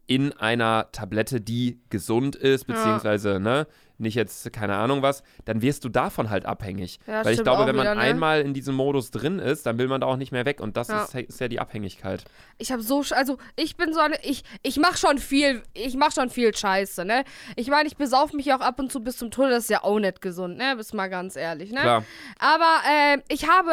in 0.07 0.33
einer 0.33 0.91
Tablette, 0.91 1.39
die 1.41 1.79
gesund 1.89 2.35
ist, 2.35 2.67
Ja. 2.67 2.73
beziehungsweise, 2.75 3.39
ne, 3.39 3.67
nicht 3.97 4.15
jetzt, 4.15 4.51
keine 4.51 4.75
Ahnung 4.77 5.03
was, 5.03 5.21
dann 5.45 5.61
wirst 5.61 5.85
du 5.85 5.89
davon 5.89 6.31
halt 6.31 6.45
abhängig. 6.47 6.99
Ja, 7.05 7.23
Weil 7.23 7.35
ich 7.35 7.43
glaube, 7.43 7.67
wenn 7.67 7.75
man 7.75 7.85
wieder, 7.85 7.93
ne? 7.95 8.01
einmal 8.01 8.41
in 8.41 8.53
diesem 8.55 8.73
Modus 8.73 9.11
drin 9.11 9.37
ist, 9.37 9.67
dann 9.67 9.77
will 9.77 9.87
man 9.87 10.01
da 10.01 10.07
auch 10.07 10.17
nicht 10.17 10.31
mehr 10.31 10.43
weg. 10.45 10.59
Und 10.59 10.75
das 10.75 10.87
Ja. 10.87 11.03
ist, 11.03 11.13
ist 11.13 11.39
ja 11.39 11.47
die 11.47 11.59
Abhängigkeit. 11.59 12.23
Ich 12.57 12.71
habe 12.71 12.81
so, 12.81 13.03
also 13.11 13.37
ich 13.55 13.77
bin 13.77 13.93
so 13.93 13.99
eine, 13.99 14.15
ich, 14.23 14.43
ich 14.63 14.77
mache 14.77 14.97
schon 14.97 15.19
viel, 15.19 15.61
ich 15.75 15.95
mache 15.95 16.13
schon 16.13 16.31
viel 16.31 16.55
Scheiße, 16.55 17.05
ne? 17.05 17.23
Ich 17.55 17.67
meine, 17.69 17.87
ich 17.87 17.95
besaufe 17.95 18.35
mich 18.35 18.47
ja 18.47 18.57
auch 18.57 18.61
ab 18.61 18.79
und 18.79 18.91
zu 18.91 19.01
bis 19.01 19.17
zum 19.17 19.29
Tode, 19.29 19.51
das 19.51 19.65
ist 19.65 19.69
ja 19.69 19.83
auch 19.83 19.99
nicht 19.99 20.19
gesund, 20.19 20.57
ne? 20.57 20.73
Bist 20.75 20.95
mal 20.95 21.07
ganz 21.07 21.35
ehrlich, 21.35 21.71
ne? 21.71 21.81
Klar. 21.81 22.03
Aber 22.39 22.77
ähm, 22.91 23.21
ich 23.29 23.47
habe 23.47 23.71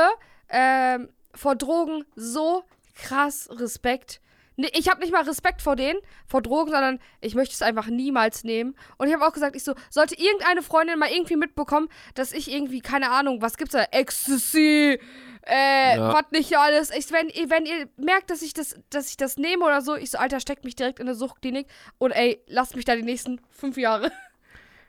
ähm, 0.51 1.09
vor 1.35 1.57
Drogen 1.57 2.05
so 2.17 2.65
krass 2.95 3.49
Respekt. 3.51 4.21
Nee, 4.61 4.71
ich 4.73 4.89
habe 4.91 5.01
nicht 5.01 5.13
mal 5.13 5.23
Respekt 5.23 5.63
vor 5.63 5.77
denen, 5.77 6.01
vor 6.27 6.43
Drogen, 6.43 6.73
sondern 6.73 6.99
ich 7.21 7.37
möchte 7.37 7.55
es 7.55 7.63
einfach 7.63 7.87
niemals 7.87 8.43
nehmen. 8.43 8.75
Und 8.97 9.07
ich 9.07 9.15
habe 9.15 9.25
auch 9.25 9.33
gesagt, 9.33 9.55
ich 9.55 9.63
so, 9.63 9.75
sollte 9.89 10.17
irgendeine 10.21 10.63
Freundin 10.63 10.99
mal 10.99 11.09
irgendwie 11.11 11.37
mitbekommen, 11.37 11.89
dass 12.17 12.33
ich 12.33 12.51
irgendwie, 12.53 12.81
keine 12.81 13.13
Ahnung, 13.13 13.41
was 13.41 13.57
gibt's 13.57 13.73
da? 13.75 13.85
Ecstasy, 13.93 14.99
äh, 15.47 15.97
Ja. 15.97 16.13
was 16.13 16.25
nicht 16.33 16.59
alles. 16.59 16.91
Ich, 16.91 17.11
wenn, 17.13 17.29
ihr- 17.29 17.49
wenn 17.51 17.67
ihr 17.67 17.89
merkt, 17.97 18.31
dass 18.31 18.43
ich 18.43 18.53
das, 18.53 18.75
dass 18.91 19.09
ich 19.11 19.17
das 19.17 19.37
nehme 19.37 19.65
oder 19.65 19.81
so, 19.81 19.95
ich 19.95 20.11
so, 20.11 20.19
Alter, 20.19 20.41
steckt 20.41 20.65
mich 20.65 20.75
direkt 20.75 20.99
in 20.99 21.07
eine 21.07 21.15
Suchtklinik 21.15 21.69
und 21.99 22.11
ey, 22.11 22.43
lasst 22.49 22.75
mich 22.75 22.85
da 22.85 22.97
die 22.97 23.03
nächsten 23.03 23.41
fünf 23.51 23.77
Jahre. 23.77 24.11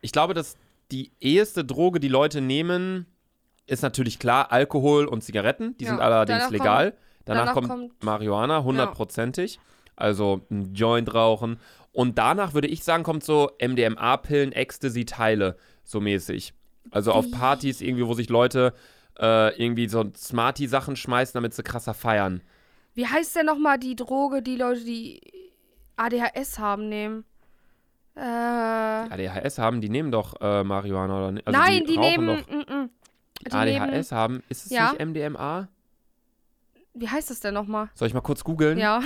Ich 0.02 0.12
glaube, 0.12 0.34
dass 0.34 0.58
die 0.92 1.12
eheste 1.20 1.64
Droge, 1.64 2.00
die 2.00 2.08
Leute 2.08 2.42
nehmen, 2.42 3.06
ist 3.68 3.84
natürlich 3.84 4.18
klar 4.18 4.52
Alkohol 4.52 5.06
und 5.06 5.24
Zigaretten. 5.24 5.78
Die 5.78 5.84
Ja, 5.84 5.92
sind 5.92 6.00
allerdings 6.02 6.50
legal. 6.50 6.98
Danach, 7.26 7.42
danach 7.42 7.54
kommt, 7.54 7.68
kommt- 7.70 8.04
Marihuana, 8.04 8.64
hundertprozentig. 8.64 9.60
Also 9.96 10.42
ein 10.50 10.74
Joint 10.74 11.14
rauchen. 11.14 11.60
Und 11.92 12.18
danach 12.18 12.54
würde 12.54 12.68
ich 12.68 12.84
sagen, 12.84 13.04
kommt 13.04 13.24
so 13.24 13.52
MDMA-Pillen, 13.60 14.52
Ecstasy-Teile, 14.54 15.58
so 15.84 16.00
mäßig. 16.00 16.54
Also 16.92 17.12
auf 17.12 17.30
Partys 17.32 17.82
irgendwie, 17.82 18.08
wo 18.08 18.14
sich 18.14 18.30
Leute 18.30 18.74
äh, 19.20 19.56
irgendwie 19.62 19.90
so 19.90 20.06
Smarty-Sachen 20.16 20.96
schmeißen, 20.96 21.34
damit 21.34 21.54
sie 21.54 21.64
krasser 21.64 21.94
feiern. 21.94 22.42
Wie 22.94 23.06
heißt 23.06 23.36
denn 23.36 23.46
nochmal 23.46 23.78
die 23.78 23.96
Droge, 23.96 24.42
die 24.42 24.56
Leute, 24.56 24.82
die 24.86 25.20
ADHS 25.98 26.60
haben, 26.60 26.88
nehmen? 26.90 27.26
Äh, 28.16 28.22
ADHS 28.22 29.58
haben, 29.60 29.82
die 29.82 29.90
nehmen 29.90 30.12
doch 30.12 30.36
äh, 30.42 30.64
Marihuana 30.64 31.18
oder 31.18 31.32
nicht? 31.34 31.48
Also 31.48 31.60
nein, 31.60 31.84
die, 31.86 31.96
rauchen 31.96 32.26
nehmen. 32.26 32.44
Doch. 32.48 32.50
mm, 32.50 32.82
mm. 32.84 32.90
Die 33.46 33.52
ADHS 33.52 34.12
nehmen. 34.12 34.12
haben, 34.12 34.44
ist 34.50 34.66
es 34.66 34.72
Ja. 34.72 34.92
nicht 34.92 35.00
MDMA? 35.06 35.68
Wie 36.94 37.08
heißt 37.08 37.30
das 37.30 37.40
denn 37.40 37.54
nochmal? 37.54 37.90
Soll 37.96 38.08
ich 38.08 38.14
mal 38.14 38.22
kurz 38.22 38.44
googeln? 38.44 38.78
Ja. 38.78 39.00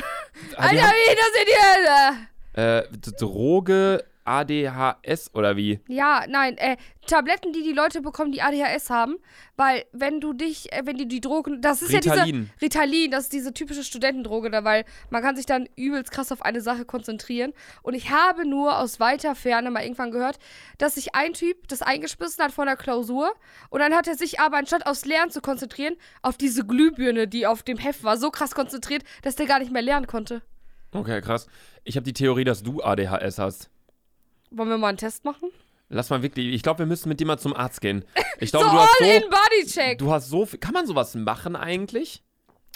Die 0.52 0.58
Alter, 0.58 0.76
wie, 0.76 1.16
das 1.16 1.34
sind 1.36 1.48
die. 1.48 2.60
Äh, 2.62 2.88
D- 2.98 3.12
Droge, 3.20 4.04
ADHS 4.26 5.34
oder 5.34 5.56
wie? 5.56 5.80
Ja, 5.88 6.26
nein, 6.28 6.58
äh, 6.58 6.78
Tabletten, 7.08 7.52
die 7.52 7.64
die 7.64 7.74
Leute 7.74 8.02
bekommen, 8.02 8.32
die 8.32 8.42
ADHS 8.42 8.90
haben, 8.90 9.18
weil 9.56 9.84
wenn 9.92 10.22
du 10.22 10.34
dich, 10.34 10.72
äh, 10.72 10.84
wenn 10.86 10.98
die 10.98 11.08
die 11.08 11.22
Drogen, 11.22 11.62
das 11.62 11.82
ist 11.82 11.92
ja 11.92 12.00
Ritalin. 12.00 12.50
diese 12.52 12.62
Ritalin, 12.62 13.12
das 13.12 13.26
ist 13.26 13.34
diese 13.34 13.54
typische 13.54 13.84
Studentendroge 13.84 14.50
da, 14.50 14.64
weil 14.64 14.86
man 15.10 15.22
kann 15.22 15.36
sich 15.36 15.46
dann 15.46 15.68
übelst 15.76 16.12
krass 16.12 16.32
auf 16.32 16.42
eine 16.42 16.62
Sache 16.62 16.86
konzentrieren. 16.86 17.54
Und 17.82 17.94
ich 17.94 18.12
habe 18.12 18.48
nur 18.48 18.78
aus 18.78 19.00
weiter 19.00 19.36
Ferne 19.36 19.72
mal 19.72 19.84
irgendwann 19.84 20.12
gehört, 20.12 20.40
dass 20.78 20.96
sich 20.96 21.16
ein 21.16 21.34
Typ 21.34 21.68
das 21.68 21.82
eingeschmissen 21.82 22.44
hat 22.44 22.52
vor 22.52 22.64
einer 22.64 22.78
Klausur 22.78 23.34
und 23.70 23.80
dann 23.80 23.94
hat 23.94 24.08
er 24.08 24.16
sich 24.16 24.40
aber 24.40 24.58
anstatt 24.58 24.86
aufs 24.86 25.06
Lernen 25.06 25.32
zu 25.32 25.42
konzentrieren, 25.42 25.96
auf 26.22 26.38
diese 26.38 26.66
Glühbirne, 26.66 27.28
die 27.28 27.46
auf 27.46 27.64
dem 27.64 27.78
Heft 27.78 28.04
war, 28.04 28.18
so 28.18 28.32
krass 28.32 28.56
konzentriert, 28.56 29.04
dass 29.22 29.36
der 29.36 29.46
gar 29.46 29.60
nicht 29.60 29.72
mehr 29.72 29.82
lernen 29.82 30.08
konnte. 30.08 30.42
Okay, 30.94 31.22
krass. 31.22 31.48
Ich 31.84 31.96
habe 31.96 32.04
die 32.04 32.14
Theorie, 32.14 32.44
dass 32.44 32.64
du 32.64 32.82
ADHS 32.82 33.40
hast. 33.40 33.70
Wollen 34.54 34.70
wir 34.70 34.78
mal 34.78 34.90
einen 34.90 34.98
Test 34.98 35.26
machen? 35.26 35.50
Lass 35.90 36.10
mal 36.10 36.24
wirklich, 36.24 36.48
ich 36.54 36.64
glaube, 36.64 36.80
wir 36.80 36.86
müssen 36.86 37.10
mit 37.10 37.20
dir 37.20 37.28
mal 37.28 37.38
zum 37.38 37.56
Arzt 37.56 37.82
gehen. 37.82 38.04
Ich 38.40 38.52
So 38.52 38.60
glaube, 38.60 38.74
du 38.76 38.82
hast 38.82 39.02
all 39.02 39.08
so, 39.08 39.14
in 39.14 39.24
Bodycheck. 39.30 39.98
du 40.00 40.12
hast 40.12 40.30
so 40.30 40.46
viel, 40.46 40.60
kann 40.60 40.74
man 40.74 40.88
sowas 40.88 41.14
machen 41.16 41.56
eigentlich? 41.56 42.24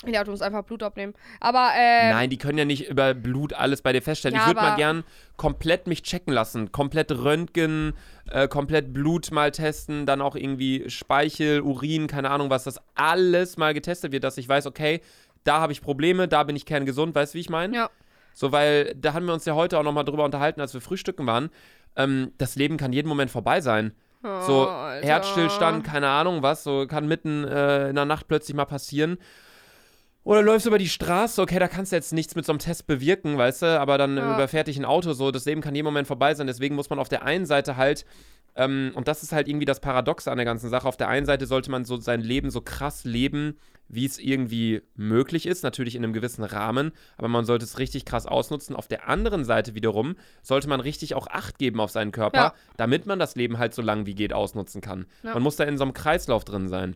Ja, 0.06 0.24
du 0.24 0.30
musst 0.30 0.44
einfach 0.44 0.64
Blut 0.64 0.84
abnehmen. 0.84 1.16
Aber, 1.40 1.72
äh, 1.76 2.12
Nein, 2.12 2.30
die 2.30 2.38
können 2.38 2.60
ja 2.60 2.66
nicht 2.66 2.88
über 2.88 3.16
Blut 3.16 3.54
alles 3.54 3.82
bei 3.82 3.94
dir 3.94 4.04
feststellen. 4.04 4.36
Ja, 4.36 4.42
ich 4.42 4.48
würde 4.48 4.62
mal 4.62 4.76
gern 4.76 5.04
komplett 5.38 5.88
mich 5.88 6.04
checken 6.04 6.32
lassen. 6.32 6.72
Komplett 6.72 7.12
Röntgen, 7.12 7.94
äh, 8.30 8.48
komplett 8.48 8.94
Blut 8.94 9.32
mal 9.32 9.50
testen, 9.52 10.06
dann 10.06 10.22
auch 10.22 10.36
irgendwie 10.36 10.88
Speichel, 10.90 11.62
Urin, 11.62 12.06
keine 12.06 12.30
Ahnung 12.30 12.52
was, 12.52 12.66
das 12.66 12.80
alles 12.94 13.58
mal 13.58 13.74
getestet 13.74 14.12
wird, 14.12 14.24
dass 14.24 14.38
ich 14.38 14.48
weiß, 14.48 14.68
okay, 14.68 15.02
da 15.44 15.60
habe 15.62 15.72
ich 15.74 15.82
Probleme, 15.82 16.28
da 16.28 16.44
bin 16.44 16.56
ich 16.56 16.66
kerngesund, 16.68 17.16
weißt 17.16 17.34
du, 17.34 17.38
wie 17.38 17.42
ich 17.42 17.50
meine? 17.50 17.76
ja. 17.76 17.90
So, 18.38 18.52
weil 18.52 18.94
da 18.94 19.14
haben 19.14 19.26
wir 19.26 19.34
uns 19.34 19.46
ja 19.46 19.56
heute 19.56 19.80
auch 19.80 19.84
nochmal 19.84 20.06
drüber 20.06 20.24
unterhalten, 20.24 20.62
als 20.62 20.72
wir 20.72 20.80
frühstücken 20.80 21.26
waren. 21.26 21.50
Ähm, 21.96 22.34
das 22.38 22.56
Leben 22.56 22.78
kann 22.78 22.94
jeden 22.94 23.08
Moment 23.08 23.32
vorbei 23.32 23.62
sein. 23.62 23.94
So, 24.22 24.68
Alter. 24.68 25.08
Herzstillstand, 25.08 25.84
keine 25.84 26.08
Ahnung 26.10 26.44
was, 26.44 26.64
so 26.64 26.86
kann 26.86 27.08
mitten 27.08 27.46
äh, 27.46 27.90
in 27.90 27.96
der 27.96 28.06
Nacht 28.06 28.28
plötzlich 28.28 28.56
mal 28.56 28.66
passieren. 28.66 29.18
Oder 30.24 30.44
läufst 30.44 30.68
über 30.68 30.78
die 30.78 30.88
Straße, 30.90 31.42
okay, 31.42 31.58
da 31.58 31.68
kannst 31.68 31.92
du 31.92 31.96
jetzt 31.96 32.14
nichts 32.14 32.36
mit 32.36 32.46
so 32.46 32.52
einem 32.52 32.60
Test 32.60 32.86
bewirken, 32.86 33.40
weißt 33.40 33.64
du, 33.64 33.80
aber 33.80 33.98
dann 33.98 34.18
Ja. 34.18 34.36
überfährt 34.36 34.68
dich 34.68 34.78
ein 34.78 34.86
Auto, 34.86 35.14
so, 35.14 35.32
das 35.32 35.46
Leben 35.46 35.62
kann 35.62 35.74
jeden 35.74 35.86
Moment 35.86 36.06
vorbei 36.08 36.36
sein, 36.36 36.46
deswegen 36.46 36.76
muss 36.76 36.92
man 36.92 37.00
auf 37.00 37.10
der 37.10 37.24
einen 37.24 37.48
Seite 37.48 37.76
halt, 37.76 38.06
ähm, 38.56 38.92
und 38.94 39.08
das 39.08 39.24
ist 39.24 39.32
halt 39.32 39.48
irgendwie 39.48 39.66
das 39.66 39.80
Paradoxe 39.80 40.30
an 40.30 40.38
der 40.38 40.46
ganzen 40.46 40.70
Sache, 40.70 40.88
auf 40.88 40.98
der 40.98 41.08
einen 41.08 41.26
Seite 41.26 41.48
sollte 41.48 41.72
man 41.72 41.86
so 41.86 41.98
sein 41.98 42.22
Leben 42.22 42.52
so 42.52 42.62
krass 42.62 43.04
leben, 43.04 43.58
wie 43.90 44.06
es 44.06 44.20
irgendwie 44.20 44.82
möglich 44.96 45.46
ist, 45.46 45.64
natürlich 45.64 45.96
in 45.96 46.04
einem 46.04 46.14
gewissen 46.14 46.44
Rahmen, 46.44 46.92
aber 47.18 47.28
man 47.28 47.46
sollte 47.46 47.66
es 47.66 47.80
richtig 47.80 48.06
krass 48.06 48.26
ausnutzen. 48.26 48.76
Auf 48.76 48.88
der 48.88 49.08
anderen 49.08 49.46
Seite 49.46 49.76
wiederum 49.76 50.16
sollte 50.42 50.68
man 50.68 50.80
richtig 50.80 51.16
auch 51.16 51.28
Acht 51.28 51.58
geben 51.58 51.80
auf 51.80 51.92
seinen 51.92 52.12
Körper, 52.12 52.38
Ja. 52.38 52.54
damit 52.78 53.06
man 53.06 53.20
das 53.20 53.36
Leben 53.36 53.58
halt 53.60 53.74
so 53.74 53.82
lang 53.82 54.06
wie 54.06 54.16
geht 54.16 54.34
ausnutzen 54.34 54.82
kann. 54.82 55.06
Ja. 55.24 55.34
Man 55.34 55.44
muss 55.44 55.56
da 55.56 55.64
in 55.64 55.78
so 55.78 55.84
einem 55.84 55.94
Kreislauf 55.94 56.44
drin 56.46 56.68
sein. 56.68 56.96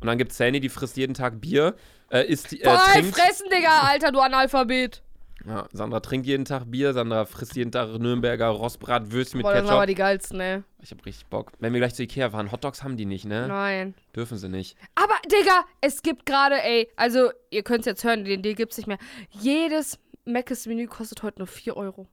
Und 0.00 0.06
dann 0.06 0.16
gibt 0.16 0.30
es 0.32 0.38
Sandy, 0.38 0.60
die 0.60 0.70
frisst 0.70 0.96
jeden 0.96 1.12
Tag 1.12 1.40
Bier, 1.42 1.74
äh, 2.10 2.24
isst, 2.26 2.52
äh, 2.54 2.64
Voll 2.64 2.78
trinkt. 2.94 3.14
fressen, 3.16 3.46
Digga, 3.54 3.80
Alter, 3.82 4.12
du 4.12 4.20
Analphabet. 4.20 5.02
Ja, 5.46 5.66
Sandra 5.72 6.00
trinkt 6.00 6.26
jeden 6.26 6.44
Tag 6.44 6.64
Bier, 6.66 6.92
Sandra 6.92 7.24
frisst 7.24 7.56
jeden 7.56 7.72
Tag 7.72 7.88
Nürnberger 7.98 8.48
Rostbratwürstchen 8.48 9.38
mit 9.38 9.44
Boah, 9.44 9.52
das 9.54 9.62
sind 9.62 9.70
aber 9.70 9.80
Ketchup. 9.82 9.88
die 9.88 9.94
geilsten, 9.94 10.40
ey. 10.40 10.62
Ich 10.82 10.90
hab 10.90 11.06
richtig 11.06 11.26
Bock. 11.28 11.52
Wenn 11.60 11.72
wir 11.72 11.80
gleich 11.80 11.94
zu 11.94 12.02
Ikea 12.02 12.30
fahren, 12.30 12.52
Hotdogs 12.52 12.82
haben 12.82 12.96
die 12.98 13.06
nicht, 13.06 13.24
ne? 13.24 13.48
Nein. 13.48 13.94
Dürfen 14.14 14.36
sie 14.36 14.48
nicht. 14.50 14.76
Aber, 14.94 15.14
Digga, 15.26 15.64
es 15.80 16.02
gibt 16.02 16.26
gerade, 16.26 16.62
ey, 16.62 16.90
also, 16.96 17.30
ihr 17.50 17.62
könnt 17.62 17.80
es 17.80 17.86
jetzt 17.86 18.04
hören, 18.04 18.24
den 18.24 18.42
Deal 18.42 18.54
gibt's 18.54 18.76
nicht 18.76 18.86
mehr. 18.86 18.98
Jedes 19.30 19.98
Mc's-Menü 20.26 20.86
kostet 20.88 21.22
heute 21.22 21.38
nur 21.38 21.46
4 21.48 21.74
Euro. 21.76 22.06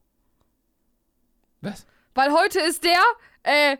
Was? 1.61 1.85
Weil 2.13 2.31
heute 2.31 2.59
ist 2.61 2.83
der, 2.83 3.01
äh, 3.43 3.77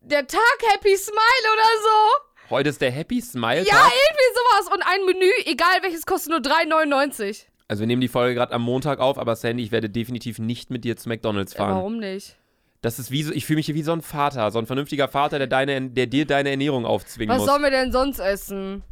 der 0.00 0.26
Tag 0.26 0.40
Happy 0.74 0.96
Smile 0.96 1.52
oder 1.52 1.68
so. 1.82 2.50
Heute 2.50 2.68
ist 2.70 2.80
der 2.80 2.90
Happy 2.90 3.20
Smile 3.20 3.64
Ja, 3.64 3.74
Tag. 3.74 3.92
irgendwie 3.92 4.34
sowas. 4.34 4.74
Und 4.74 4.82
ein 4.82 5.04
Menü, 5.06 5.30
egal 5.46 5.82
welches, 5.82 6.06
kostet 6.06 6.30
nur 6.30 6.40
3,99. 6.40 7.46
Also 7.68 7.80
wir 7.80 7.86
nehmen 7.86 8.00
die 8.00 8.08
Folge 8.08 8.34
gerade 8.34 8.52
am 8.54 8.62
Montag 8.62 8.98
auf, 8.98 9.18
aber 9.18 9.36
Sandy, 9.36 9.62
ich 9.62 9.72
werde 9.72 9.90
definitiv 9.90 10.38
nicht 10.38 10.70
mit 10.70 10.84
dir 10.84 10.96
zu 10.96 11.08
McDonalds 11.08 11.52
Ja, 11.52 11.58
fahren. 11.58 11.76
warum 11.76 11.98
nicht? 11.98 12.36
Das 12.80 12.98
ist 12.98 13.10
wie 13.10 13.22
so, 13.24 13.32
ich 13.32 13.44
fühle 13.44 13.56
mich 13.58 13.66
hier 13.66 13.74
wie 13.74 13.82
so 13.82 13.92
ein 13.92 14.00
Vater, 14.02 14.50
so 14.50 14.58
ein 14.58 14.66
vernünftiger 14.66 15.08
Vater, 15.08 15.38
der, 15.38 15.48
deine, 15.48 15.90
der 15.90 16.06
dir 16.06 16.24
deine 16.26 16.50
Ernährung 16.50 16.86
aufzwingen 16.86 17.34
Was 17.34 17.42
muss. 17.42 17.50
sollen 17.50 17.62
wir 17.62 17.70
denn 17.70 17.92
sonst 17.92 18.20
essen? 18.20 18.82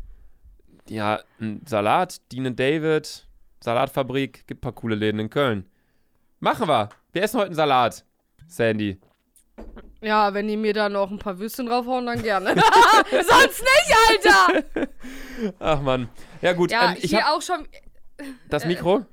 Ja, 0.88 1.20
ein 1.40 1.62
Salat, 1.66 2.20
Dean 2.32 2.54
David, 2.54 3.26
Salatfabrik, 3.60 4.46
gibt 4.46 4.58
ein 4.58 4.60
paar 4.60 4.72
coole 4.72 4.94
Läden 4.94 5.20
in 5.20 5.30
Köln. 5.30 5.66
Machen 6.40 6.68
wir. 6.68 6.90
Wir 7.12 7.22
essen 7.22 7.38
heute 7.38 7.46
einen 7.46 7.54
Salat, 7.54 8.04
Sandy. 8.46 8.98
Ja, 10.02 10.34
wenn 10.34 10.46
die 10.48 10.56
mir 10.56 10.74
da 10.74 10.88
noch 10.88 11.10
ein 11.10 11.18
paar 11.18 11.38
Würstchen 11.38 11.66
draufhauen, 11.66 12.04
dann 12.06 12.22
gerne. 12.22 12.54
sonst 13.10 13.62
nicht, 13.62 13.96
Alter! 14.10 14.88
Ach 15.58 15.80
man. 15.80 16.08
Ja 16.42 16.52
gut, 16.52 16.70
Ja, 16.70 16.90
ähm, 16.90 16.96
ich 17.00 17.10
hier 17.10 17.22
habe 17.24 17.36
auch 17.36 17.42
schon. 17.42 17.66
Das 18.48 18.64
Mikro. 18.64 19.04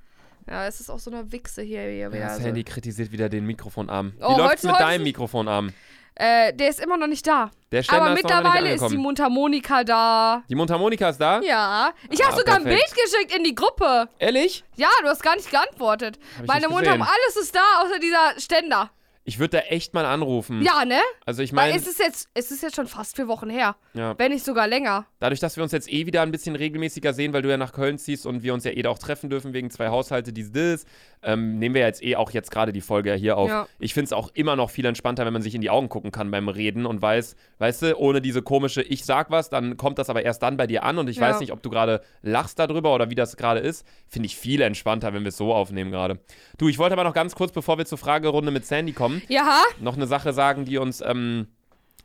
Ja, 0.50 0.68
es 0.68 0.80
ist 0.82 0.90
auch 0.90 1.00
so 1.00 1.10
eine 1.12 1.32
Wichse 1.32 1.62
hier. 1.62 1.82
hier 1.84 1.94
Ja, 1.96 2.14
wieder. 2.14 2.30
Sandy 2.36 2.64
kritisiert 2.64 3.12
wieder 3.12 3.30
den 3.30 3.46
Mikrofonarm. 3.46 4.14
Wie 4.18 4.24
Oh, 4.24 4.38
läuft's 4.38 4.64
heute- 4.64 4.74
mit 4.74 4.80
deinem 4.82 5.04
Mikrofonarm? 5.04 5.72
Äh, 6.16 6.54
der 6.54 6.70
ist 6.70 6.80
immer 6.80 6.96
noch 6.98 7.08
nicht 7.08 7.26
da. 7.26 7.44
Aber 7.44 7.80
ist 7.80 7.92
noch 7.92 8.04
nicht 8.10 8.24
mittlerweile 8.24 8.74
ist 8.74 8.88
die. 8.90 8.98
Mundharmonika 8.98 9.84
da. 9.84 10.44
Die 10.48 10.54
Mundharmonika 10.54 11.10
ist 11.10 11.18
da? 11.20 11.42
Ja. 11.42 11.92
Ich 12.12 12.22
habe 12.22 12.34
Ah, 12.34 12.38
sogar 12.38 12.56
ein 12.58 12.64
perfekt. 12.66 12.94
Bild 12.94 13.04
geschickt 13.06 13.36
in 13.36 13.44
die 13.44 13.56
Gruppe. 13.56 14.10
Ehrlich? 14.20 14.64
Ja, 14.76 14.90
du 15.02 15.08
hast 15.08 15.24
gar 15.24 15.36
nicht 15.36 15.50
geantwortet. 15.50 16.20
Meine 16.46 16.68
Mundharmonika, 16.70 17.10
alles 17.12 17.36
ist 17.38 17.56
da, 17.56 17.82
außer 17.82 17.98
dieser 18.00 18.40
Ständer. 18.40 18.92
Ich 19.26 19.40
würde 19.40 19.58
da 19.58 19.64
echt 19.70 19.94
mal 19.94 20.06
anrufen. 20.06 20.62
Ja, 20.62 20.84
ne? 20.84 21.00
Also 21.26 21.44
ich 21.44 21.54
meine, 21.54 21.78
es 21.78 21.88
ist 21.88 21.98
jetzt, 22.00 22.28
es 22.34 22.52
ist 22.52 22.62
jetzt 22.62 22.76
schon 22.76 22.88
fast 22.88 23.16
vier 23.16 23.30
Wochen 23.30 23.50
her. 23.50 23.78
ja. 23.94 24.18
Wenn 24.18 24.32
nicht 24.34 24.44
sogar 24.44 24.68
länger. 24.68 25.06
dadurch, 25.20 25.40
dass 25.40 25.56
wir 25.56 25.64
uns 25.64 25.72
jetzt 25.72 25.92
eh 25.92 26.06
wieder 26.06 26.22
ein 26.24 26.32
bisschen 26.32 26.56
regelmäßiger 26.58 27.14
sehen, 27.14 27.32
weil 27.32 27.42
du 27.42 27.50
ja 27.50 27.56
nach 27.56 27.72
Köln 27.72 27.98
ziehst 27.98 28.26
und 28.26 28.44
wir 28.44 28.54
uns 28.54 28.66
ja 28.66 28.72
eh 28.72 28.82
da 28.82 28.90
auch 28.90 28.98
treffen 29.00 29.30
dürfen 29.30 29.54
wegen 29.54 29.70
zwei 29.72 29.88
Haushalte, 29.88 30.34
dies, 30.34 30.52
das, 30.52 30.86
ähm, 31.22 31.58
nehmen 31.58 31.74
wir 31.74 31.84
jetzt 31.84 32.04
eh 32.04 32.18
auch 32.18 32.32
jetzt 32.32 32.52
gerade 32.52 32.74
die 32.74 32.82
Folge 32.82 33.12
ja 33.12 33.16
hier 33.16 33.38
auf. 33.38 33.50
Ja. 33.50 33.68
Ich 33.80 33.94
finde 33.94 34.08
es 34.08 34.14
auch 34.14 34.30
immer 34.34 34.58
noch 34.58 34.70
viel 34.70 34.84
entspannter, 34.86 35.26
wenn 35.26 35.32
man 35.32 35.42
sich 35.42 35.56
in 35.56 35.62
die 35.62 35.70
Augen 35.70 35.88
gucken 35.88 36.12
kann 36.12 36.30
beim 36.30 36.50
Reden 36.50 36.86
und 36.86 37.02
weiß, 37.02 37.38
weißt 37.60 37.82
du, 37.84 37.98
ohne 37.98 38.20
diese 38.22 38.42
komische, 38.42 38.82
ich 38.82 39.06
sag 39.06 39.32
was, 39.32 39.50
dann 39.50 39.78
kommt 39.78 40.00
das 40.00 40.10
aber 40.10 40.24
erst 40.24 40.44
dann 40.44 40.58
bei 40.58 40.68
dir 40.68 40.84
an 40.84 40.98
und 40.98 41.10
ich 41.10 41.16
Ja. 41.18 41.30
weiß 41.30 41.40
nicht, 41.40 41.54
ob 41.54 41.64
du 41.64 41.70
gerade 41.70 42.02
lachst 42.24 42.60
darüber 42.60 42.94
oder 42.94 43.10
wie 43.10 43.16
das 43.16 43.38
gerade 43.38 43.62
ist. 43.62 43.86
Finde 44.10 44.26
ich 44.26 44.36
viel 44.36 44.62
entspannter, 44.62 45.14
wenn 45.14 45.24
wir 45.24 45.30
es 45.30 45.38
so 45.38 45.54
aufnehmen 45.54 45.92
gerade. 45.92 46.20
Du, 46.58 46.68
ich 46.68 46.78
wollte 46.78 46.94
aber 46.94 47.06
noch 47.06 47.14
ganz 47.14 47.36
kurz, 47.36 47.54
bevor 47.54 47.78
wir 47.78 47.86
zur 47.86 47.98
Fragerunde 47.98 48.52
mit 48.52 48.66
Sandy 48.66 48.92
kommen, 48.92 49.13
Ja, 49.28 49.62
noch 49.80 49.96
eine 49.96 50.08
Sache 50.08 50.34
sagen, 50.34 50.66
die 50.66 50.78
uns, 50.78 51.02
ähm, 51.02 51.48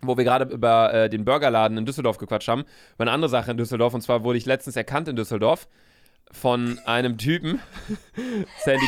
wo 0.00 0.16
wir 0.16 0.24
gerade 0.24 0.52
über 0.52 0.92
äh, 0.92 1.10
den 1.10 1.24
Burgerladen 1.24 1.76
in 1.78 1.86
Düsseldorf 1.86 2.18
gequatscht 2.18 2.48
haben, 2.48 2.62
über 2.94 3.04
eine 3.04 3.12
andere 3.12 3.28
Sache 3.28 3.50
in 3.50 3.56
Düsseldorf. 3.56 3.94
Und 3.94 4.02
zwar 4.02 4.24
wurde 4.24 4.38
ich 4.38 4.46
letztens 4.46 4.76
erkannt 4.76 5.08
in 5.08 5.16
Düsseldorf 5.16 5.68
von 6.30 6.78
einem 6.84 7.18
Typen. 7.18 7.60
Sandy, 8.64 8.86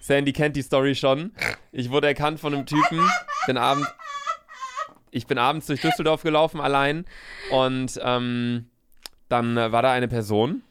Sandy 0.00 0.32
kennt 0.32 0.56
die 0.56 0.62
Story 0.62 0.94
schon. 0.94 1.32
Ich 1.72 1.90
wurde 1.90 2.06
erkannt 2.08 2.40
von 2.40 2.54
einem 2.54 2.66
Typen. 2.66 3.00
Bin 3.46 3.56
abend, 3.56 3.86
ich 5.10 5.26
bin 5.26 5.38
abends 5.38 5.66
durch 5.66 5.80
Düsseldorf 5.80 6.22
gelaufen 6.22 6.60
allein 6.60 7.04
und 7.50 8.00
ähm, 8.02 8.66
dann 9.28 9.56
äh, 9.56 9.72
war 9.72 9.82
da 9.82 9.92
eine 9.92 10.08
Person 10.08 10.62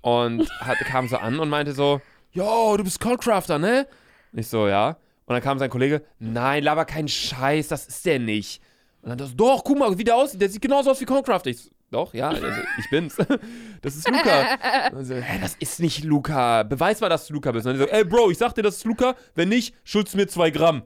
und 0.00 0.48
hat, 0.60 0.78
kam 0.78 1.08
so 1.08 1.16
an 1.16 1.38
und 1.38 1.48
meinte 1.48 1.72
so, 1.72 2.00
yo, 2.32 2.76
du 2.76 2.84
bist 2.84 3.00
Coldcrafter, 3.00 3.58
ne? 3.58 3.86
Ich 4.32 4.48
so, 4.48 4.68
ja. 4.68 4.96
Und 5.26 5.34
dann 5.34 5.42
kam 5.42 5.58
sein 5.58 5.70
Kollege, 5.70 6.02
nein, 6.18 6.62
laber 6.62 6.84
keinen 6.84 7.08
Scheiß, 7.08 7.68
das 7.68 7.86
ist 7.86 8.06
der 8.06 8.18
nicht. 8.18 8.62
Und 9.02 9.10
dann 9.10 9.18
das, 9.18 9.36
doch, 9.36 9.62
guck 9.64 9.78
mal, 9.78 9.98
wie 9.98 10.04
der 10.04 10.16
aussieht, 10.16 10.40
der 10.40 10.48
sieht 10.48 10.62
genauso 10.62 10.90
aus 10.90 11.00
wie 11.00 11.04
Coldcrafter. 11.04 11.50
Ich 11.50 11.70
doch, 11.90 12.12
ja, 12.14 12.30
also, 12.30 12.46
ich 12.78 12.90
bin's. 12.90 13.16
Das 13.82 13.94
ist 13.94 14.08
Luca. 14.10 14.88
Und 14.92 15.04
so, 15.04 15.14
hä, 15.14 15.38
das 15.40 15.54
ist 15.60 15.78
nicht 15.78 16.02
Luca. 16.02 16.64
Beweis 16.64 17.00
mal, 17.00 17.08
dass 17.08 17.28
du 17.28 17.34
Luca 17.34 17.52
bist. 17.52 17.66
Und 17.66 17.78
dann 17.78 17.86
so, 17.86 17.92
ey, 17.92 18.04
Bro, 18.04 18.30
ich 18.30 18.38
sag 18.38 18.54
dir, 18.54 18.62
das 18.62 18.78
ist 18.78 18.84
Luca. 18.84 19.14
Wenn 19.36 19.48
nicht, 19.48 19.74
schuldst 19.84 20.14
du 20.14 20.18
mir 20.18 20.26
zwei 20.26 20.50
Gramm. 20.50 20.82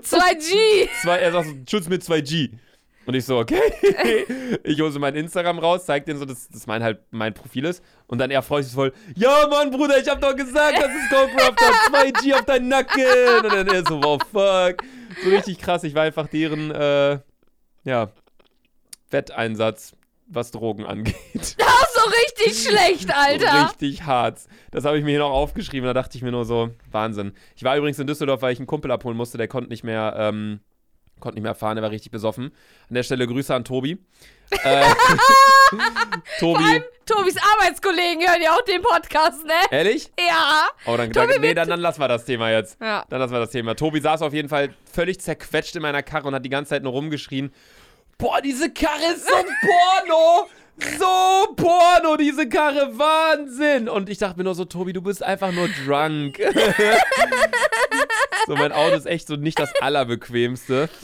2G. 0.00 0.88
Zwei, 1.02 1.18
er 1.18 1.32
sagt, 1.32 1.46
so, 1.46 1.54
schuldst 1.68 1.90
mir 1.90 1.98
2G. 1.98 2.52
Und 3.04 3.14
ich 3.14 3.24
so, 3.24 3.38
okay. 3.38 3.60
ich 4.64 4.80
hole 4.80 4.92
so 4.92 4.98
mein 5.00 5.16
Instagram 5.16 5.58
raus, 5.58 5.86
zeig 5.86 6.06
den 6.06 6.18
so, 6.18 6.24
dass 6.24 6.48
das 6.48 6.66
mein 6.66 6.82
halt 6.82 7.00
mein 7.10 7.34
Profil 7.34 7.64
ist. 7.64 7.82
Und 8.06 8.18
dann 8.18 8.30
er 8.30 8.42
freut 8.42 8.64
sich 8.64 8.74
voll, 8.74 8.92
ja 9.16 9.46
Mann, 9.48 9.70
Bruder, 9.70 9.98
ich 9.98 10.08
hab 10.08 10.20
doch 10.20 10.36
gesagt, 10.36 10.78
das 10.78 10.90
ist 10.90 11.10
Coldcrafter, 11.10 11.64
2G 11.92 12.34
auf 12.34 12.44
deinen 12.44 12.68
Nacken. 12.68 13.44
Und 13.44 13.52
dann 13.52 13.68
er 13.68 13.84
so, 13.84 14.02
wow, 14.02 14.20
fuck. 14.20 14.82
So 15.24 15.30
richtig 15.30 15.58
krass, 15.58 15.84
ich 15.84 15.94
war 15.94 16.02
einfach 16.02 16.28
deren, 16.28 16.70
äh, 16.70 17.18
ja, 17.84 18.10
Wetteinsatz, 19.10 19.92
was 20.26 20.50
Drogen 20.50 20.86
angeht. 20.86 21.14
Das 21.34 21.48
ist 21.48 21.94
so 21.94 22.10
richtig 22.10 22.68
schlecht, 22.68 23.14
Alter. 23.14 23.66
Richtig 23.66 24.04
hart. 24.04 24.40
Das 24.70 24.84
habe 24.84 24.98
ich 24.98 25.04
mir 25.04 25.10
hier 25.10 25.18
noch 25.20 25.30
aufgeschrieben. 25.30 25.86
Da 25.86 25.92
dachte 25.92 26.16
ich 26.16 26.22
mir 26.22 26.32
nur 26.32 26.44
so, 26.44 26.70
Wahnsinn. 26.90 27.32
Ich 27.54 27.64
war 27.64 27.76
übrigens 27.76 27.98
in 27.98 28.06
Düsseldorf, 28.06 28.42
weil 28.42 28.52
ich 28.52 28.58
einen 28.58 28.66
Kumpel 28.66 28.90
abholen 28.90 29.16
musste. 29.16 29.38
Der 29.38 29.48
konnte 29.48 29.68
nicht 29.68 29.84
mehr, 29.84 30.14
ähm, 30.16 30.60
konnte 31.22 31.36
nicht 31.36 31.44
mehr 31.44 31.54
fahren. 31.54 31.76
Der 31.76 31.82
war 31.82 31.90
richtig 31.90 32.12
besoffen. 32.12 32.52
An 32.88 32.94
der 32.94 33.02
Stelle 33.02 33.26
Grüße 33.26 33.54
an 33.54 33.64
Tobi. 33.64 33.98
äh, 34.64 34.84
Tobi. 36.38 36.82
Tobis 37.06 37.36
Arbeitskollegen 37.54 38.26
hören 38.28 38.42
ja 38.42 38.52
auch 38.52 38.62
den 38.62 38.82
Podcast, 38.82 39.44
ne? 39.46 39.54
Ehrlich? 39.70 40.10
Ja. 40.18 40.66
Oh, 40.86 40.96
dann, 40.96 41.10
Tobi, 41.12 41.32
dann, 41.32 41.40
nee, 41.40 41.54
dann, 41.54 41.68
dann 41.68 41.80
lassen 41.80 42.00
wir 42.00 42.08
das 42.08 42.26
Thema 42.26 42.50
jetzt. 42.50 42.78
Ja. 42.80 43.04
Dann 43.08 43.20
lassen 43.20 43.32
wir 43.32 43.40
das 43.40 43.50
Thema. 43.50 43.74
Tobi 43.74 44.00
saß 44.00 44.20
auf 44.22 44.34
jeden 44.34 44.48
Fall 44.48 44.74
völlig 44.92 45.20
zerquetscht 45.20 45.74
in 45.74 45.82
meiner 45.82 46.02
Karre 46.02 46.28
und 46.28 46.34
hat 46.34 46.44
die 46.44 46.50
ganze 46.50 46.70
Zeit 46.70 46.82
nur 46.82 46.92
rumgeschrien. 46.92 47.52
Boah, 48.18 48.40
diese 48.42 48.70
Karre 48.70 49.14
ist 49.14 49.26
so 49.26 49.34
Porno! 49.34 50.48
So 50.98 51.54
Porno, 51.54 52.16
diese 52.16 52.48
Karre, 52.48 52.96
Wahnsinn! 52.98 53.88
Und 53.88 54.08
ich 54.08 54.18
dachte 54.18 54.38
mir 54.38 54.44
nur 54.44 54.54
so, 54.54 54.64
Tobi, 54.64 54.92
du 54.92 55.02
bist 55.02 55.22
einfach 55.22 55.52
nur 55.52 55.68
drunk. 55.84 56.38
so, 58.46 58.54
mein 58.54 58.72
Auto 58.72 58.96
ist 58.96 59.06
echt 59.06 59.26
so 59.28 59.36
nicht 59.36 59.58
das 59.58 59.72
allerbequemste. 59.80 60.88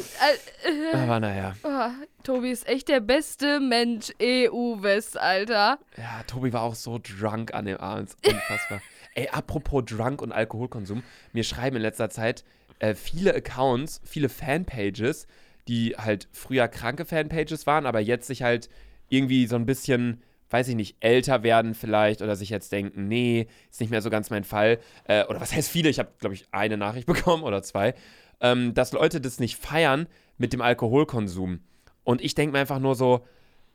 Äh, 0.64 0.96
Aber 0.96 1.20
naja. 1.20 1.54
oh, 1.62 1.88
Tobi 2.24 2.50
ist 2.50 2.68
echt 2.68 2.88
der 2.88 2.98
beste 3.00 3.60
Mensch 3.60 4.12
EU-West, 4.20 5.18
Alter. 5.18 5.78
Ja, 5.96 6.22
Tobi 6.26 6.52
war 6.52 6.62
auch 6.62 6.74
so 6.74 6.98
drunk 6.98 7.54
an 7.54 7.64
dem 7.66 7.78
Abend. 7.78 8.10
Unfassbar. 8.26 8.82
Ey, 9.14 9.28
apropos 9.28 9.84
Drunk 9.86 10.20
und 10.20 10.32
Alkoholkonsum. 10.32 11.02
Mir 11.32 11.44
schreiben 11.44 11.76
in 11.76 11.82
letzter 11.82 12.10
Zeit 12.10 12.44
äh, 12.80 12.94
viele 12.94 13.34
Accounts, 13.34 14.00
viele 14.04 14.28
Fanpages, 14.28 15.26
die 15.68 15.94
halt 15.96 16.28
früher 16.32 16.68
kranke 16.68 17.04
Fanpages 17.04 17.66
waren, 17.66 17.86
aber 17.86 18.00
jetzt 18.00 18.26
sich 18.26 18.42
halt 18.42 18.68
irgendwie 19.08 19.46
so 19.46 19.56
ein 19.56 19.66
bisschen, 19.66 20.22
weiß 20.50 20.68
ich 20.68 20.74
nicht, 20.74 20.96
älter 21.00 21.42
werden 21.42 21.74
vielleicht 21.74 22.22
oder 22.22 22.36
sich 22.36 22.50
jetzt 22.50 22.72
denken, 22.72 23.08
nee, 23.08 23.48
ist 23.70 23.80
nicht 23.80 23.90
mehr 23.90 24.02
so 24.02 24.10
ganz 24.10 24.30
mein 24.30 24.44
Fall. 24.44 24.78
Äh, 25.04 25.24
oder 25.24 25.40
was 25.40 25.52
heißt 25.54 25.70
viele? 25.70 25.88
Ich 25.88 25.98
habe, 25.98 26.10
glaube 26.18 26.34
ich, 26.34 26.46
eine 26.50 26.76
Nachricht 26.76 27.06
bekommen 27.06 27.42
oder 27.42 27.62
zwei, 27.62 27.94
ähm, 28.40 28.74
dass 28.74 28.92
Leute 28.92 29.20
das 29.20 29.40
nicht 29.40 29.56
feiern 29.56 30.06
mit 30.36 30.52
dem 30.52 30.60
Alkoholkonsum. 30.60 31.60
Und 32.04 32.22
ich 32.22 32.34
denke 32.34 32.52
mir 32.52 32.60
einfach 32.60 32.78
nur 32.78 32.94
so, 32.94 33.26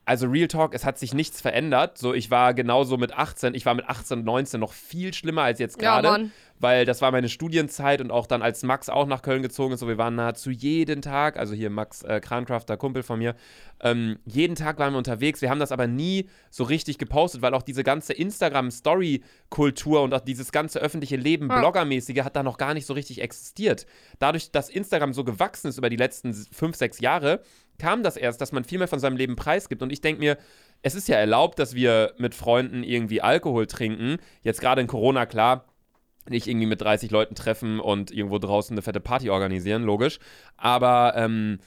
also 0.05 0.27
Real 0.27 0.47
Talk, 0.47 0.73
es 0.73 0.85
hat 0.85 0.97
sich 0.97 1.13
nichts 1.13 1.39
verändert. 1.39 1.97
So, 1.97 2.13
ich 2.13 2.29
war 2.29 2.53
genauso 2.53 2.97
mit 2.97 3.13
18, 3.13 3.53
ich 3.53 3.65
war 3.65 3.73
mit 3.73 3.87
18 3.87 4.19
und 4.19 4.25
19 4.25 4.59
noch 4.59 4.73
viel 4.73 5.13
schlimmer 5.13 5.43
als 5.43 5.59
jetzt 5.59 5.81
Ja, 5.81 6.01
gerade. 6.01 6.07
Mann. 6.09 6.31
Weil 6.59 6.85
das 6.85 7.01
war 7.01 7.11
meine 7.11 7.29
Studienzeit 7.29 7.99
und 8.01 8.11
auch 8.11 8.25
dann, 8.25 8.41
als 8.41 8.63
Max 8.63 8.89
auch 8.89 9.05
nach 9.05 9.21
Köln 9.21 9.41
gezogen 9.41 9.73
ist, 9.73 9.81
so 9.81 9.87
wir 9.87 9.97
waren 9.97 10.15
nahezu 10.15 10.49
jeden 10.49 11.01
Tag, 11.01 11.37
also 11.37 11.53
hier 11.53 11.69
Max 11.69 12.03
äh, 12.03 12.19
Krancrafter, 12.21 12.77
Kumpel 12.77 13.03
von 13.03 13.19
mir, 13.19 13.35
ähm, 13.81 14.17
jeden 14.25 14.55
Tag 14.55 14.79
waren 14.79 14.93
wir 14.93 14.97
unterwegs. 14.97 15.41
Wir 15.41 15.49
haben 15.49 15.59
das 15.59 15.71
aber 15.73 15.87
nie 15.87 16.29
so 16.49 16.63
richtig 16.63 16.97
gepostet, 16.97 17.41
weil 17.41 17.53
auch 17.53 17.63
diese 17.63 17.83
ganze 17.83 18.13
Instagram-Story-Kultur 18.13 20.01
und 20.01 20.13
auch 20.13 20.21
dieses 20.21 20.51
ganze 20.51 20.79
öffentliche 20.79 21.15
Leben, 21.17 21.49
Ja. 21.49 21.59
Bloggermäßige, 21.59 22.23
hat 22.23 22.35
da 22.35 22.43
noch 22.43 22.57
gar 22.57 22.73
nicht 22.73 22.85
so 22.85 22.93
richtig 22.93 23.21
existiert. 23.21 23.85
Dadurch, 24.19 24.51
dass 24.51 24.69
Instagram 24.69 25.13
so 25.13 25.23
gewachsen 25.23 25.67
ist 25.67 25.77
über 25.77 25.89
die 25.89 25.95
letzten 25.97 26.33
fünf, 26.33 26.75
sechs 26.75 26.99
Jahre, 26.99 27.41
kam 27.79 28.03
das 28.03 28.17
erst, 28.17 28.39
dass 28.39 28.51
man 28.51 28.63
viel 28.63 28.77
mehr 28.77 28.87
von 28.87 28.99
seinem 28.99 29.17
Leben 29.17 29.35
preisgibt. 29.35 29.81
Und 29.81 29.91
ich 29.91 30.01
denke 30.01 30.19
mir, 30.19 30.37
es 30.81 30.95
ist 30.95 31.07
ja 31.07 31.17
erlaubt, 31.17 31.59
dass 31.59 31.75
wir 31.75 32.13
mit 32.17 32.35
Freunden 32.35 32.83
irgendwie 32.83 33.21
Alkohol 33.21 33.67
trinken. 33.67 34.17
Jetzt 34.41 34.61
gerade 34.61 34.81
in 34.81 34.87
Corona, 34.87 35.25
klar, 35.25 35.65
nicht 36.29 36.47
irgendwie 36.47 36.67
mit 36.67 36.81
30 36.81 37.11
Leuten 37.11 37.35
treffen 37.35 37.79
und 37.79 38.11
irgendwo 38.11 38.39
draußen 38.39 38.73
eine 38.73 38.81
fette 38.81 38.99
Party 38.99 39.29
organisieren, 39.29 39.83
logisch. 39.83 40.19
Aber 40.57 41.13
ähm, 41.15 41.59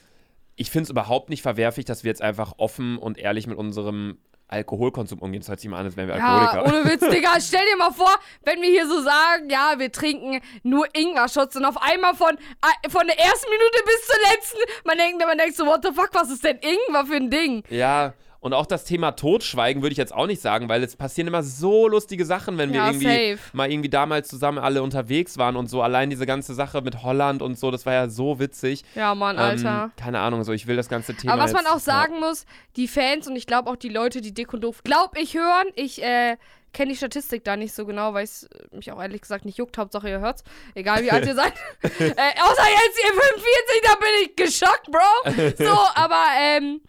ich 0.55 0.71
finde 0.71 0.85
es 0.85 0.89
überhaupt 0.89 1.29
nicht 1.29 1.41
verwerflich, 1.41 1.85
dass 1.85 2.03
wir 2.03 2.09
jetzt 2.09 2.21
einfach 2.21 2.53
offen 2.57 2.97
und 2.97 3.17
ehrlich 3.17 3.45
mit 3.47 3.57
unserem 3.57 4.17
Alkoholkonsum 4.49 5.19
umgehen. 5.19 5.41
Das 5.41 5.49
hört 5.49 5.59
sich 5.59 5.69
mal 5.69 5.77
an, 5.79 5.85
als 5.85 5.97
wären 5.97 6.07
wir 6.07 6.17
Ja, 6.17 6.37
Alkoholiker. 6.47 6.65
ohne 6.81 6.89
Witz, 6.91 7.01
Digga. 7.11 7.39
Stell 7.41 7.65
dir 7.69 7.77
mal 7.77 7.91
vor, 7.91 8.09
wenn 8.43 8.61
wir 8.61 8.69
hier 8.69 8.87
so 8.87 9.01
sagen, 9.01 9.49
ja, 9.49 9.73
wir 9.77 9.91
trinken 9.91 10.39
nur 10.63 10.87
Ingwer-Shots 10.95 11.57
und 11.57 11.65
auf 11.65 11.75
einmal 11.81 12.15
von, 12.15 12.29
äh, 12.35 12.89
von 12.89 13.05
der 13.07 13.19
ersten 13.19 13.49
Minute 13.49 13.83
bis 13.85 14.07
zur 14.07 14.15
letzten, 14.31 14.57
man 14.85 14.97
denkt, 14.97 15.19
man 15.19 15.37
denkt 15.37 15.55
so, 15.57 15.65
what 15.65 15.83
the 15.83 15.91
fuck, 15.93 16.09
was 16.13 16.29
ist 16.31 16.43
denn 16.45 16.57
Ingwer 16.61 17.05
für 17.05 17.15
ein 17.15 17.29
Ding? 17.29 17.63
Ja, 17.69 18.13
und 18.39 18.53
auch 18.53 18.65
das 18.65 18.83
Thema 18.83 19.11
Totschweigen 19.13 19.81
würde 19.81 19.91
ich 19.93 19.97
jetzt 19.97 20.13
auch 20.13 20.27
nicht 20.27 20.41
sagen, 20.41 20.69
weil 20.69 20.83
es 20.83 20.95
passieren 20.95 21.27
immer 21.27 21.43
so 21.43 21.87
lustige 21.87 22.25
Sachen, 22.25 22.57
wenn 22.57 22.71
wir 22.71 22.77
Ja, 22.81 22.87
irgendwie 22.87 23.35
safe. 23.35 23.39
mal 23.53 23.71
irgendwie 23.71 23.89
damals 23.89 24.27
zusammen 24.27 24.57
alle 24.59 24.83
unterwegs 24.83 25.37
waren 25.37 25.55
und 25.55 25.67
so. 25.69 25.81
Allein 25.81 26.09
diese 26.09 26.25
ganze 26.25 26.53
Sache 26.53 26.81
mit 26.81 27.03
Holland 27.03 27.41
und 27.41 27.57
so, 27.57 27.71
das 27.71 27.85
war 27.85 27.93
ja 27.93 28.09
so 28.09 28.39
witzig. 28.39 28.83
Ja, 28.95 29.15
Mann, 29.15 29.37
Alter. 29.37 29.83
Ähm, 29.85 29.91
keine 29.97 30.19
Ahnung, 30.19 30.43
so 30.43 30.51
ich 30.53 30.67
will 30.67 30.75
das 30.75 30.89
ganze 30.89 31.15
Thema. 31.15 31.33
Aber 31.33 31.43
was 31.43 31.53
man 31.53 31.63
jetzt- 31.63 31.73
auch 31.73 31.79
sagen 31.79 32.19
muss, 32.19 32.45
die 32.75 32.87
Fans 32.87 33.27
und 33.27 33.35
ich 33.35 33.47
glaube 33.47 33.69
auch 33.69 33.75
die 33.75 33.89
Leute, 33.89 34.21
die 34.21 34.33
dick 34.33 34.53
und 34.53 34.61
doof, 34.61 34.81
glaub 34.83 35.17
ich, 35.17 35.33
hören, 35.35 35.67
ich 35.75 36.01
äh, 36.03 36.37
kenne 36.73 36.91
die 36.91 36.97
Statistik 36.97 37.43
da 37.43 37.55
nicht 37.57 37.73
so 37.73 37.85
genau, 37.85 38.13
weil 38.13 38.23
es 38.25 38.47
mich 38.71 38.91
auch 38.91 39.01
ehrlich 39.01 39.21
gesagt 39.21 39.45
nicht 39.45 39.57
juckt. 39.57 39.77
Hauptsache 39.77 40.09
ihr 40.09 40.19
hört's. 40.19 40.43
Egal 40.75 41.01
wie 41.03 41.09
alt 41.11 41.25
ihr 41.25 41.33
seid. 41.33 41.53
äh, 41.83 41.89
außer 41.89 42.67
jetzt 42.69 42.99
ihr 43.03 43.13
45, 43.13 43.81
da 43.83 43.95
bin 43.95 44.09
ich 44.23 44.35
geschockt, 44.35 44.91
Bro. 44.91 45.65
So, 45.67 45.77
aber 45.95 46.23
ähm, 46.39 46.81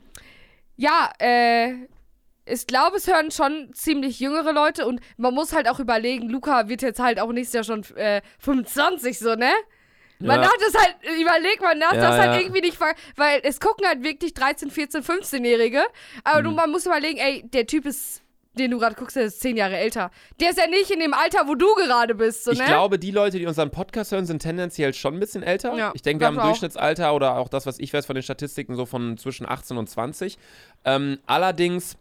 ja, 0.78 1.10
äh, 1.18 1.74
ich 2.46 2.66
glaube, 2.66 2.96
es 2.96 3.06
hören 3.06 3.30
schon 3.30 3.70
ziemlich 3.74 4.20
jüngere 4.20 4.52
Leute 4.54 4.86
und 4.86 5.00
man 5.18 5.34
muss 5.34 5.52
halt 5.52 5.68
auch 5.68 5.80
überlegen, 5.80 6.30
Luca 6.30 6.68
wird 6.68 6.80
jetzt 6.80 6.98
halt 7.00 7.20
auch 7.20 7.30
nächstes 7.30 7.52
Jahr 7.54 7.64
schon 7.64 7.84
äh, 7.96 8.22
25, 8.38 9.18
so, 9.18 9.34
ne? 9.34 9.50
Man 10.20 10.40
Ja. 10.40 10.48
darf 10.48 10.56
das 10.58 10.74
halt, 10.82 10.96
überleg, 11.20 11.60
man 11.60 11.78
darf 11.78 11.92
Ja, 11.92 12.00
das 12.00 12.18
halt 12.18 12.32
ja. 12.34 12.40
irgendwie 12.40 12.62
nicht, 12.62 12.76
ver 12.78 12.94
weil 13.16 13.40
es 13.44 13.60
gucken 13.60 13.86
halt 13.86 14.02
wirklich 14.02 14.32
13, 14.34 14.70
14, 14.70 15.02
15-Jährige, 15.02 15.84
aber 16.24 16.40
Mhm. 16.40 16.44
du, 16.44 16.50
man 16.52 16.70
muss 16.70 16.86
überlegen, 16.86 17.18
ey, 17.18 17.42
der 17.44 17.66
Typ 17.66 17.84
ist 17.84 18.22
den 18.58 18.70
du 18.70 18.78
gerade 18.78 18.94
guckst, 18.94 19.16
der 19.16 19.24
ist 19.24 19.40
zehn 19.40 19.56
Jahre 19.56 19.76
älter. 19.76 20.10
Der 20.40 20.50
ist 20.50 20.58
ja 20.58 20.66
nicht 20.66 20.90
in 20.90 21.00
dem 21.00 21.14
Alter, 21.14 21.48
wo 21.48 21.54
du 21.54 21.74
gerade 21.74 22.14
bist, 22.14 22.44
so, 22.44 22.50
Ich 22.50 22.58
ne? 22.58 22.66
glaube, 22.66 22.98
die 22.98 23.10
Leute, 23.10 23.38
die 23.38 23.46
unseren 23.46 23.70
Podcast 23.70 24.12
hören, 24.12 24.26
sind 24.26 24.40
tendenziell 24.42 24.92
schon 24.94 25.14
ein 25.14 25.20
bisschen 25.20 25.42
älter. 25.42 25.74
Ja, 25.74 25.92
ich 25.94 26.02
denke, 26.02 26.20
wir 26.20 26.26
haben 26.26 26.38
ein. 26.38 26.46
Durchschnittsalter 26.46 27.14
oder 27.14 27.36
auch 27.38 27.48
das, 27.48 27.66
was 27.66 27.78
ich 27.78 27.92
weiß 27.92 28.06
von 28.06 28.14
den 28.14 28.22
Statistiken, 28.22 28.76
so 28.76 28.86
von 28.86 29.16
zwischen 29.16 29.48
18 29.48 29.76
und 29.78 29.88
20. 29.88 30.38
Ähm, 30.84 31.18
allerdings, 31.26 31.96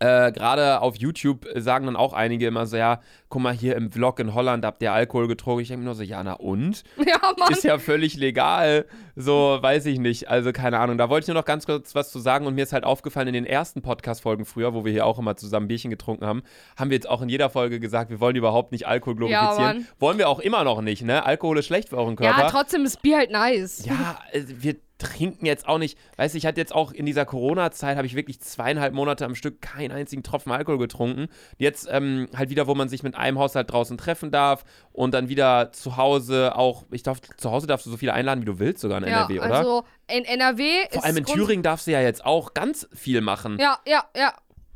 äh, 0.00 0.32
gerade 0.32 0.80
auf 0.80 0.96
YouTube 0.96 1.46
sagen 1.56 1.86
dann 1.86 1.94
auch 1.96 2.12
einige 2.14 2.46
immer 2.46 2.66
so, 2.66 2.76
ja, 2.76 3.00
guck 3.28 3.42
mal, 3.42 3.52
hier 3.54 3.76
im 3.76 3.92
Vlog 3.92 4.18
in 4.18 4.34
Holland 4.34 4.64
habt 4.64 4.82
ihr 4.82 4.92
Alkohol 4.92 5.28
getrunken. 5.28 5.60
Ich 5.60 5.68
denke 5.68 5.80
mir 5.80 5.84
nur 5.84 5.94
so, 5.94 6.02
ja, 6.02 6.22
na 6.24 6.32
und? 6.32 6.82
Ja, 7.06 7.18
Mann. 7.38 7.52
Ist 7.52 7.64
ja 7.64 7.78
völlig 7.78 8.16
legal. 8.16 8.86
So, 9.16 9.58
weiß 9.60 9.86
ich 9.86 9.98
nicht. 9.98 10.28
Also, 10.28 10.52
keine 10.52 10.78
Ahnung. 10.78 10.96
Da 10.98 11.08
wollte 11.10 11.24
ich 11.24 11.28
nur 11.28 11.34
noch 11.34 11.44
ganz 11.44 11.66
kurz 11.66 11.94
was 11.94 12.10
zu 12.10 12.18
sagen. 12.18 12.46
Und 12.46 12.54
mir 12.54 12.62
ist 12.62 12.72
halt 12.72 12.84
aufgefallen, 12.84 13.28
in 13.28 13.34
den 13.34 13.46
ersten 13.46 13.82
Podcast-Folgen 13.82 14.44
früher, 14.46 14.74
wo 14.74 14.84
wir 14.84 14.92
hier 14.92 15.04
auch 15.06 15.18
immer 15.18 15.36
zusammen 15.36 15.68
Bierchen 15.68 15.90
getrunken 15.90 16.24
haben, 16.26 16.42
haben 16.78 16.90
wir 16.90 16.96
jetzt 16.96 17.08
auch 17.08 17.20
in 17.22 17.28
jeder 17.28 17.50
Folge 17.50 17.78
gesagt, 17.80 18.10
wir 18.10 18.20
wollen 18.20 18.36
überhaupt 18.36 18.72
nicht 18.72 18.86
Alkohol 18.86 19.14
Ja, 19.28 19.40
glorifizieren. 19.40 19.76
Mann. 19.78 19.86
wollen 19.98 20.18
wir 20.18 20.28
auch 20.28 20.38
immer 20.40 20.64
noch 20.64 20.80
nicht, 20.80 21.02
ne? 21.02 21.24
Alkohol 21.24 21.58
ist 21.58 21.66
schlecht 21.66 21.90
für 21.90 21.98
euren 21.98 22.16
Körper. 22.16 22.40
ja, 22.40 22.48
trotzdem 22.50 22.84
ist 22.84 23.02
Bier 23.02 23.18
halt 23.18 23.30
nice. 23.30 23.84
Ja, 23.84 24.18
also 24.32 24.54
wir 24.62 24.76
trinken 25.00 25.46
jetzt 25.46 25.66
auch 25.66 25.78
nicht. 25.78 25.98
Weißt 26.16 26.34
du, 26.34 26.38
ich 26.38 26.46
hatte 26.46 26.60
jetzt 26.60 26.74
auch 26.74 26.92
in 26.92 27.06
dieser 27.06 27.24
Corona-Zeit, 27.24 27.96
habe 27.96 28.06
ich 28.06 28.14
wirklich 28.14 28.40
zweieinhalb 28.40 28.94
Monate 28.94 29.24
am 29.24 29.34
Stück 29.34 29.60
keinen 29.60 29.90
einzigen 29.90 30.22
Tropfen 30.22 30.52
Alkohol 30.52 30.78
getrunken. 30.78 31.26
Jetzt 31.58 31.88
ähm, 31.90 32.28
halt 32.36 32.50
wieder, 32.50 32.66
wo 32.66 32.74
man 32.74 32.88
sich 32.88 33.02
mit 33.02 33.16
einem 33.16 33.38
Haushalt 33.38 33.72
draußen 33.72 33.98
treffen 33.98 34.30
darf 34.30 34.64
und 34.92 35.12
dann 35.12 35.28
wieder 35.28 35.72
zu 35.72 35.96
Hause 35.96 36.54
auch, 36.54 36.84
ich 36.90 37.02
darf, 37.02 37.20
zu 37.36 37.50
Hause 37.50 37.66
darfst 37.66 37.86
du 37.86 37.90
so 37.90 37.96
viele 37.96 38.12
einladen, 38.12 38.42
wie 38.42 38.46
du 38.46 38.58
willst, 38.58 38.80
sogar 38.82 38.98
in 38.98 39.08
Ja, 39.08 39.24
NRW, 39.24 39.40
oder? 39.40 39.54
also 39.54 39.84
in 40.08 40.24
NRW 40.24 40.64
ist 40.84 40.94
Vor 40.94 41.04
allem 41.04 41.16
in 41.16 41.24
Thüringen 41.24 41.62
darfst 41.62 41.86
du 41.86 41.90
ja 41.92 42.00
jetzt 42.00 42.24
auch 42.24 42.54
ganz 42.54 42.86
viel 42.94 43.20
machen. 43.20 43.58
Ja, 43.58 43.78
ja, 43.86 44.04
ja. 44.16 44.32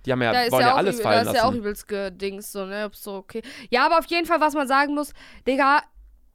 Die 0.07 0.13
haben 0.13 0.21
ja, 0.21 0.33
Da 0.33 0.51
wollen 0.53 0.63
ja, 0.63 0.69
ja, 0.69 0.75
alles 0.75 0.97
übel, 0.97 1.05
da 1.05 1.11
fallen 1.11 1.27
ist 1.29 1.35
ja 1.35 1.43
auch 1.43 1.47
lassen. 1.47 1.59
übelst 1.59 1.89
gedings, 1.89 2.53
so, 2.53 2.67
ne? 2.67 2.91
So, 2.93 3.15
okay. 3.15 3.43
Ja, 3.71 3.87
aber 3.87 3.99
auf 3.99 4.07
jeden 4.07 4.27
Fall, 4.27 4.41
was 4.41 4.55
man 4.55 4.69
sagen 4.69 4.95
muss, 4.95 5.13
Digga, 5.47 5.81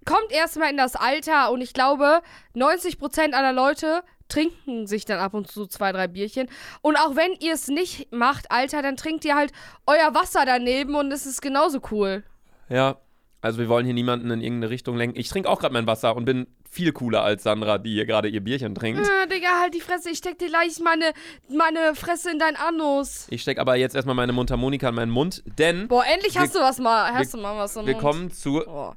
kommt 0.10 0.32
erstmal 0.32 0.72
in 0.72 0.78
das 0.78 0.96
Alter 0.96 1.52
und 1.52 1.62
ich 1.62 1.74
glaube, 1.74 2.22
90% 2.56 3.34
aller 3.34 3.54
Leute 3.54 4.02
trinken 4.28 4.86
sich 4.88 5.06
dann 5.06 5.20
ab 5.20 5.34
und 5.34 5.48
zu 5.52 5.66
zwei, 5.68 5.92
drei 5.92 6.08
Bierchen. 6.08 6.50
Und 6.82 6.98
auch 6.98 7.16
wenn 7.16 7.32
ihr 7.40 7.54
es 7.54 7.68
nicht 7.68 8.12
macht, 8.12 8.52
Alter, 8.52 8.82
dann 8.82 8.96
trinkt 8.98 9.26
ihr 9.26 9.36
halt 9.36 9.52
euer 9.88 10.14
Wasser 10.14 10.44
daneben 10.46 10.96
und 10.96 11.12
es 11.12 11.26
ist 11.26 11.42
genauso 11.42 11.80
cool. 11.92 12.24
Ja, 12.70 12.98
also 13.42 13.58
wir 13.60 13.70
wollen 13.70 13.86
hier 13.86 13.94
niemanden 13.94 14.30
in 14.32 14.42
irgendeine 14.42 14.70
Richtung 14.72 14.98
lenken. 14.98 15.18
Ich 15.20 15.30
trinke 15.30 15.50
auch 15.50 15.60
gerade 15.60 15.74
mein 15.74 15.88
Wasser 15.88 16.16
und 16.16 16.26
bin 16.26 16.46
viel 16.70 16.92
cooler 16.92 17.24
als 17.24 17.42
Sandra, 17.44 17.78
die 17.80 17.94
hier 17.94 18.06
gerade 18.06 18.28
ihr 18.30 18.42
Bierchen 18.44 18.76
trinkt. 18.76 19.02
Ah, 19.02 19.26
Digga, 19.26 19.62
halt 19.62 19.74
die 19.74 19.82
Fresse, 19.82 20.12
ich 20.12 20.20
steck 20.20 20.38
dir 20.38 20.50
gleich 20.50 20.80
meine, 20.80 21.14
meine 21.50 21.96
Fresse 21.96 22.30
in 22.30 22.38
dein 22.38 22.56
Anus. 22.56 23.26
Ich 23.32 23.42
stecke 23.42 23.60
aber 23.62 23.76
jetzt 23.76 23.96
erstmal 23.96 24.14
meine 24.16 24.34
Mundharmonika 24.34 24.90
in 24.90 24.96
meinen 24.96 25.12
Mund, 25.12 25.42
denn 25.58 25.88
Boah, 25.88 26.04
endlich 26.06 26.36
Wir- 26.36 26.42
hast 26.42 26.54
du 26.56 26.60
was 26.60 26.78
mal, 26.78 27.12
hast 27.14 27.34
du 27.34 27.38
mal 27.40 27.58
was 27.58 27.76
im 27.76 27.88
wir 27.88 27.94
Mund. 27.94 28.04
kommen 28.04 28.32
zu. 28.32 28.62
Boah, 28.66 28.96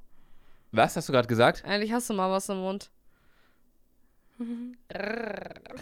Was 0.72 0.96
hast 0.96 1.08
du 1.08 1.12
gerade 1.12 1.28
gesagt? 1.28 1.62
endlich 1.64 1.92
hast 1.92 2.08
du 2.10 2.14
mal 2.14 2.30
was 2.30 2.48
im 2.48 2.58
Mund. 2.58 2.90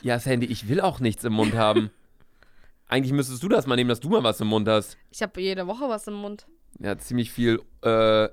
Ja, 0.03 0.18
Sandy, 0.18 0.47
ich 0.47 0.68
will 0.68 0.80
auch 0.80 1.01
nichts 1.01 1.24
im 1.24 1.32
Mund 1.32 1.55
haben. 1.55 1.91
Eigentlich 2.88 3.12
müsstest 3.12 3.43
du 3.43 3.49
das 3.49 3.66
mal 3.66 3.76
nehmen, 3.76 3.88
dass 3.88 4.01
du 4.01 4.09
mal 4.11 4.22
was 4.22 4.41
im 4.41 4.49
Mund 4.49 4.68
hast. 4.68 4.99
Ich 5.11 5.22
habe 5.22 5.41
jede 5.41 5.66
Woche 5.66 5.88
was 5.88 6.07
im 6.09 6.14
Mund. 6.14 6.47
Ja, 6.78 6.99
ziemlich 6.99 7.30
viel 7.30 7.62
äh, 7.82 8.28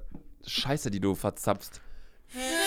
Scheiße, 0.46 0.92
die 0.92 1.00
du 1.00 1.16
verzapfst. 1.16 1.82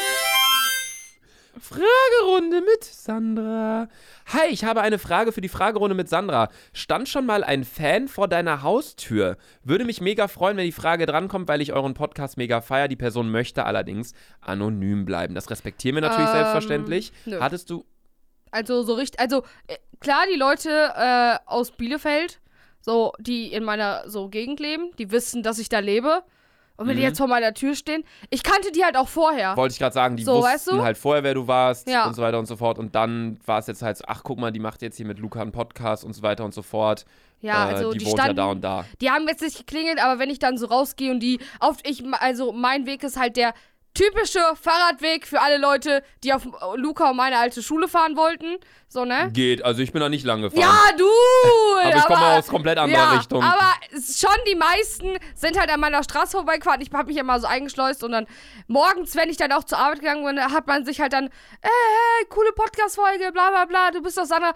Fragerunde 1.61 2.61
mit 2.63 2.85
Sandra. 2.85 3.89
Hi, 4.33 4.49
ich 4.51 4.65
habe 4.65 4.81
eine 4.81 4.99
Frage 4.99 5.33
für 5.33 5.41
die 5.41 5.49
Fragerunde 5.49 5.95
mit 5.95 6.09
Sandra. 6.09 6.49
Stand 6.73 7.09
schon 7.09 7.27
mal 7.27 7.45
ein 7.45 7.65
Fan 7.65 8.09
vor 8.09 8.29
deiner 8.29 8.63
Haustür? 8.63 9.37
Würde 9.63 9.85
mich 9.85 10.01
mega 10.01 10.27
freuen, 10.29 10.57
wenn 10.57 10.65
die 10.65 10.73
Frage 10.73 11.07
drankommt, 11.07 11.49
weil 11.49 11.61
ich 11.61 11.73
euren 11.73 11.95
Podcast 11.95 12.37
mega 12.37 12.61
feier. 12.61 12.89
Die 12.89 12.97
Person 12.97 13.31
möchte 13.31 13.65
allerdings 13.67 14.15
anonym 14.41 15.05
bleiben. 15.05 15.35
Das 15.35 15.51
respektieren 15.51 15.97
wir 15.97 16.03
natürlich 16.03 16.29
Ähm, 16.31 16.35
selbstverständlich. 16.37 17.13
nö. 17.27 17.39
Hattest 17.41 17.71
du. 17.71 17.85
Also 18.51 18.83
so 18.83 18.95
richtig, 18.95 19.21
also 19.21 19.45
äh, 19.69 19.77
klar, 20.01 20.25
die 20.33 20.39
Leute 20.39 20.71
äh, 20.97 21.39
aus 21.47 21.71
Bielefeld, 21.71 22.41
so 22.81 23.13
die 23.21 23.53
in 23.53 23.63
meiner 23.63 24.09
so 24.09 24.29
Gegend 24.29 24.59
leben, 24.59 24.91
die 24.99 25.13
wissen, 25.13 25.43
dass 25.43 25.59
ich 25.59 25.69
da 25.69 25.79
lebe. 25.79 26.23
Und 26.81 26.87
wenn 26.89 26.97
die 26.97 27.03
Mhm. 27.03 27.09
jetzt 27.09 27.18
vor 27.18 27.26
meiner 27.28 27.53
Tür 27.53 27.74
stehen, 27.74 28.05
ich 28.31 28.43
kannte 28.43 28.72
die 28.72 28.83
halt 28.85 28.97
auch 28.97 29.07
vorher. 29.07 29.55
Wollte 29.57 29.72
ich 29.74 29.78
gerade 29.78 29.93
sagen, 29.93 30.16
die 30.16 30.24
So, 30.24 30.37
wussten 30.37 30.47
weißt 30.53 30.66
du? 30.70 30.83
halt 30.83 30.97
vorher, 30.97 31.22
wer 31.22 31.35
du 31.35 31.47
warst 31.47 31.89
Ja. 31.89 32.07
und 32.07 32.14
so 32.16 32.22
weiter 32.22 32.39
und 32.39 32.47
so 32.47 32.57
fort. 32.57 32.78
Und 32.78 32.95
dann 32.95 33.39
war 33.45 33.59
es 33.59 33.66
jetzt 33.66 33.83
halt 33.83 33.99
so, 33.99 34.05
ach 34.09 34.22
guck 34.24 34.39
mal, 34.39 34.51
die 34.51 34.61
macht 34.61 34.81
jetzt 34.81 34.97
hier 34.97 35.05
mit 35.07 35.18
Luca 35.18 35.43
einen 35.43 35.53
Podcast 35.53 36.05
und 36.05 36.14
so 36.14 36.22
weiter 36.22 36.43
und 36.45 36.55
so 36.55 36.62
fort. 36.62 37.05
Ja, 37.43 37.70
äh, 37.70 37.74
also 37.74 37.93
die, 37.93 37.99
die, 37.99 38.07
wohnt 38.07 38.14
standen, 38.18 38.37
ja 38.39 38.45
da 38.45 38.51
und 38.51 38.61
da. 38.62 38.85
die 39.01 39.11
haben 39.11 39.28
jetzt 39.28 39.43
nicht 39.43 39.59
geklingelt, 39.59 40.03
aber 40.03 40.18
wenn 40.18 40.31
ich 40.31 40.39
dann 40.39 40.57
so 40.59 40.66
rausgehe 40.66 41.11
und 41.11 41.20
die 41.20 41.39
auf 41.59 41.76
ich 41.85 42.03
also 42.18 42.53
mein 42.53 42.87
Weg 42.87 43.03
ist 43.03 43.18
halt 43.18 43.37
der 43.37 43.53
typische 43.95 44.41
Fahrradweg 44.61 45.26
für 45.26 45.41
alle 45.41 45.59
Leute, 45.59 46.03
die 46.22 46.32
auf 46.32 46.47
Luca 46.76 47.11
und 47.11 47.16
meine 47.16 47.38
alte 47.38 47.62
Schule 47.62 47.88
fahren 47.88 48.16
wollten, 48.16 48.59
so 48.88 49.05
ne? 49.05 49.30
Geht, 49.32 49.64
also 49.64 49.82
ich 49.82 49.93
bin 49.93 50.01
da 50.01 50.09
nicht 50.09 50.24
lang 50.24 50.43
gefahren. 50.43 50.61
Ja, 50.61 50.97
du! 50.97 51.05
aber 51.82 51.97
ich 51.97 52.05
komme 52.05 52.26
aus 52.26 52.47
komplett 52.47 52.78
anderer 52.78 53.03
ja, 53.03 53.12
Richtung. 53.12 53.43
Aber 53.43 53.72
schon 53.93 54.36
die 54.49 54.55
meisten 54.55 55.18
sind 55.34 55.59
halt 55.59 55.70
an 55.70 55.80
meiner 55.80 56.03
Straße 56.03 56.32
vorbeigefahren. 56.32 56.80
Ich 56.80 56.93
habe 56.93 57.07
mich 57.07 57.16
immer 57.16 57.41
so 57.41 57.47
eingeschleust 57.47 58.05
und 58.05 58.12
dann 58.12 58.26
morgens, 58.68 59.16
wenn 59.16 59.28
ich 59.28 59.36
dann 59.36 59.53
auch 59.53 59.64
zur 59.64 59.78
Arbeit 59.78 60.01
gegangen 60.01 60.24
bin, 60.24 60.41
hat 60.41 60.66
man 60.66 60.84
sich 60.84 61.01
halt 61.01 61.12
dann, 61.12 61.26
äh, 61.26 61.30
hey, 61.62 62.26
coole 62.28 62.53
Podcast-Folge, 62.53 63.32
bla 63.32 63.51
bla 63.51 63.64
bla, 63.64 63.91
du 63.91 64.03
bist 64.03 64.18
doch 64.18 64.24
Sandra. 64.24 64.53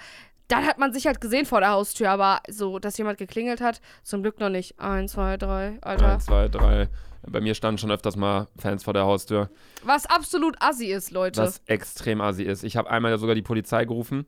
Dann 0.48 0.66
hat 0.66 0.78
man 0.78 0.92
sich 0.92 1.06
halt 1.06 1.22
gesehen 1.22 1.46
vor 1.46 1.60
der 1.60 1.70
Haustür, 1.70 2.10
aber 2.10 2.40
so, 2.48 2.78
dass 2.78 2.98
jemand 2.98 3.16
geklingelt 3.16 3.62
hat, 3.62 3.80
zum 4.02 4.22
Glück 4.22 4.40
noch 4.40 4.50
nicht. 4.50 4.78
Eins, 4.78 5.12
zwei, 5.12 5.38
drei, 5.38 5.78
Alter. 5.80 6.12
Eins, 6.12 6.26
zwei, 6.26 6.48
drei. 6.48 6.88
Bei 7.28 7.40
mir 7.40 7.54
standen 7.54 7.78
schon 7.78 7.90
öfters 7.90 8.16
mal 8.16 8.48
Fans 8.58 8.84
vor 8.84 8.92
der 8.94 9.04
Haustür, 9.04 9.50
Was 9.84 10.06
absolut 10.06 10.56
assi 10.60 10.86
ist, 10.86 11.10
Leute. 11.10 11.40
was 11.40 11.62
extrem 11.66 12.20
assi 12.20 12.42
ist. 12.42 12.64
Ich 12.64 12.76
habe 12.76 12.90
einmal 12.90 13.16
sogar 13.18 13.34
die 13.34 13.42
Polizei 13.42 13.84
gerufen, 13.84 14.26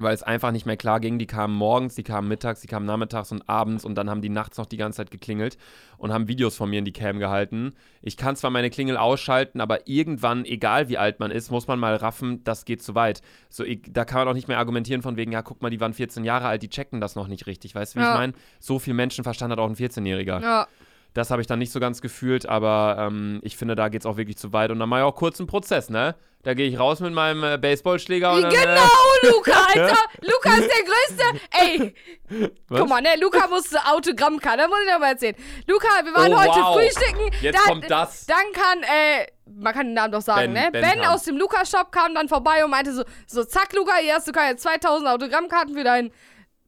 weil 0.00 0.14
es 0.14 0.22
einfach 0.22 0.52
nicht 0.52 0.64
mehr 0.64 0.76
klar 0.76 1.00
ging. 1.00 1.18
Die 1.18 1.26
kamen 1.26 1.52
morgens, 1.54 1.96
die 1.96 2.04
kamen 2.04 2.28
mittags, 2.28 2.60
die 2.60 2.68
kamen 2.68 2.86
nachmittags 2.86 3.32
und 3.32 3.48
abends 3.48 3.84
und 3.84 3.96
dann 3.96 4.08
haben 4.08 4.22
die 4.22 4.28
nachts 4.28 4.56
noch 4.58 4.66
die 4.66 4.76
ganze 4.76 4.98
Zeit 4.98 5.10
geklingelt 5.10 5.58
und 5.96 6.12
haben 6.12 6.28
Videos 6.28 6.54
von 6.56 6.70
mir 6.70 6.78
in 6.78 6.84
die 6.84 6.92
Cam 6.92 7.18
gehalten. 7.18 7.72
Ich 8.00 8.16
kann 8.16 8.36
zwar 8.36 8.50
meine 8.52 8.70
Klingel 8.70 8.96
ausschalten, 8.96 9.60
aber 9.60 9.88
irgendwann, 9.88 10.44
egal 10.44 10.88
wie 10.88 10.98
alt 10.98 11.18
man 11.18 11.32
ist, 11.32 11.50
muss 11.50 11.66
man 11.66 11.80
mal 11.80 11.96
raffen, 11.96 12.44
das 12.44 12.64
geht 12.64 12.80
zu 12.82 12.94
weit. 12.94 13.22
So, 13.48 13.64
ich, 13.64 13.80
da 13.90 14.04
kann 14.04 14.20
man 14.20 14.28
auch 14.28 14.34
nicht 14.34 14.46
mehr 14.46 14.58
argumentieren 14.58 15.02
von 15.02 15.16
wegen, 15.16 15.32
ja, 15.32 15.42
guck 15.42 15.62
mal, 15.62 15.70
die 15.70 15.80
waren 15.80 15.94
14 15.94 16.24
Jahre 16.24 16.46
alt, 16.46 16.62
die 16.62 16.68
checken 16.70 17.00
das 17.00 17.16
noch 17.16 17.26
nicht 17.26 17.46
richtig. 17.48 17.74
Weißt 17.74 17.96
du, 17.96 17.98
wie 17.98 18.04
Ja. 18.04 18.12
ich 18.12 18.18
meine? 18.18 18.32
So 18.60 18.78
viel 18.78 18.94
Menschenverstand 18.94 19.50
hat 19.50 19.58
auch 19.58 19.68
ein 19.68 19.74
14-Jähriger. 19.76 20.40
ja. 20.42 20.68
Das 21.18 21.30
habe 21.30 21.42
ich 21.42 21.46
dann 21.48 21.58
nicht 21.58 21.72
so 21.72 21.80
ganz 21.80 22.00
gefühlt, 22.00 22.48
aber 22.48 22.96
ähm, 22.98 23.40
ich 23.42 23.56
finde, 23.56 23.74
da 23.74 23.88
geht 23.88 24.02
es 24.02 24.06
auch 24.06 24.16
wirklich 24.16 24.38
zu 24.38 24.52
weit. 24.52 24.70
Und 24.70 24.78
dann 24.78 24.88
mache 24.88 25.00
ich 25.00 25.04
auch 25.04 25.14
kurz 25.16 25.40
einen 25.40 25.48
Prozess, 25.48 25.90
ne? 25.90 26.14
Da 26.44 26.54
gehe 26.54 26.68
ich 26.68 26.78
raus 26.78 27.00
mit 27.00 27.12
meinem 27.12 27.42
äh, 27.42 27.58
Baseballschläger 27.58 28.32
und 28.32 28.42
dann, 28.42 28.52
Genau, 28.52 28.62
äh, 29.22 29.26
Luca, 29.28 29.50
Alter. 29.74 29.96
Luca 30.22 30.50
ist 30.56 30.70
der 30.70 30.84
Größte. 30.84 31.40
Ey, 31.50 31.94
Was? 32.68 32.78
guck 32.80 32.88
mal, 32.88 33.02
ne, 33.02 33.08
Luca 33.20 33.48
musste 33.48 33.78
Autogrammkarte, 33.84 34.58
das 34.58 34.68
muss 34.68 34.78
ich 34.86 34.92
dir 34.92 34.98
mal 35.00 35.08
erzählen. 35.10 35.34
Luca, 35.66 35.88
wir 36.04 36.14
waren 36.14 36.32
Oh, 36.32 36.38
heute 36.38 36.60
wow. 36.60 36.74
frühstücken. 36.76 37.30
Jetzt 37.42 37.56
da- 37.58 37.68
kommt 37.68 37.90
das. 37.90 38.26
Dann 38.26 38.36
kann, 38.52 38.82
äh, 38.84 39.26
man 39.60 39.74
kann 39.74 39.86
den 39.86 39.94
Namen 39.94 40.12
doch 40.12 40.22
sagen, 40.22 40.54
Ben, 40.54 40.64
ne? 40.66 40.70
Ben 40.70 40.82
Ben, 40.82 41.04
aus 41.06 41.24
dem 41.24 41.36
Luca-Shop 41.36 41.90
kam 41.90 42.14
dann 42.14 42.28
vorbei 42.28 42.64
und 42.64 42.70
meinte 42.70 42.94
so, 42.94 43.02
so, 43.26 43.42
zack, 43.44 43.72
Luca, 43.74 43.96
hier 43.96 44.14
hast 44.14 44.28
du 44.28 44.32
keine 44.32 44.56
2000 44.56 45.08
Autogrammkarten 45.10 45.74
für 45.74 45.82
deinen, 45.84 46.12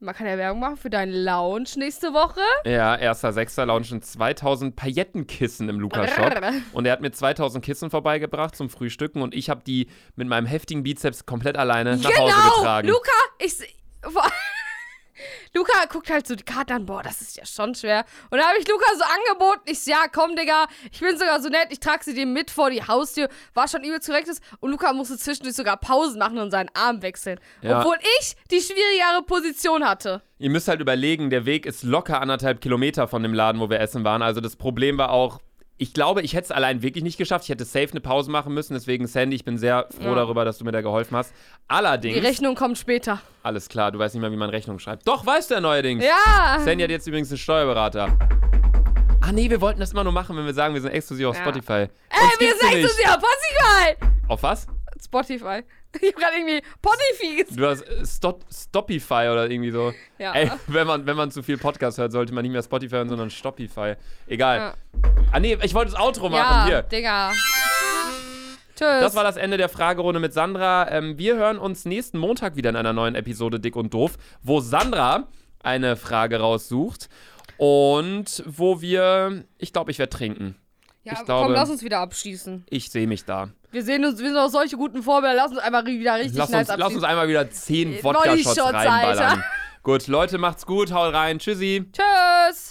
man 0.01 0.14
kann 0.14 0.26
ja 0.26 0.38
Werbung 0.38 0.61
machen, 0.61 0.76
für 0.76 0.90
deinen 0.90 1.12
Lounge 1.12 1.68
nächste 1.76 2.12
Woche. 2.12 2.40
Ja, 2.64 2.94
1.6. 2.94 3.64
launchen 3.64 4.03
2000 4.03 4.74
Paillettenkissen 4.74 5.68
im 5.68 5.78
Luca-Shop. 5.78 6.42
Und 6.72 6.86
er 6.86 6.92
hat 6.92 7.01
mir 7.01 7.12
2000 7.12 7.64
Kissen 7.64 7.90
vorbeigebracht 7.90 8.57
zum 8.57 8.70
Frühstücken 8.70 9.22
und 9.22 9.34
ich 9.34 9.51
habe 9.51 9.62
die 9.66 9.88
mit 10.16 10.26
meinem 10.26 10.46
heftigen 10.46 10.82
Bizeps 10.82 11.26
komplett 11.26 11.57
alleine 11.57 11.96
nach 11.98 12.16
Hause 12.18 12.32
Genau, 12.34 12.57
getragen. 12.57 12.88
Luca, 12.88 13.11
ich. 13.38 13.55
Luca 15.53 15.72
guckt 15.88 16.11
halt 16.11 16.26
so 16.26 16.36
die 16.36 16.44
Karte 16.44 16.74
an, 16.74 16.86
boah, 16.86 17.03
das 17.03 17.20
ist 17.20 17.36
ja 17.36 17.44
schon 17.44 17.74
schwer. 17.74 18.05
Und 18.30 18.38
da 18.38 18.48
habe 18.48 18.59
ich 18.59 18.68
Luca 18.68 18.86
so 18.96 19.05
angeboten, 19.05 19.62
ich 19.66 19.84
ja, 19.86 20.07
komm, 20.12 20.36
Digga, 20.36 20.66
ich 20.92 21.01
bin 21.01 21.18
sogar 21.18 21.40
so 21.40 21.48
nett, 21.48 21.68
ich 21.70 21.80
trage 21.80 22.05
sie 22.05 22.14
dir 22.14 22.26
mit 22.26 22.51
vor 22.51 22.70
die 22.70 22.82
Haustür, 22.82 23.28
war 23.55 23.66
schon 23.66 23.82
übel 23.82 23.98
korrektes. 23.98 24.40
Und 24.61 24.70
Luca 24.70 24.92
musste 24.92 25.18
zwischendurch 25.18 25.57
sogar 25.57 25.76
Pausen 25.76 26.18
machen 26.18 26.38
und 26.38 26.51
seinen 26.51 26.70
Arm 26.74 27.03
wechseln. 27.03 27.40
Ja. 27.62 27.80
Obwohl 27.80 27.96
ich 28.20 28.36
die 28.51 28.61
schwierigere 28.61 29.22
Position 29.26 29.84
hatte. 29.84 30.22
Ihr 30.38 30.51
müsst 30.51 30.68
halt 30.68 30.80
überlegen, 30.80 31.30
der 31.30 31.46
Weg 31.46 31.66
ist 31.66 31.82
locker 31.82 32.20
anderthalb 32.20 32.61
Kilometer 32.61 33.09
von 33.09 33.22
dem 33.22 33.34
Laden, 33.34 33.61
wo 33.61 33.68
wir 33.68 33.80
essen 33.80 34.05
waren. 34.05 34.22
Also 34.22 34.40
das 34.40 34.57
Problem 34.57 34.98
war 34.98 35.11
auch, 35.11 35.40
ich 35.83 35.95
glaube, 35.95 36.20
ich 36.22 36.35
hätte 36.35 36.45
es 36.45 36.51
allein 36.51 36.83
wirklich 36.83 37.03
nicht 37.03 37.16
geschafft. 37.16 37.45
Ich 37.45 37.49
hätte 37.51 37.64
safe 37.64 37.89
eine 37.93 38.01
Pause 38.01 38.31
machen 38.31 38.53
müssen. 38.53 38.74
Deswegen, 38.74 39.07
Sandy, 39.07 39.35
ich 39.37 39.45
bin 39.45 39.57
sehr 39.59 39.89
froh 39.91 40.09
Ja. 40.11 40.14
darüber, 40.14 40.45
dass 40.45 40.59
du 40.59 40.64
mir 40.64 40.72
da 40.72 40.83
geholfen 40.83 41.16
hast. 41.16 41.33
Allerdings, 41.68 42.14
Die 42.14 42.20
Rechnung 42.20 42.55
kommt 42.55 42.76
später. 42.78 43.20
alles 43.43 43.68
klar, 43.68 43.91
du 43.91 43.99
weißt 43.99 44.14
nicht 44.14 44.20
mal, 44.22 44.31
wie 44.31 44.37
man 44.37 44.51
Rechnung 44.51 44.78
schreibt. 44.78 45.09
Doch, 45.09 45.24
weißt 45.24 45.51
du 45.51 45.55
ja 45.55 45.61
neuerdings. 45.61 46.05
Ja. 46.05 46.59
Sandy 46.61 46.83
hat 46.85 46.91
jetzt 46.91 47.07
übrigens 47.07 47.31
einen 47.31 47.39
Steuerberater. 47.39 48.16
Ah 49.22 49.33
nee, 49.33 49.49
wir 49.49 49.61
wollten 49.61 49.81
das 49.81 49.93
immer 49.93 50.05
nur 50.05 50.12
machen, 50.12 50.37
wenn 50.37 50.47
wir 50.47 50.55
sagen, 50.55 50.74
wir 50.74 50.81
sind 50.81 50.91
exklusiv 50.93 51.26
auf 51.28 51.37
Ja. 51.37 51.43
Spotify. 51.43 51.72
Ey, 51.72 51.89
Uns 52.22 52.41
wir 52.41 52.49
sind 52.57 52.72
exklusiv 52.72 53.07
auf 53.07 53.14
Spotify. 53.14 54.07
Auf 54.28 54.43
was? 54.43 54.66
Spotify. 55.03 55.62
Ich 56.01 56.09
hab 56.12 56.16
gerade 56.20 56.36
irgendwie 56.36 56.62
Spotify 56.78 57.36
gesagt. 57.45 57.59
Du 57.61 57.66
hast 57.66 57.82
äh, 57.82 58.07
Stop, 58.07 58.45
Stopify 58.53 59.28
oder 59.32 59.51
irgendwie 59.51 59.70
so. 59.72 59.93
Ja. 60.18 60.32
Ey, 60.34 60.51
wenn 60.68 60.86
man, 60.86 61.05
wenn 61.07 61.16
man 61.16 61.30
zu 61.30 61.43
viel 61.43 61.59
Podcast 61.59 61.99
hört, 61.99 62.12
sollte 62.12 62.32
man 62.32 62.43
nicht 62.43 62.53
mehr 62.53 62.62
Spotify 62.62 62.95
hören, 62.97 63.09
sondern 63.09 63.30
Stopify. 63.30 63.95
Egal. 64.28 64.59
Ja. 64.59 64.74
Ah 65.32 65.41
nee, 65.41 65.59
ich 65.62 65.74
wollte 65.74 65.91
das 65.93 66.01
Outro 66.01 66.28
machen. 66.28 66.36
ja, 66.61 66.66
Hier. 66.66 66.82
Digga. 66.82 67.32
Tschüss. 68.76 69.01
Das 69.01 69.14
war 69.14 69.24
das 69.24 69.36
Ende 69.36 69.57
der 69.57 69.68
Fragerunde 69.68 70.20
mit 70.20 70.32
Sandra. 70.32 70.91
Ähm, 70.91 71.18
wir 71.18 71.36
hören 71.36 71.59
uns 71.59 71.84
nächsten 71.84 72.18
Montag 72.18 72.57
wieder 72.57 72.70
in 72.70 72.76
einer 72.76 72.93
neuen 72.93 73.14
Episode 73.14 73.61
Dick 73.61 73.76
und 73.76 73.93
Doof, 73.93 74.16
wo 74.43 74.61
Sandra 74.61 75.28
eine 75.62 75.97
Frage 75.97 76.38
raussucht 76.41 77.09
und 77.59 78.43
wo 78.47 78.80
wir, 78.80 79.45
ich 79.59 79.72
glaube, 79.74 79.91
ich 79.91 79.99
werde 79.99 80.11
trinken. 80.16 80.57
ja, 81.05 81.12
ich 81.12 81.18
komm, 81.18 81.26
glaube- 81.26 81.53
lass 81.53 81.68
uns 81.68 81.82
wieder 81.82 81.99
abschließen. 81.99 82.64
Ich 82.70 82.91
sehe 82.91 83.07
mich 83.07 83.24
da. 83.26 83.51
Wir 83.72 83.84
sehen 83.84 84.04
uns, 84.04 84.18
wir 84.18 84.26
sind 84.28 84.36
auch 84.36 84.48
solche 84.48 84.76
guten 84.76 85.02
Vorbilder. 85.02 85.34
Lass 85.34 85.50
uns 85.52 85.60
einfach 85.60 85.84
wieder 85.84 86.16
richtig 86.16 86.36
Lass 86.36 86.50
nice 86.50 86.68
uns, 86.70 86.78
lass 86.78 86.94
uns 86.94 87.04
einmal 87.04 87.28
wieder 87.28 87.48
10 87.48 87.94
Äh, 87.94 88.02
Wodka-Shots 88.04 88.58
reinballern. 88.60 89.18
Alter. 89.18 89.44
Gut, 89.82 90.06
Leute, 90.08 90.38
macht's 90.38 90.66
gut, 90.66 90.92
haut 90.92 91.14
rein. 91.14 91.38
Tschüssi. 91.38 91.84
Tschüss. 91.92 92.70